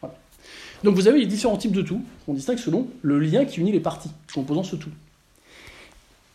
Voilà. 0.00 0.14
Donc 0.82 0.96
vous 0.96 1.06
avez 1.06 1.20
les 1.20 1.26
différents 1.26 1.56
types 1.56 1.72
de 1.72 1.82
tout 1.82 2.02
qu'on 2.24 2.34
distingue 2.34 2.58
selon 2.58 2.88
le 3.02 3.20
lien 3.20 3.44
qui 3.44 3.60
unit 3.60 3.70
les 3.70 3.80
parties 3.80 4.10
composant 4.34 4.64
ce 4.64 4.74
tout. 4.74 4.90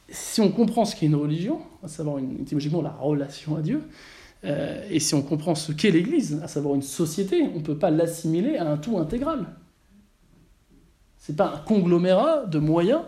Si 0.09 0.39
on 0.39 0.49
comprend 0.49 0.85
ce 0.85 0.95
qu'est 0.95 1.05
une 1.07 1.15
religion, 1.15 1.59
à 1.83 1.87
savoir 1.89 2.17
une- 2.17 2.41
étymologiquement 2.41 2.81
la 2.81 2.91
relation 2.91 3.57
à 3.57 3.61
Dieu, 3.61 3.81
euh, 4.43 4.87
et 4.89 4.99
si 4.99 5.13
on 5.13 5.21
comprend 5.21 5.55
ce 5.55 5.71
qu'est 5.71 5.91
l'Église, 5.91 6.39
à 6.43 6.47
savoir 6.47 6.75
une 6.75 6.81
société, 6.81 7.43
on 7.53 7.59
ne 7.59 7.63
peut 7.63 7.77
pas 7.77 7.91
l'assimiler 7.91 8.57
à 8.57 8.69
un 8.69 8.77
tout 8.77 8.97
intégral. 8.97 9.45
C'est 11.21 11.35
pas 11.35 11.53
un 11.53 11.59
conglomérat 11.59 12.47
de 12.47 12.57
moyens 12.57 13.03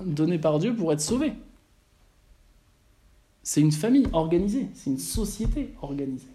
donnés 0.00 0.40
par 0.40 0.58
Dieu 0.58 0.74
pour 0.74 0.92
être 0.92 1.00
sauvé. 1.00 1.32
C'est 3.44 3.60
une 3.60 3.70
famille 3.70 4.08
organisée, 4.12 4.66
c'est 4.74 4.90
une 4.90 4.98
société 4.98 5.72
organisée. 5.80 6.26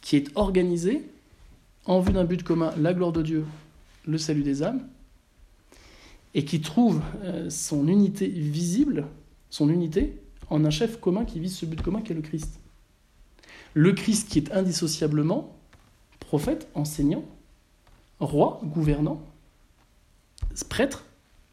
Qui 0.00 0.14
est 0.14 0.30
organisée 0.36 1.10
en 1.86 1.98
vue 1.98 2.12
d'un 2.12 2.24
but 2.24 2.44
commun, 2.44 2.72
la 2.78 2.94
gloire 2.94 3.10
de 3.10 3.20
Dieu, 3.20 3.44
le 4.06 4.16
salut 4.16 4.44
des 4.44 4.62
âmes, 4.62 4.86
et 6.34 6.44
qui 6.44 6.60
trouve 6.60 7.02
euh, 7.24 7.50
son 7.50 7.88
unité 7.88 8.28
visible, 8.28 9.08
son 9.50 9.68
unité, 9.70 10.20
en 10.50 10.64
un 10.64 10.70
chef 10.70 11.00
commun 11.00 11.24
qui 11.24 11.40
vise 11.40 11.56
ce 11.56 11.66
but 11.66 11.82
commun 11.82 12.00
qu'est 12.02 12.14
le 12.14 12.22
Christ. 12.22 12.60
Le 13.74 13.92
Christ 13.92 14.28
qui 14.28 14.38
est 14.38 14.52
indissociablement 14.52 15.56
prophète, 16.20 16.68
enseignant, 16.74 17.24
roi, 18.20 18.60
gouvernant, 18.64 19.20
prêtre, 20.68 21.04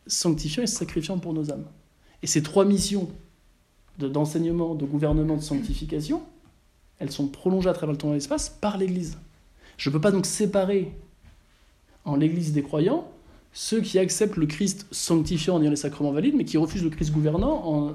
sanctifiant 0.08 0.64
et 0.64 0.68
sacrifiant 0.68 1.18
pour 1.18 1.34
nos 1.34 1.52
âmes. 1.52 1.66
Et 2.24 2.28
ces 2.28 2.44
trois 2.44 2.66
missions 2.66 3.10
de- 4.00 4.08
d'enseignement, 4.08 4.76
de, 4.76 4.86
gouvernement, 4.86 5.36
de 5.36 5.42
sanctification, 5.42 6.22
elles 7.00 7.12
sont 7.12 7.28
prolongées 7.28 7.70
à 7.70 7.74
travers 7.74 7.92
le 7.92 7.98
temps 7.98 8.12
et 8.12 8.16
l'espace 8.16 8.50
par 8.50 8.78
l'Église. 8.78 9.18
Je 9.78 9.90
ne 9.90 9.94
peux 9.94 10.02
pas 10.02 10.12
donc 10.12 10.26
séparer 10.26 10.94
en 12.06 12.16
l'Église 12.16 12.54
des 12.54 12.64
croyants 12.64 13.08
ceux 13.54 13.80
qui 13.80 14.00
acceptent 14.00 14.36
le 14.36 14.48
Christ 14.48 14.86
sanctifiant 14.92 15.56
en 15.56 15.62
ayant 15.62 15.70
les 15.70 15.78
sacrements 15.78 16.12
valides, 16.12 16.36
mais 16.36 16.44
qui 16.44 16.58
refusent 16.58 16.84
le 16.84 16.90
Christ 16.90 17.12
gouvernant 17.12 17.94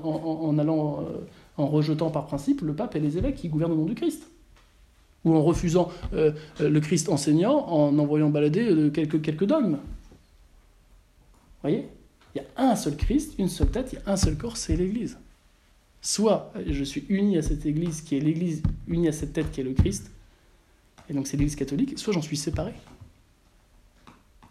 allant, 0.59 1.03
euh, 1.03 1.19
en 1.59 1.67
rejetant 1.67 2.11
par 2.11 2.27
principe 2.27 2.63
le 2.63 2.75
pape 2.75 2.97
et 2.97 3.01
les 3.01 3.19
évêques 3.19 3.37
qui 3.37 3.51
gouvernent 3.51 3.73
au 3.73 3.77
nom 3.77 3.85
du 3.85 3.95
Christ. 3.95 4.30
Ou 5.25 5.35
en 5.35 5.43
refusant 5.43 5.91
euh, 6.15 6.33
euh, 6.61 6.71
le 6.71 6.81
Christ 6.81 7.09
enseignant 7.09 7.67
en 7.69 7.99
envoyant 7.99 8.31
balader 8.31 8.71
euh, 8.71 8.91
quelques, 8.91 9.21
quelques 9.21 9.45
dogmes. 9.45 9.75
Vous 9.75 11.69
voyez? 11.69 11.89
Il 12.35 12.39
y 12.39 12.45
a 12.45 12.71
un 12.71 12.77
seul 12.77 12.97
Christ, 12.97 13.35
une 13.39 13.49
seule 13.49 13.71
tête, 13.71 13.93
il 13.93 13.97
y 13.97 14.03
a 14.07 14.13
un 14.13 14.17
seul 14.17 14.37
corps, 14.37 14.57
c'est 14.57 14.77
l'Église. 14.77 15.19
Soit 16.01 16.53
je 16.67 16.85
suis 16.85 17.05
uni 17.09 17.37
à 17.37 17.43
cette 17.43 17.67
Église 17.67 18.01
qui 18.01 18.17
est 18.17 18.21
l'Église 18.21 18.63
unie 18.87 19.09
à 19.09 19.13
cette 19.13 19.33
tête 19.33 19.51
qui 19.51 19.61
est 19.61 19.65
le 19.65 19.75
Christ, 19.75 20.11
et 21.09 21.13
donc 21.13 21.27
c'est 21.27 21.37
l'Église 21.37 21.57
catholique, 21.57 21.99
soit 21.99 22.15
j'en 22.15 22.23
suis 22.23 22.37
séparé. 22.37 22.73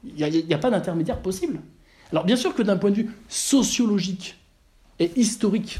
Il 0.04 0.46
n'y 0.46 0.54
a 0.54 0.58
pas 0.58 0.70
d'intermédiaire 0.70 1.22
possible. 1.22 1.62
Alors 2.12 2.26
bien 2.26 2.36
sûr 2.36 2.54
que 2.54 2.62
d'un 2.62 2.78
point 2.78 2.92
de 2.92 2.98
vue 2.98 3.10
sociologique 3.28 4.38
et 5.00 5.12
historique, 5.16 5.80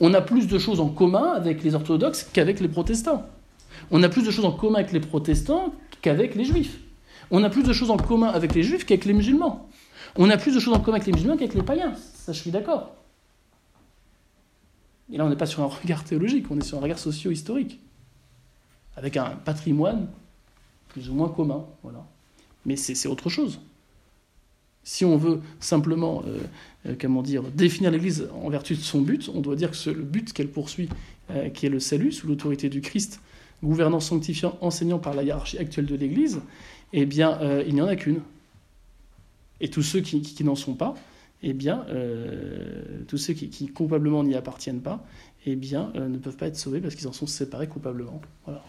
On 0.00 0.12
a 0.14 0.20
plus 0.20 0.46
de 0.48 0.58
choses 0.58 0.80
en 0.80 0.88
commun 0.88 1.32
avec 1.32 1.62
les 1.62 1.74
orthodoxes 1.74 2.28
qu'avec 2.32 2.60
les 2.60 2.68
protestants. 2.68 3.26
On 3.90 4.02
a 4.02 4.08
plus 4.08 4.22
de 4.24 4.30
choses 4.30 4.44
en 4.44 4.52
commun 4.52 4.80
avec 4.80 4.92
les 4.92 5.00
protestants 5.00 5.74
qu'avec 6.02 6.34
les 6.34 6.44
juifs. 6.44 6.78
On 7.30 7.42
a 7.42 7.50
plus 7.50 7.62
de 7.62 7.72
choses 7.72 7.90
en 7.90 7.96
commun 7.96 8.28
avec 8.28 8.54
les 8.54 8.62
juifs 8.62 8.84
qu'avec 8.84 9.04
les 9.04 9.12
musulmans. 9.12 9.68
On 10.16 10.30
a 10.30 10.36
plus 10.36 10.54
de 10.54 10.60
choses 10.60 10.74
en 10.74 10.80
commun 10.80 10.96
avec 10.96 11.06
les 11.06 11.12
musulmans 11.12 11.36
qu'avec 11.36 11.54
les 11.54 11.62
païens. 11.62 11.94
Ça, 12.14 12.32
je 12.32 12.40
suis 12.40 12.50
d'accord. 12.50 12.94
Et 15.12 15.16
là, 15.16 15.24
on 15.24 15.28
n'est 15.28 15.36
pas 15.36 15.46
sur 15.46 15.62
un 15.62 15.66
regard 15.82 16.04
théologique, 16.04 16.46
on 16.50 16.58
est 16.58 16.64
sur 16.64 16.78
un 16.78 16.80
regard 16.80 16.98
socio-historique. 16.98 17.80
Avec 18.96 19.16
un 19.16 19.30
patrimoine 19.30 20.08
plus 20.88 21.10
ou 21.10 21.14
moins 21.14 21.28
commun. 21.28 21.64
Voilà. 21.82 22.06
Mais 22.64 22.76
c'est 22.76 23.08
autre 23.08 23.28
chose. 23.28 23.60
Si 24.84 25.04
on 25.04 25.16
veut 25.16 25.40
simplement 25.60 26.22
euh, 26.26 26.38
euh, 26.86 26.94
comment 27.00 27.22
dire, 27.22 27.42
définir 27.42 27.90
l'Église 27.90 28.28
en 28.34 28.50
vertu 28.50 28.74
de 28.74 28.80
son 28.80 29.00
but, 29.00 29.30
on 29.34 29.40
doit 29.40 29.56
dire 29.56 29.70
que 29.70 29.90
le 29.90 30.02
but 30.02 30.32
qu'elle 30.32 30.50
poursuit, 30.50 30.88
euh, 31.30 31.48
qui 31.48 31.66
est 31.66 31.70
le 31.70 31.80
salut 31.80 32.12
sous 32.12 32.26
l'autorité 32.26 32.68
du 32.68 32.82
Christ, 32.82 33.20
gouvernant, 33.64 34.00
sanctifiant, 34.00 34.56
enseignant 34.60 34.98
par 34.98 35.14
la 35.14 35.22
hiérarchie 35.22 35.58
actuelle 35.58 35.86
de 35.86 35.96
l'Église, 35.96 36.40
eh 36.92 37.06
bien, 37.06 37.38
il 37.66 37.74
n'y 37.74 37.80
en 37.80 37.86
a 37.86 37.96
qu'une. 37.96 38.20
Et 39.60 39.68
tous 39.68 39.82
ceux 39.82 40.00
qui, 40.00 40.44
n'en 40.44 40.54
sont 40.54 40.74
pas, 40.74 40.94
eh 41.42 41.52
bien, 41.52 41.86
tous 43.08 43.18
ceux 43.18 43.34
qui, 43.34 43.68
coupablement 43.68 44.22
n'y 44.22 44.34
appartiennent 44.34 44.82
pas, 44.82 45.04
eh 45.46 45.56
bien, 45.56 45.92
ne 45.94 46.18
peuvent 46.18 46.36
pas 46.36 46.46
être 46.46 46.56
sauvés 46.56 46.80
parce 46.80 46.94
qu'ils 46.94 47.08
en 47.08 47.12
sont 47.12 47.26
séparés 47.26 47.66
coupablement. 47.66 48.20
Voilà. 48.44 48.64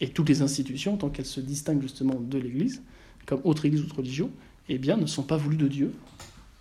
Et 0.00 0.08
toutes 0.08 0.28
les 0.28 0.42
institutions, 0.42 0.96
tant 0.96 1.08
qu'elles 1.08 1.24
se 1.24 1.40
distinguent 1.40 1.82
justement 1.82 2.20
de 2.20 2.38
l'Église, 2.38 2.82
comme 3.24 3.40
autre 3.44 3.64
Église 3.64 3.82
autre 3.82 3.96
religion, 3.96 4.30
eh 4.68 4.78
bien, 4.78 4.96
ne 4.96 5.06
sont 5.06 5.22
pas 5.22 5.36
voulues 5.36 5.56
de 5.56 5.68
Dieu 5.68 5.92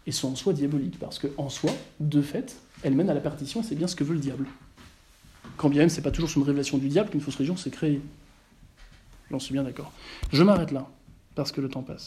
et 0.07 0.11
sont 0.11 0.29
en 0.29 0.35
soi 0.35 0.53
diaboliques, 0.53 0.99
parce 0.99 1.19
qu'en 1.19 1.49
soi, 1.49 1.71
de 1.99 2.21
fait, 2.21 2.55
elles 2.83 2.95
mènent 2.95 3.09
à 3.09 3.13
la 3.13 3.21
partition 3.21 3.61
et 3.61 3.63
c'est 3.63 3.75
bien 3.75 3.87
ce 3.87 3.95
que 3.95 4.03
veut 4.03 4.13
le 4.13 4.19
diable. 4.19 4.45
Quand 5.57 5.69
bien 5.69 5.81
même, 5.81 5.89
c'est 5.89 6.01
pas 6.01 6.11
toujours 6.11 6.29
sur 6.29 6.41
une 6.41 6.47
révélation 6.47 6.77
du 6.77 6.89
diable 6.89 7.09
qu'une 7.09 7.21
fausse 7.21 7.35
religion 7.35 7.55
s'est 7.55 7.69
créée. 7.69 8.01
J'en 9.31 9.39
suis 9.39 9.53
bien 9.53 9.63
d'accord. 9.63 9.91
Je 10.31 10.43
m'arrête 10.43 10.71
là, 10.71 10.87
parce 11.33 11.51
que 11.51 11.61
le 11.61 11.69
temps 11.69 11.83
passe. 11.83 12.03